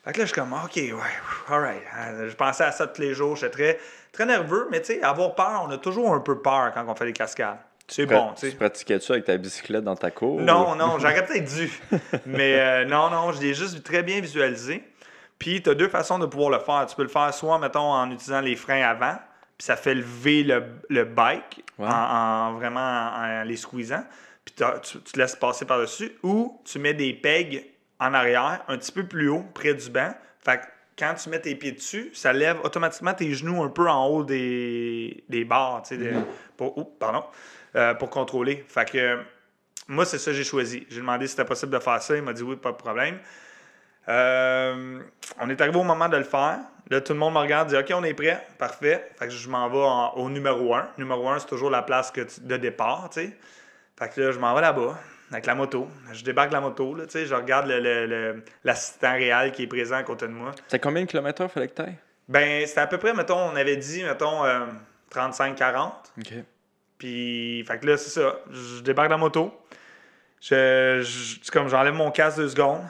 [0.03, 0.93] Fait que là, je suis comme, OK, ouais,
[1.49, 1.81] alright.
[1.97, 3.36] Euh, Je pensais à ça tous les jours.
[3.36, 3.79] J'étais très,
[4.11, 6.95] très nerveux, mais tu sais, avoir peur, on a toujours un peu peur quand on
[6.95, 7.57] fait des cascades.
[7.88, 8.51] C'est bon, tu sais.
[8.51, 10.41] Tu pratiquais-tu avec ta bicyclette dans ta cour?
[10.41, 11.71] Non, ou- non, j'aurais peut-être dû.
[12.25, 14.83] Mais euh, non, non, je l'ai juste très bien visualisé.
[15.39, 16.86] Puis, tu as deux façons de pouvoir le faire.
[16.88, 19.15] Tu peux le faire soit, mettons, en utilisant les freins avant,
[19.57, 21.86] puis ça fait lever le, le bike en,
[22.49, 24.03] en vraiment en, en les squeezant,
[24.43, 24.63] puis tu,
[24.99, 27.65] tu te laisses passer par-dessus, ou tu mets des pegs
[27.99, 30.13] en arrière, un petit peu plus haut, près du banc.
[30.43, 30.65] Fait que
[30.97, 34.23] quand tu mets tes pieds dessus, ça lève automatiquement tes genoux un peu en haut
[34.23, 36.13] des, des barres, tu sais, de-
[36.57, 37.23] pour, pardon,
[37.75, 38.63] euh, pour contrôler.
[38.67, 39.19] Fait que
[39.88, 40.86] moi, c'est ça que j'ai choisi.
[40.89, 42.15] J'ai demandé si c'était possible de faire ça.
[42.15, 43.19] Il m'a dit oui, pas de problème.
[44.08, 44.99] Euh,
[45.39, 46.60] on est arrivé au moment de le faire.
[46.89, 48.45] Là, tout le monde me regarde, dit OK, on est prêt.
[48.60, 49.10] Parfait.
[49.18, 50.88] Fait que je m'en vais en- au numéro 1.
[50.97, 53.38] Numéro 1, c'est toujours la place que tu- de départ, tu sais.
[53.97, 54.95] Fait que là, je m'en vais là-bas
[55.32, 55.88] avec la moto.
[56.14, 57.26] Je débarque la moto, là, tu sais.
[57.26, 60.51] Je regarde le- le- le- l'assistant réel qui est présent à côté de moi.
[60.68, 61.97] C'est combien de kilomètres fallait que t'ailles?
[62.28, 64.66] Ben, c'était à peu près, mettons, on avait dit, mettons, euh,
[65.10, 66.12] 35-40.
[66.20, 66.34] OK.
[66.99, 68.36] Puis, fait que là, c'est ça.
[68.51, 69.51] Je débarque la moto.
[70.41, 72.82] Je, comme j'enlève mon casque deux secondes.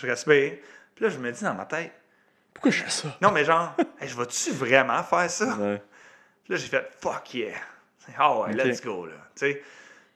[0.00, 0.54] Je respire.
[0.94, 1.92] Puis là, je me dis dans ma tête,
[2.54, 3.16] Pourquoi je fais ça?
[3.20, 5.56] non, mais genre, Hey, je vais-tu vraiment faire ça?
[5.56, 5.82] Ouais.
[6.44, 7.58] Puis là, j'ai fait fuck yeah.
[8.16, 9.14] Ah ouais, let's go, là.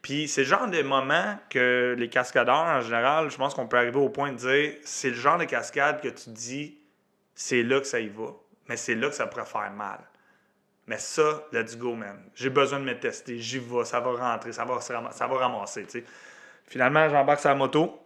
[0.02, 3.76] Puis c'est le genre de moment que les cascadeurs, en général, je pense qu'on peut
[3.76, 6.78] arriver au point de dire c'est le genre de cascade que tu dis
[7.34, 8.28] c'est là que ça y va,
[8.68, 9.98] mais c'est là que ça pourrait faire mal.
[10.86, 12.18] Mais ça, let's go, man.
[12.34, 13.38] J'ai besoin de me tester.
[13.38, 15.86] J'y vais, ça va rentrer, ça va, ça va ramasser.
[16.66, 17.99] Finalement, j'embarque sur la moto,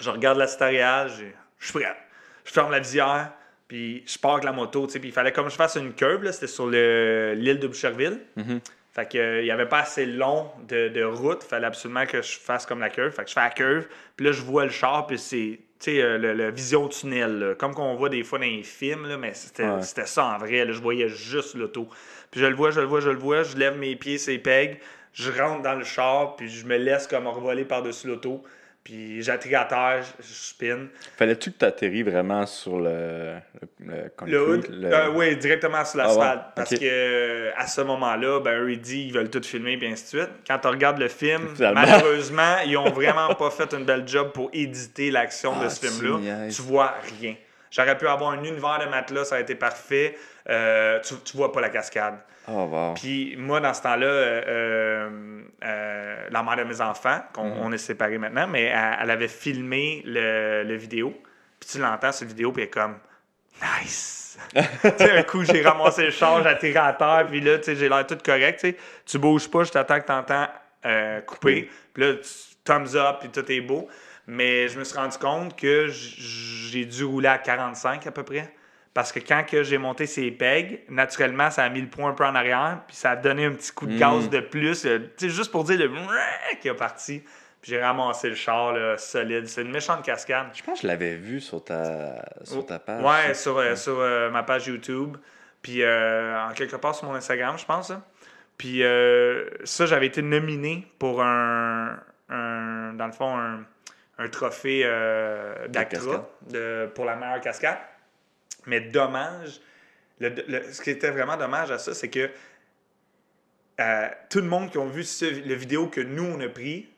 [0.00, 1.96] je regarde la stéréale, j'ai- je suis prêt.
[2.44, 3.32] Je ferme la visière,
[3.68, 4.98] puis je pars avec la moto, tu sais.
[5.00, 8.20] Puis il fallait comme je fasse une curve, c'était sur le- l'île de Boucherville.
[8.92, 11.40] Fait que, euh, il n'y avait pas assez long de, de route.
[11.44, 13.10] Il fallait absolument que je fasse comme la curve.
[13.10, 13.88] Fait que je fais la curve.
[14.16, 15.08] Puis là, je vois le char.
[15.08, 17.38] Puis c'est, tu sais, euh, le, le vision tunnel.
[17.40, 17.54] là.
[17.56, 19.08] Comme qu'on voit des fois dans les films.
[19.08, 19.82] Là, mais c'était, Ouais.
[19.82, 20.64] ça en vrai.
[20.64, 20.70] là.
[20.70, 21.88] Je voyais juste l'auto.
[22.30, 23.42] Puis je le vois, je le vois, je le vois.
[23.42, 24.78] Je lève mes pieds, ses pegs.
[25.12, 26.36] Je rentre dans le char.
[26.36, 28.44] Puis je me laisse comme revoler par-dessus l'auto.
[28.84, 30.02] Puis j'atterris à terre.
[30.20, 30.86] Je, je spin.
[31.16, 33.36] Fallait-tu que t'atterris vraiment sur le,
[33.80, 36.40] le, le concrete, Le hood, euh, oui, directement sur l'asphalte.
[36.42, 36.78] Ah ouais, Parce ok.
[36.80, 40.02] que euh, à ce moment-là, ben, eux, ils disent ils veulent tout filmer, puis ainsi
[40.04, 40.30] de suite.
[40.46, 41.80] Quand tu regardes le film, Finalement.
[41.80, 45.80] malheureusement, ils ont vraiment pas fait une belle job pour éditer l'action de Ah, ce
[45.80, 46.48] tu film-là.
[46.54, 47.36] Tu vois rien.
[47.74, 50.16] J'aurais pu avoir un univers de matelas, ça a été parfait.
[50.48, 52.14] Euh, tu, tu vois pas la cascade.
[52.46, 52.94] Oh, wow.
[52.94, 57.60] Puis moi, dans ce temps-là, euh, euh, la mère de mes enfants, qu'on Mhm.
[57.62, 61.14] on est séparés maintenant, mais elle, elle avait filmé le, le vidéo.
[61.58, 62.98] Puis tu l'entends, cette vidéo, puis elle est comme
[63.80, 64.38] Nice!
[64.54, 64.60] tu
[64.98, 67.76] sais, un coup, j'ai ramassé le char, j'ai atterri à terre, puis là, tu sais,
[67.76, 68.60] j'ai l'air tout correct.
[68.60, 68.76] Tu sais.
[69.06, 70.48] Tu bouges pas, je t'attends que t'entends
[70.86, 71.70] euh, couper.
[71.92, 72.28] Puis là, tu
[72.64, 73.88] thumbs up, puis tout est beau.
[74.26, 78.52] Mais je me suis rendu compte que j'ai dû rouler à 45 à peu près.
[78.94, 82.14] Parce que quand que j'ai monté ces pegs, naturellement, ça a mis le point un
[82.14, 84.98] peu en arrière, puis ça a donné un petit coup de gaz de plus, euh,
[85.18, 85.90] tu sais, juste pour dire le
[86.60, 87.20] qui est parti.
[87.60, 89.46] Puis j'ai ramassé le char là, solide.
[89.48, 90.46] C'est une méchante cascade.
[90.54, 93.02] Je pense que je l'avais vu sur ta, sur ta page.
[93.02, 95.16] Ouais, sur, euh, sur euh, ma page YouTube.
[95.62, 97.90] Puis euh, en quelque part sur mon Instagram, je pense.
[97.90, 98.02] hein.
[98.58, 101.98] Puis euh, ça, j'avais été nominé pour un,
[102.28, 103.64] un- dans le fond, un,
[104.18, 106.28] un trophée euh, d'Actra
[106.94, 107.78] pour la meilleure cascade.
[108.66, 109.60] Mais dommage,
[110.20, 112.30] le- le- ce qui était vraiment dommage à ça, c'est que
[113.80, 116.88] euh, tout le monde qui a vu ce, le vidéo que nous, on a pris,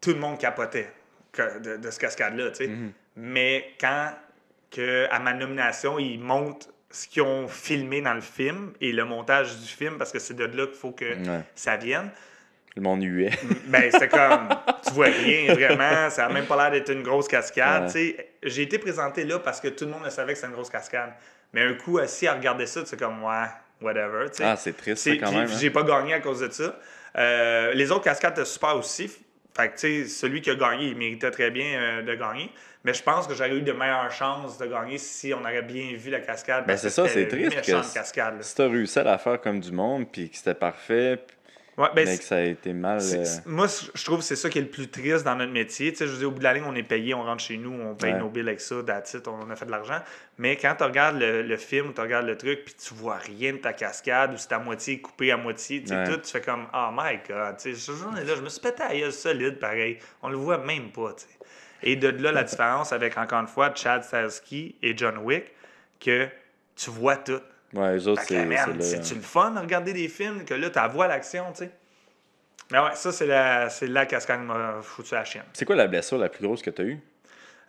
[0.00, 0.90] tout le monde capotait
[1.30, 2.70] que- de, de ce cascade-là, tu sais.
[3.16, 4.12] Mais quand,
[4.70, 9.04] que, à ma nomination, ils montrent ce qu'ils ont filmé dans le film et le
[9.04, 11.42] montage du film, parce que c'est de là qu'il faut que Ouais.
[11.54, 12.10] ça vienne,
[12.76, 13.30] Le monde huait.
[13.66, 14.48] ben, c'est comme,
[14.86, 17.94] tu vois rien vraiment, ça a même pas l'air d'être une grosse cascade.
[17.94, 18.16] Ouais.
[18.42, 18.48] tu.
[18.48, 20.70] J'ai été présenté là parce que tout le monde le savait que c'était une grosse
[20.70, 21.12] cascade.
[21.52, 23.46] Mais un coup, assis à regarder ça, c'est comme, ouais,
[23.82, 24.26] whatever.
[24.34, 24.42] tu.
[24.42, 25.42] Ah, c'est triste, ça, quand même.
[25.50, 25.56] hein.
[25.60, 26.78] J'ai pas gagné à cause de ça.
[27.18, 29.08] Euh, les autres cascades étaient super aussi.
[29.54, 32.50] Fait que, tu sais, celui qui a gagné, il méritait très bien euh, de gagner.
[32.84, 35.92] Mais je pense que j'aurais eu de meilleures chances de gagner si on aurait bien
[35.94, 36.64] vu la cascade.
[36.66, 38.36] Ben, c'est ça, c'est triste que cascade.
[38.38, 38.42] là.
[38.42, 41.18] Si t'as réussi à la faire comme du monde, puis que c'était parfait,
[41.78, 42.98] Ouais, ben, mais que ça a été mal.
[43.02, 45.90] Euh, Moi, je trouve que c'est ça qui est le plus triste dans notre métier.
[45.90, 47.42] Tu sais, je veux dire, au bout de la ligne, on est payé, on rentre
[47.42, 48.18] chez nous, on paye Ouais.
[48.18, 49.98] nos billes avec ça, it, on a fait de l'argent.
[50.36, 53.52] Mais quand tu regardes le, le film, tu regardes le truc, puis tu vois rien
[53.54, 56.04] de ta cascade, ou c'est à moitié coupé à moitié, tu sais, Ouais.
[56.04, 58.82] tout, tu fais comme, oh my god, tu sais, ce journée-là, je me suis pété
[58.82, 59.98] à gueule solide, pareil.
[60.20, 61.38] On le voit même pas, tu sais.
[61.84, 65.46] Et de là, la différence avec, encore une fois, Chad Stahelski et John Wick,
[65.98, 66.28] que
[66.76, 67.40] tu vois tout.
[67.72, 68.56] Ouais, eux autres, c'est.
[68.80, 71.70] c'est-tu le- fun de regarder des films que là, tu vois l'action, tu sais?
[72.70, 75.44] Mais ouais, ça, c'est la, la cascade qui m'a foutu à la chienne.
[75.52, 77.00] C'est quoi la blessure la plus grosse que t'as eue?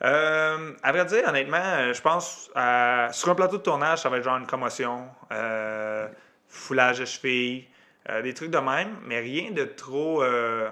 [0.03, 4.09] Euh, à vrai dire, honnêtement, euh, je pense euh, sur un plateau de tournage, ça
[4.09, 6.07] va être genre une commotion, euh,
[6.49, 7.67] foulage de cheville,
[8.09, 10.69] euh, des trucs de même, mais rien de trop, euh,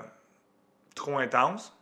[0.95, 1.73] trop intense.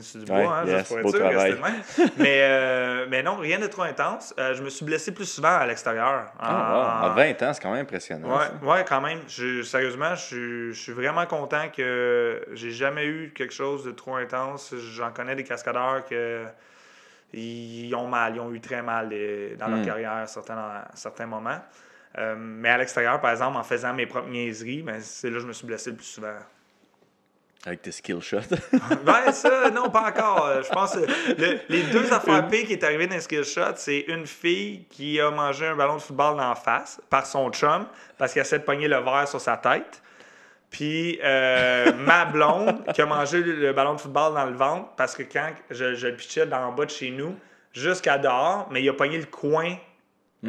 [0.00, 2.10] Sur du bois, Ouais, hein, yes, juste pour être sûr, même.
[2.16, 4.34] mais, euh, mais non, rien de trop intense.
[4.38, 6.32] Euh, je me suis blessé plus souvent à l'extérieur.
[6.38, 7.10] Ah, wow.
[7.10, 8.38] À 20 ans, c'est quand même impressionnant.
[8.40, 8.52] Ça.
[8.62, 9.18] ouais, quand même.
[9.28, 13.90] Je- sérieusement, je, suis- je suis vraiment content que j'ai jamais eu quelque chose de
[13.92, 14.74] trop intense.
[14.94, 16.44] J'en connais des cascadeurs que
[17.34, 19.08] ils ont mal, ils ont eu très mal
[19.58, 19.84] dans leur Hmm.
[19.84, 21.60] carrière à certains, à certains moments.
[22.18, 25.40] Euh, mais à l'extérieur, par exemple, en faisant mes propres niaiseries, ben, c'est là que
[25.40, 26.36] je me suis blessé le plus souvent.
[27.64, 28.38] Avec tes skill shots.
[29.04, 30.46] Ben, ça, non, pas encore.
[30.46, 31.00] Euh, Je pense que
[31.40, 35.20] le- les deux affaires pires qui est arrivé dans Skill Shot, c'est une fille qui
[35.20, 37.86] a mangé un ballon de football dans la face par son chum
[38.18, 40.02] parce qu'elle essaie de pogner le verre sur sa tête.
[40.70, 44.88] Puis euh, ma blonde qui a mangé le, le ballon de football dans le ventre
[44.96, 47.36] parce que quand je, je le pitchais d'en bas de chez nous
[47.72, 49.76] jusqu'à dehors, mais il a pogné le coin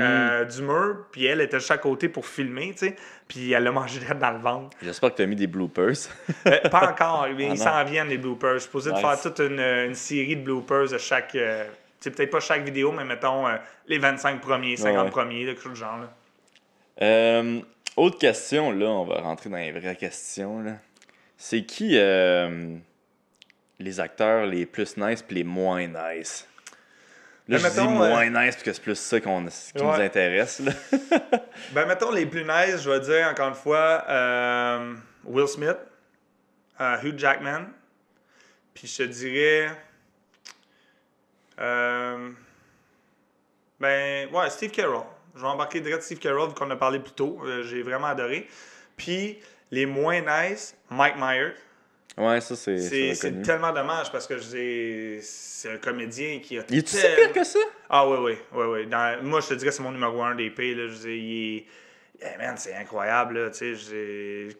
[0.01, 2.95] euh, du mur, puis elle était juste à côté pour filmer, tu sais,
[3.27, 4.75] puis elle l'a mangé dans le ventre.
[4.81, 5.93] J'espère que t'as mis des bloopers.
[6.47, 8.53] Euh, pas encore, mais Ah ils s'en viennent les bloopers.
[8.53, 11.35] Je suis supposé de faire toute une, une série de bloopers de chaque.
[11.35, 11.65] euh,
[11.99, 13.55] c'est peut-être pas chaque vidéo, mais mettons euh,
[13.87, 15.09] les 25 premiers, 50 ouais.
[15.11, 15.99] premiers, quelque chose du genre.
[15.99, 16.09] là.
[17.01, 17.59] Euh,
[17.95, 20.61] autre question, là, on va rentrer dans les vraies questions.
[20.61, 20.73] là.
[21.37, 22.75] C'est qui euh,
[23.79, 26.47] les acteurs les plus nice puis les moins nice?
[27.47, 29.89] Là, Ben, je dis mettons, moins nice parce que c'est plus ça qu'on, qui nous
[29.89, 30.59] intéresse.
[30.59, 30.71] Là.
[31.73, 34.93] Ben, mettons les plus nice, je vais dire encore une fois euh,
[35.25, 35.77] Will Smith,
[36.79, 37.65] euh, Hugh Jackman,
[38.73, 39.71] puis je te dirais.
[41.59, 42.29] euh,
[43.79, 45.03] ben, ouais, Steve Carroll.
[45.35, 47.39] Je vais embarquer direct Steve Carroll, vu qu'on a parlé plus tôt.
[47.43, 48.47] Euh, J'ai vraiment adoré.
[48.95, 49.39] Puis,
[49.71, 51.53] les moins nice, Mike Myers.
[52.17, 56.63] Ouais, ça, c'est, C'est tellement dommage parce que c'est un comédien qui a.
[56.69, 57.59] Il si tel- pire que ça?
[57.89, 58.87] Ah oui, oui, oui, oui.
[58.87, 60.75] Dans- moi, je te dirais que c'est mon numéro un des pays.
[60.75, 60.87] Là.
[60.87, 62.37] Je dis, il est...
[62.37, 63.39] Man, c'est incroyable.
[63.39, 64.51] Là, tu sais, je-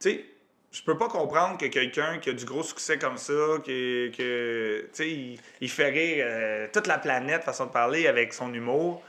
[0.00, 0.24] tu
[0.72, 3.32] je peux pas comprendre que quelqu'un qui a du gros succès comme ça,
[3.64, 8.06] que, que tu sais, il, il fait rire euh, toute la planète, façon de parler,
[8.06, 9.02] avec son humour,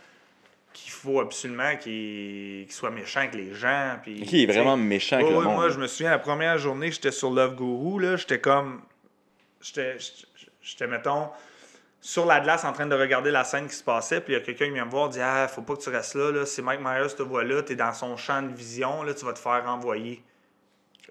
[0.74, 3.98] qu'il faut absolument qu'il soit méchant avec les gens.
[4.02, 5.56] Puis, Qui est vraiment méchant avec Ouais, le ouais, monde?
[5.56, 8.82] Moi, je me souviens, la première journée que j'étais sur Love Guru, j'étais comme.
[9.62, 11.30] J'étais, mettons,
[12.02, 14.20] sur la glace en train de regarder la scène qui se passait.
[14.20, 15.90] Puis il y a quelqu'un qui vient me voir, dit Ah, faut pas que tu
[15.90, 16.32] restes là.
[16.32, 16.46] là.
[16.46, 19.26] Si Mike Myers te voit là, tu es dans son champ de vision, là, tu
[19.26, 20.22] vas te faire renvoyer.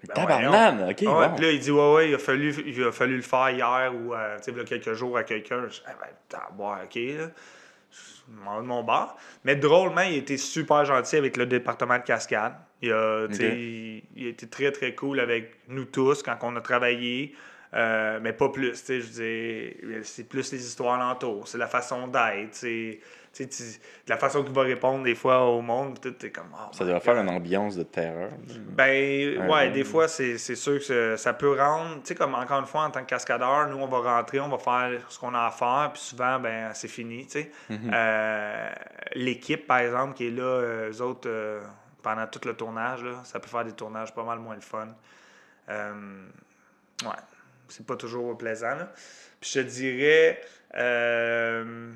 [0.07, 1.01] Ben, Tabarnane, ok.
[1.01, 1.35] Ouais, bon.
[1.35, 3.93] Puis là, il dit Ouais, ouais, il a fallu, il a fallu le faire hier
[3.95, 5.63] ou euh, tu sais, il y a quelques jours à quelqu'un.
[5.67, 5.93] Je dis Ah,
[6.57, 6.95] ben, ok.
[6.95, 7.27] Là.
[8.27, 9.17] De mon bar.
[9.43, 12.53] Mais drôlement, il était super gentil avec le département de cascade.
[12.81, 16.61] Il a, il, il a été très, très cool avec nous tous quand on a
[16.61, 17.35] travaillé.
[17.73, 21.67] Euh, mais pas plus, tu sais, je dis, c'est plus les histoires alentours, c'est la
[21.67, 22.67] façon d'être,
[23.33, 23.63] tu tu-
[24.07, 26.99] la façon qu'il va répondre des fois au monde, tu es comme, oh Ça doit
[26.99, 28.29] faire une ambiance de terreur.
[28.69, 32.35] Ben, Un ouais, des fois, c'est c'est sûr que ça- peut rendre, tu sais, comme
[32.35, 35.17] encore une fois, en tant que cascadeur, nous, on va rentrer, on va faire ce
[35.19, 37.51] qu'on a à faire, puis souvent, ben, c'est fini, tu sais.
[37.69, 37.91] Mhm.
[37.93, 38.69] Euh,
[39.15, 41.61] L'équipe, par exemple, qui est là, eux autres, euh,
[42.03, 44.87] pendant tout le tournage, là, ça peut faire des tournages pas mal moins le fun.
[45.69, 45.93] Euh,
[47.03, 47.09] ouais,
[47.67, 48.91] c'est pas toujours plaisant, là.
[49.39, 50.41] Puis je te dirais.
[50.75, 51.91] euh, euh,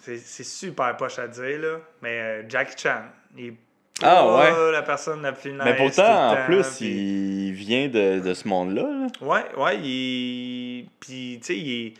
[0.00, 3.02] c'est c'est super poche à dire, là, mais euh, Jackie Chan,
[3.36, 3.54] il est
[4.02, 4.72] Ah, ouais.
[4.72, 5.60] la personne la plus nice.
[5.64, 8.82] Mais pourtant, en plus, puis- il vient de, de ce monde-là.
[8.82, 9.06] là.
[9.20, 11.94] Ouais, ouais, il Puis, tu sais, il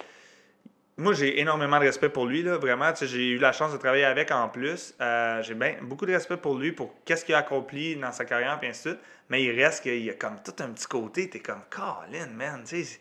[0.96, 2.92] Moi, j'ai énormément de respect pour lui, là, vraiment.
[3.00, 4.94] J'ai eu la chance de travailler avec en plus.
[5.00, 8.24] Euh, j'ai ben, beaucoup de respect pour lui, pour qu'est-ce qu'il a accompli dans sa
[8.24, 9.00] carrière, puis ainsi de suite.
[9.30, 11.30] Mais il reste qu'il y a comme tout un petit côté.
[11.30, 13.00] T'es comme, Colin, man, tu sais.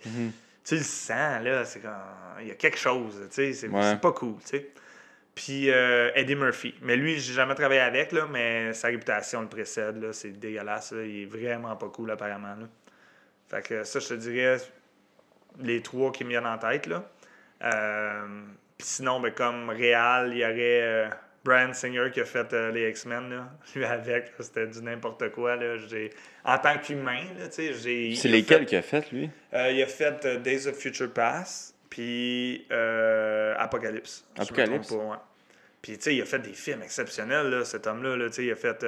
[0.63, 1.65] Tu le sens, là.
[1.65, 1.91] C'est comme.
[2.41, 3.53] Il y a quelque chose, tu sais.
[3.53, 3.95] C'est Ouais.
[3.97, 4.71] pas cool, tu sais.
[5.33, 6.75] Puis euh, Eddie Murphy.
[6.81, 10.13] Mais lui, j'ai jamais travaillé avec, là, mais sa réputation le précède, là.
[10.13, 11.03] C'est dégueulasse, là.
[11.03, 12.67] Il est vraiment pas cool, apparemment, là.
[13.49, 14.57] Fait que ça, je te dirais
[15.59, 17.03] les trois qui me viennent en tête, là.
[17.63, 18.43] Euh,
[18.77, 21.07] Puis sinon, ben, comme Réal, il y aurait euh,
[21.43, 23.49] Brian Singer qui a fait euh, les X-Men, là.
[23.75, 25.75] Lui avec, c'était du n'importe quoi, là.
[26.45, 28.15] En tant qu'humain, là, tu sais, j'ai...
[28.15, 29.29] C'est lesquels qu'il a fait, lui?
[29.53, 32.67] Euh, il a fait euh, Days of Future Past, puis
[33.57, 34.23] Apocalypse.
[34.39, 34.87] si je me Apocalypse.
[34.89, 35.17] pas, ouais.
[35.81, 38.15] Puis, tu sais, il a fait des films exceptionnels, là, cet homme-là.
[38.15, 38.85] Là, Tu sais, il a fait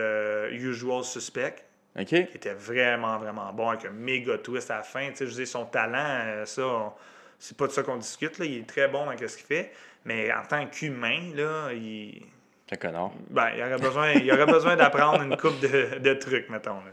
[0.51, 1.55] Usual Suspect,
[1.97, 2.05] Ok.
[2.05, 5.09] qui était vraiment, vraiment bon, avec un méga twist à la fin.
[5.09, 6.93] Tu sais, je dire, son talent, ça, on-
[7.39, 8.38] c'est pas de ça qu'on discute.
[8.38, 8.45] Là.
[8.45, 9.71] Il est très bon dans ce qu'il fait.
[10.05, 12.21] Mais en tant qu'humain, là, il...
[12.69, 13.11] C'est connard.
[13.30, 16.76] Ben, il aurait besoin, il aurait besoin d'apprendre une coupe de, de trucs, mettons.
[16.76, 16.91] Là.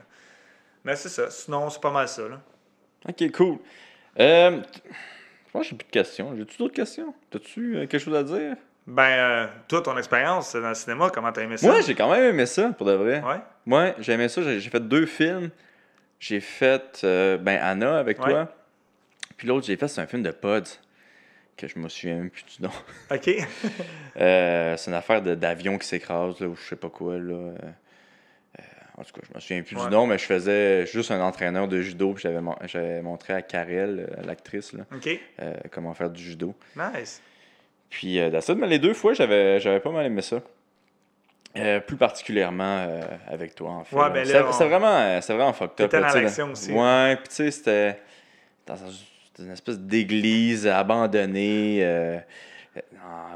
[0.84, 1.30] Mais c'est ça.
[1.30, 2.22] Sinon, c'est pas mal ça.
[2.28, 2.40] Là.
[3.08, 3.58] Ok, cool.
[4.18, 6.34] Euh, je pense que j'ai plus de questions.
[6.36, 7.14] J'ai-tu d'autres questions?
[7.30, 8.56] T'as-tu euh, quelque chose à dire?
[8.86, 11.66] Ben, euh, toi, ton expérience dans le cinéma, comment t'as aimé ça?
[11.66, 13.22] Moi, j'ai quand même aimé ça, pour de vrai.
[13.22, 13.40] Ouais.
[13.74, 14.42] Ouais, j'ai aimé ça.
[14.42, 15.50] J'ai j'ai fait deux films.
[16.18, 18.30] J'ai fait euh, ben, Anna avec Ouais.
[18.32, 18.48] toi.
[19.36, 20.78] Puis l'autre, j'ai fait, c'est un film de Pods.
[21.60, 22.70] Que je me souviens même plus du nom.
[23.10, 23.28] OK.
[24.16, 27.34] Euh, c'est une affaire d'avion qui s'écrase, ou je sais pas quoi, là.
[27.34, 27.52] Euh,
[28.96, 29.84] en tout cas, je me souviens plus Ouais.
[29.84, 33.34] du nom, mais je faisais juste un entraîneur de judo, puis j'avais mon- j'avais montré
[33.34, 34.74] à Karel, euh, l'actrice,
[35.42, 36.54] euh, comment faire du judo.
[36.76, 37.20] Nice.
[37.90, 38.18] Puis,
[38.56, 40.40] mais les deux fois, j'avais pas mal aimé ça.
[41.56, 43.96] Euh, plus particulièrement euh, avec toi, en fait.
[43.96, 45.90] Ouais, ben là, C'était on- vraiment, vraiment fucked up.
[45.90, 46.72] T'étais dans l'action aussi.
[46.72, 47.98] Ouais, puis tu sais, c'était
[48.66, 48.76] dans
[49.32, 52.18] c'était une espèce d'église abandonnée euh,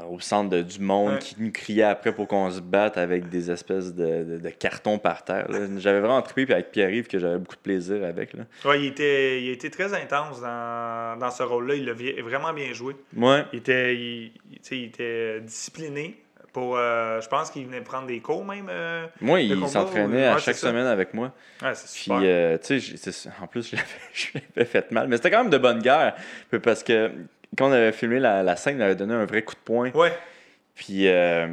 [0.09, 1.19] au centre de- du monde Ouais.
[1.19, 4.97] qui nous criait après pour qu'on se batte avec des espèces de, de- de cartons
[4.97, 5.47] par terre.
[5.77, 8.33] J'avais vraiment trippé, puis avec Pierre-Yves, que j'avais beaucoup de plaisir avec.
[8.33, 8.43] Là.
[8.63, 11.75] Ouais, il était, il était très intense dans, dans ce rôle-là.
[11.75, 11.93] Il l'a
[12.23, 12.95] vraiment bien joué.
[13.15, 13.43] Ouais.
[13.51, 14.31] Il était, il,
[14.71, 16.17] il était discipliné.
[16.55, 18.67] Pour, euh, je pense qu'il venait prendre des cours même.
[18.69, 19.07] euh.
[19.19, 21.33] Moi, il s'entraînait à chaque semaine avec moi.
[21.61, 23.69] Ouais, c'est Puis, euh, tu sais, en plus,
[24.13, 25.09] je l'avais- fait mal.
[25.09, 26.15] Mais c'était quand même de bonne guerre.
[26.63, 27.11] Parce que
[27.57, 29.91] quand on avait filmé la, la scène, il avait donné un vrai coup de poing.
[29.91, 30.13] Ouais.
[30.75, 31.47] Puis, euh,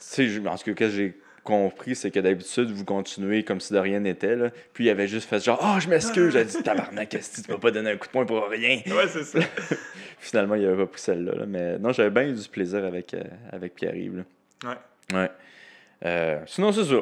[0.00, 3.78] tu sais, en ce que j'ai compris, c'est que d'habitude, vous continuez comme si de
[3.78, 4.36] rien n'était.
[4.72, 6.32] Puis, il avait juste fait genre, oh, je m'excuse.
[6.32, 8.80] J'ai dit, tabarnak, qu'est-ce que tu vas pas donner un coup de poing pour rien?
[8.86, 9.38] Ouais, c'est ça.
[10.18, 11.32] Finalement, il avait pas pris celle-là.
[11.40, 11.44] là.
[11.46, 13.22] Mais non, j'avais bien eu du plaisir avec, euh,
[13.52, 14.24] avec Pierre-Yves.
[14.64, 15.16] Ouais.
[15.16, 15.30] Ouais.
[16.04, 16.96] Euh, sinon, c'est ça.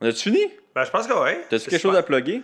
[0.00, 0.40] On a-tu fini?
[0.74, 1.38] Ben, je pense que oui.
[1.48, 2.42] T'as-tu quelque chose à plugger?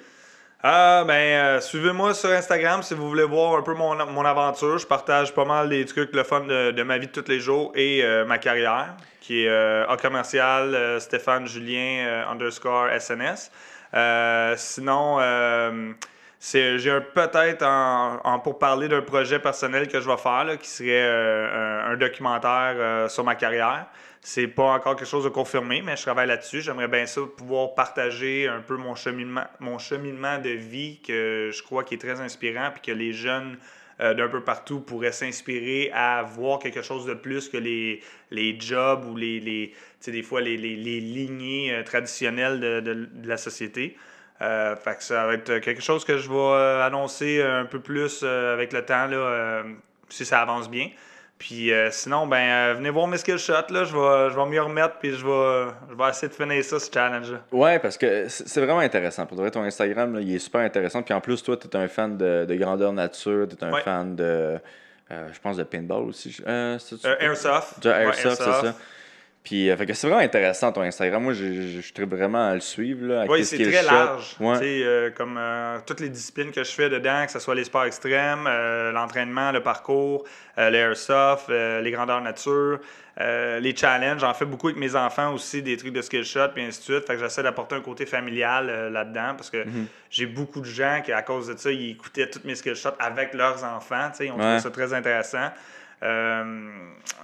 [0.62, 4.78] Ah, ben, euh, suivez-moi sur Instagram si vous voulez voir un peu mon, mon aventure.
[4.78, 7.38] Je partage pas mal des trucs, le fun de, de ma vie de tous les
[7.40, 12.88] jours et euh, ma carrière, qui est euh, A commercial euh, Stéphane Julien euh, underscore
[12.98, 13.52] SNS.
[13.94, 15.92] Euh, sinon, euh,
[16.38, 20.68] c'est- j'ai un- peut-être en, pour parler d'un projet personnel que je vais faire, qui
[20.68, 23.86] serait euh, un, documentaire euh, sur ma carrière.
[24.20, 26.60] C'est pas encore quelque chose de confirmé, mais je travaille là-dessus.
[26.60, 31.62] J'aimerais bien ça pouvoir partager un peu mon cheminement, mon cheminement de vie que je
[31.62, 33.56] crois qui est très inspirant, puis que les jeunes
[34.00, 38.58] euh, d'un peu partout pourraient s'inspirer à voir quelque chose de plus que les, les
[38.60, 39.72] jobs ou les, les
[40.06, 43.96] des fois les, les, lignées traditionnelles de- de la société.
[44.42, 47.80] Euh, fait que ça va être quelque chose que je vais euh, annoncer un peu
[47.80, 49.62] plus euh, avec le temps, là,
[50.08, 50.88] si ça avance bien.
[51.38, 54.46] Puis euh, sinon, ben, euh, venez voir mes skill shots, là, je vais, je vais
[54.46, 57.40] m'y remettre, puis je vais, je vais essayer de finir ça, ce challenge-là.
[57.52, 59.26] Ouais, parce que c'est vraiment intéressant.
[59.26, 61.02] Pour vrai, ton Instagram, là, il est super intéressant.
[61.02, 63.72] Puis en plus, toi, tu es un fan de, de grandeur nature, tu es un
[63.72, 63.82] Ouais.
[63.82, 64.58] fan de,
[65.10, 66.34] euh, je pense, de pinball aussi.
[66.46, 67.04] Airsoft.
[67.04, 68.74] Ouais, Airsoft, c'est ça.
[69.46, 71.22] Puis, euh, fait que c'est vraiment intéressant ton Instagram.
[71.22, 73.06] Moi, je, je, tripe vraiment à le suivre.
[73.06, 74.34] Là, Oui, c'est très large.
[74.40, 74.58] Ouais.
[74.60, 77.84] Euh, comme euh, toutes les disciplines que je fais dedans, que ce soit les sports
[77.84, 78.48] extrêmes,
[78.92, 80.24] l'entraînement, le parcours,
[80.56, 82.80] l'airsoft, les grandeurs nature,
[83.20, 84.20] les challenges.
[84.22, 86.84] J'en fais beaucoup avec mes enfants aussi, des trucs de skill shot, puis ainsi de
[86.84, 87.06] suite.
[87.06, 89.86] Fait que j'essaie d'apporter un côté familial là-dedans parce que Mhm.
[90.10, 92.88] j'ai beaucoup de gens qui, à cause de ça, ils écoutaient tous mes skill shots
[92.98, 94.08] avec leurs enfants.
[94.10, 94.58] Tu sais, Ils ont Ouais.
[94.58, 95.50] trouvé ça très intéressant.
[96.02, 96.68] Euh,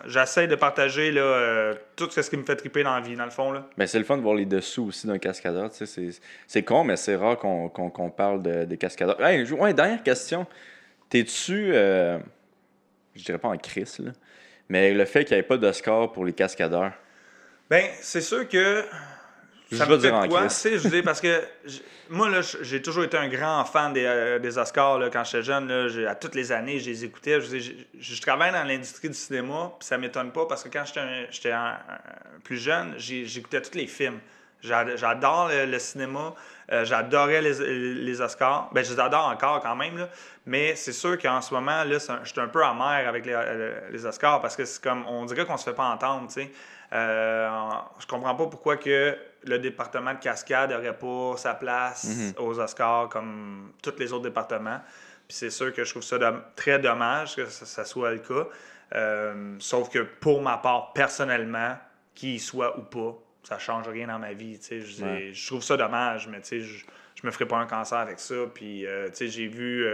[0.07, 3.25] J'essaie de partager là, euh, tout ce qui me fait triper dans la vie, dans
[3.25, 3.53] le fond.
[3.53, 3.67] Là.
[3.87, 5.71] C'est le fun de voir les dessous aussi d'un cascadeur.
[5.71, 6.09] tu sais,
[6.47, 9.21] C'est con, mais c'est rare qu'on parle de, des cascadeurs.
[9.25, 10.47] Hey, ouais, dernière question.
[11.09, 12.19] T'es-tu, euh,
[13.15, 14.13] je dirais pas en crise, là,
[14.69, 16.93] mais le fait qu'il n'y ait pas d'Oscar pour les cascadeurs?
[17.69, 18.85] Ben, c'est sûr que.
[19.73, 21.43] Je Ça vais me dire en quoi, tu sais, je parce que
[22.11, 25.43] moi, là, j'ai toujours été un grand fan des, euh, des Oscars, là, quand j'étais
[25.43, 27.41] jeune, là, à toutes les années, je les écoutais.
[27.41, 30.85] Je, je, je travaille dans l'industrie du cinéma, puis ça m'étonne pas, parce que quand
[30.85, 31.55] j'étais
[32.45, 34.21] plus jeune, j'écoutais tous les films.
[34.63, 36.35] J'a- J'adore le, le cinéma,
[36.71, 38.69] euh, j'adorais les, les Oscars.
[38.73, 40.09] Ben, je les adore encore quand même, là.
[40.47, 43.27] mais c'est sûr qu'en ce moment, là, c'est un- je suis un peu amer avec
[43.27, 46.31] les, euh, les Oscars, parce que c'est comme, on dirait qu'on se fait pas entendre,
[46.31, 46.51] sais.
[46.93, 47.49] Euh,
[47.99, 52.33] je comprends pas pourquoi que le département de cascade n'aurait pas sa place Mhm.
[52.39, 54.81] aux Oscars comme tous les autres départements.
[55.29, 56.19] Puis c'est sûr que je trouve ça
[56.57, 58.47] très dommage que ça, ça soit le cas.
[58.95, 61.77] Euh, sauf que pour ma part, personnellement,
[62.15, 64.61] qu'il soit ou pas, ça change rien dans ma vie.
[64.71, 65.31] Je, Ouais.
[65.33, 68.35] je trouve ça dommage, mais je, je me ferai pas un cancer avec ça.
[68.55, 69.87] Puis euh, tu sais, j'ai vu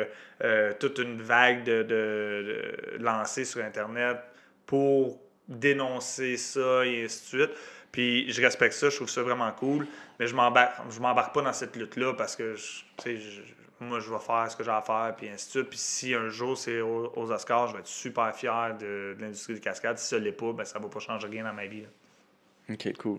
[0.42, 4.18] euh, toute une vague de, de, sur Internet
[4.66, 7.50] pour dénoncer ça et ainsi de suite.
[7.92, 9.86] Puis je respecte ça, je trouve ça vraiment cool,
[10.20, 13.40] mais je m'embarque, je m'embarque pas dans cette lutte-là parce que je- je-
[13.80, 15.68] moi je vais faire ce que j'ai à faire, puis ainsi de suite.
[15.70, 19.22] Puis si un jour c'est aux, aux Oscars, je vais être super fier de, de
[19.22, 19.98] l'industrie des cascades.
[19.98, 21.82] Si ça l'est pas, ben, ça va pas changer rien dans ma vie.
[21.82, 21.88] là.
[22.74, 23.18] Ok, cool.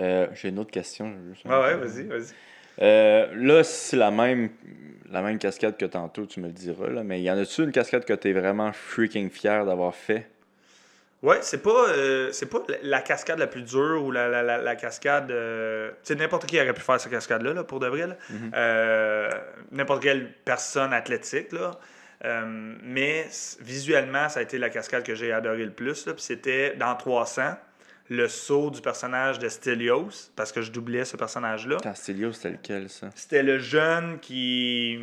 [0.00, 1.06] Euh, J'ai une autre question.
[1.46, 2.34] Ouais, ouais, vas-y, vas-y.
[2.82, 4.50] Euh, là, c'est la même,
[5.10, 7.72] la même cascade que tantôt, tu me le diras, là, mais y en a-tu une
[7.72, 10.28] cascade que tu es vraiment freaking fier d'avoir fait?
[11.26, 14.58] Ouais, c'est pas, euh, c'est pas la- cascade la plus dure ou la, la, la,
[14.58, 15.30] la cascade.
[15.30, 18.06] euh, tu sais, n'importe qui aurait pu faire cette cascade-là, là, pour de vrai.
[18.06, 18.16] là.
[18.54, 19.30] Euh,
[19.72, 21.52] n'importe quelle personne athlétique.
[21.52, 21.72] Là.
[22.24, 23.26] Euh, mais
[23.60, 26.04] visuellement, ça a été la cascade que j'ai adoré le plus.
[26.04, 27.56] Puis c'était dans 300,
[28.08, 31.76] le saut du personnage de Stelios, parce que je doublais ce personnage-là.
[31.82, 33.08] Castillo, c'était lequel, ça?
[33.14, 34.98] C'était le jeune qui.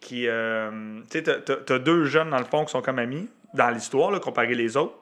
[0.00, 4.10] qui tu sais, t'as- deux jeunes dans le fond qui sont comme amis dans l'histoire,
[4.10, 4.94] là, comparé les autres.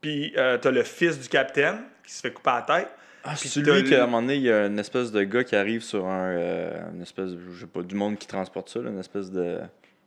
[0.00, 2.88] Puis euh, t'as le fils du capitaine qui se fait couper la tête.
[3.24, 5.56] Ah, c'est lui qu'à un moment donné, il y a une espèce de gars qui
[5.56, 6.28] arrive sur un.
[6.30, 9.30] euh, une espèce, de- je sais pas, du monde qui transporte ça, là, une espèce
[9.30, 9.58] de.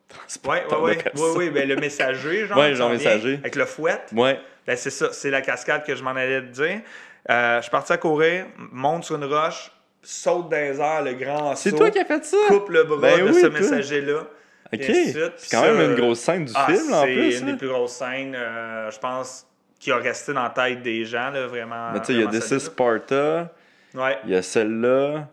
[0.46, 0.98] Ouais, ouais, ouais.
[1.16, 2.58] ouais, ouais, ben, le messager, genre.
[2.58, 3.36] Ouais, genre messager.
[3.36, 4.00] Avec le fouet.
[4.14, 4.40] Ouais.
[4.68, 6.82] Ben, c'est ça, c'est la cascade que je m'en allais te dire.
[7.30, 11.14] Euh, je suis parti à courir, monte sur une roche, saute dans les airs, le
[11.14, 12.38] grand C'est saut, toi qui as fait ça?
[12.48, 14.22] coupe le bras Ben de oui, ce messager-là.
[14.74, 14.82] Ok.
[14.84, 17.40] C'est quand même une grosse scène du Ah, film, en c'est plus.
[17.40, 17.52] une là.
[17.52, 19.46] des plus grosses scènes, euh, je pense,
[19.82, 21.92] qui a resté dans la tête des gens, là, vraiment.
[21.92, 23.52] Mais tu sais, il y a solide, Sparta.
[23.96, 24.18] Ouais.
[24.24, 25.28] il y a celle-là,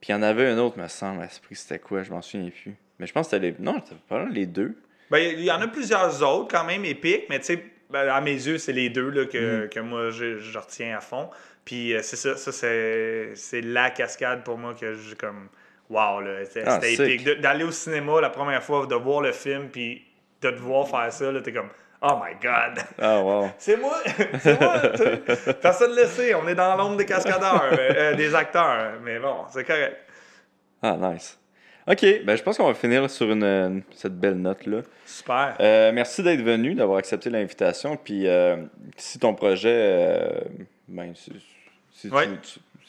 [0.00, 2.02] puis il y en avait une autre, me semble, à l'esprit, c'était quoi?
[2.02, 2.74] Je m'en souviens plus.
[2.98, 3.54] Mais je pense que c'était les.
[3.60, 4.74] Non, c'était pas les deux.
[5.10, 8.20] Ben, il y en a plusieurs autres, quand même, épiques, mais tu sais, ben, à
[8.20, 9.68] mes yeux, c'est les deux là, que, Mm.
[9.68, 11.28] que moi, je, je retiens à fond.
[11.64, 15.48] Puis euh, c'est ça, ça c'est, la cascade pour moi que j'ai comme.
[15.90, 17.28] Waouh, là, c'était, Ah, épique.
[17.40, 20.02] D'aller au cinéma la première fois, de voir le film, puis
[20.40, 21.68] de te voir faire ça, là, t'es comme.
[22.02, 22.82] Oh my god!
[22.98, 23.50] Ah, wow.
[23.58, 23.98] C'est moi!
[24.40, 24.80] C'est moi!
[25.60, 28.94] Personne ne le sait, on est dans l'ombre des cascadeurs, euh, des acteurs.
[29.02, 29.98] Mais bon, c'est correct.
[30.82, 31.38] Ah, nice.
[31.86, 34.80] Ok, ben je pense qu'on va finir sur une, cette belle note-là.
[35.04, 35.56] Super.
[35.60, 37.96] Euh, merci d'être venu, d'avoir accepté l'invitation.
[37.96, 38.56] Puis euh,
[38.96, 40.40] si ton projet, euh,
[40.88, 41.32] ben, si,
[41.92, 42.28] si Ouais.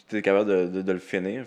[0.10, 1.44] tu es capable de, de- de le finir,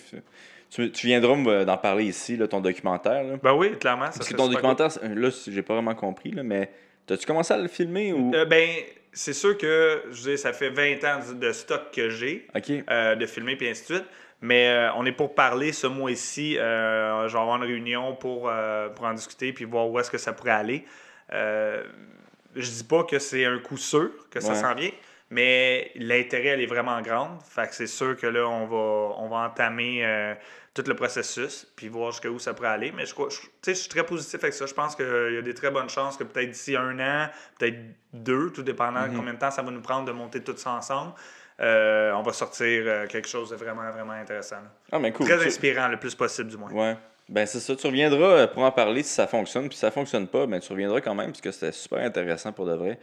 [0.70, 3.22] tu, tu viendras me- d'en parler ici, là, ton documentaire.
[3.22, 3.36] Là.
[3.42, 4.06] Ben oui, clairement.
[4.06, 6.70] Ça Parce que ton documentaire, c'est- là, j'ai pas vraiment compris, là, mais
[7.10, 8.32] as-tu commencé à le filmer ou?
[8.34, 8.68] Euh, ben,
[9.12, 12.46] c'est sûr que je dire, ça fait 20 ans de stock que j'ai
[12.90, 14.04] euh, de filmer puis ainsi de suite.
[14.40, 16.58] Mais euh, on est pour parler ce mois-ci.
[16.58, 18.50] Euh, je vais avoir une réunion pour,
[18.94, 20.84] pour en discuter puis voir où est-ce que ça pourrait aller.
[21.30, 24.54] Je dis pas que c'est un coup sûr que ça Ouais.
[24.54, 24.90] s'en vient,
[25.30, 27.40] Mais l'intérêt, elle est vraiment grande.
[27.42, 30.34] Fait que c'est sûr que là, on va, on va entamer euh,
[30.74, 32.92] tout le processus, puis voir jusqu'où ça pourrait aller.
[32.92, 34.66] Mais je, crois- je, tu sais, je suis très positif avec ça.
[34.66, 37.28] Je pense qu'il y a des très bonnes chances que peut-être d'ici un an,
[37.58, 37.78] peut-être
[38.12, 40.70] deux, tout dépendant de combien de temps ça va nous prendre de monter tout ça
[40.72, 41.12] ensemble,
[41.60, 44.56] euh, on va sortir euh, quelque chose de vraiment, vraiment intéressant.
[44.92, 45.26] Ah, mais cool.
[45.26, 46.70] Très Tu- inspirant, le plus possible du moins.
[46.70, 46.96] Ouais.
[47.28, 47.74] Ben, c'est ça.
[47.74, 49.68] Tu reviendras pour en parler si ça fonctionne.
[49.68, 52.52] Puis si ça fonctionne pas, ben, tu reviendras quand même parce que c'était super intéressant
[52.52, 52.98] pour de vrai.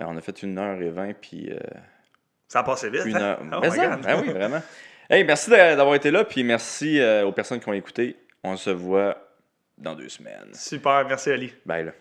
[0.00, 1.58] Euh, on a fait une heure et vingt, puis euh,
[2.48, 3.04] Ça a passé vite.
[3.06, 3.20] une hein?
[3.20, 3.60] heure.
[3.62, 4.62] Oh ça, ben oui, vraiment.
[5.08, 8.16] Hey, merci d'a- d'avoir été là, puis merci euh, aux personnes qui ont écouté.
[8.44, 9.16] On se voit
[9.78, 10.52] dans deux semaines.
[10.52, 11.52] Super, merci Ali.
[11.64, 11.92] Bye là.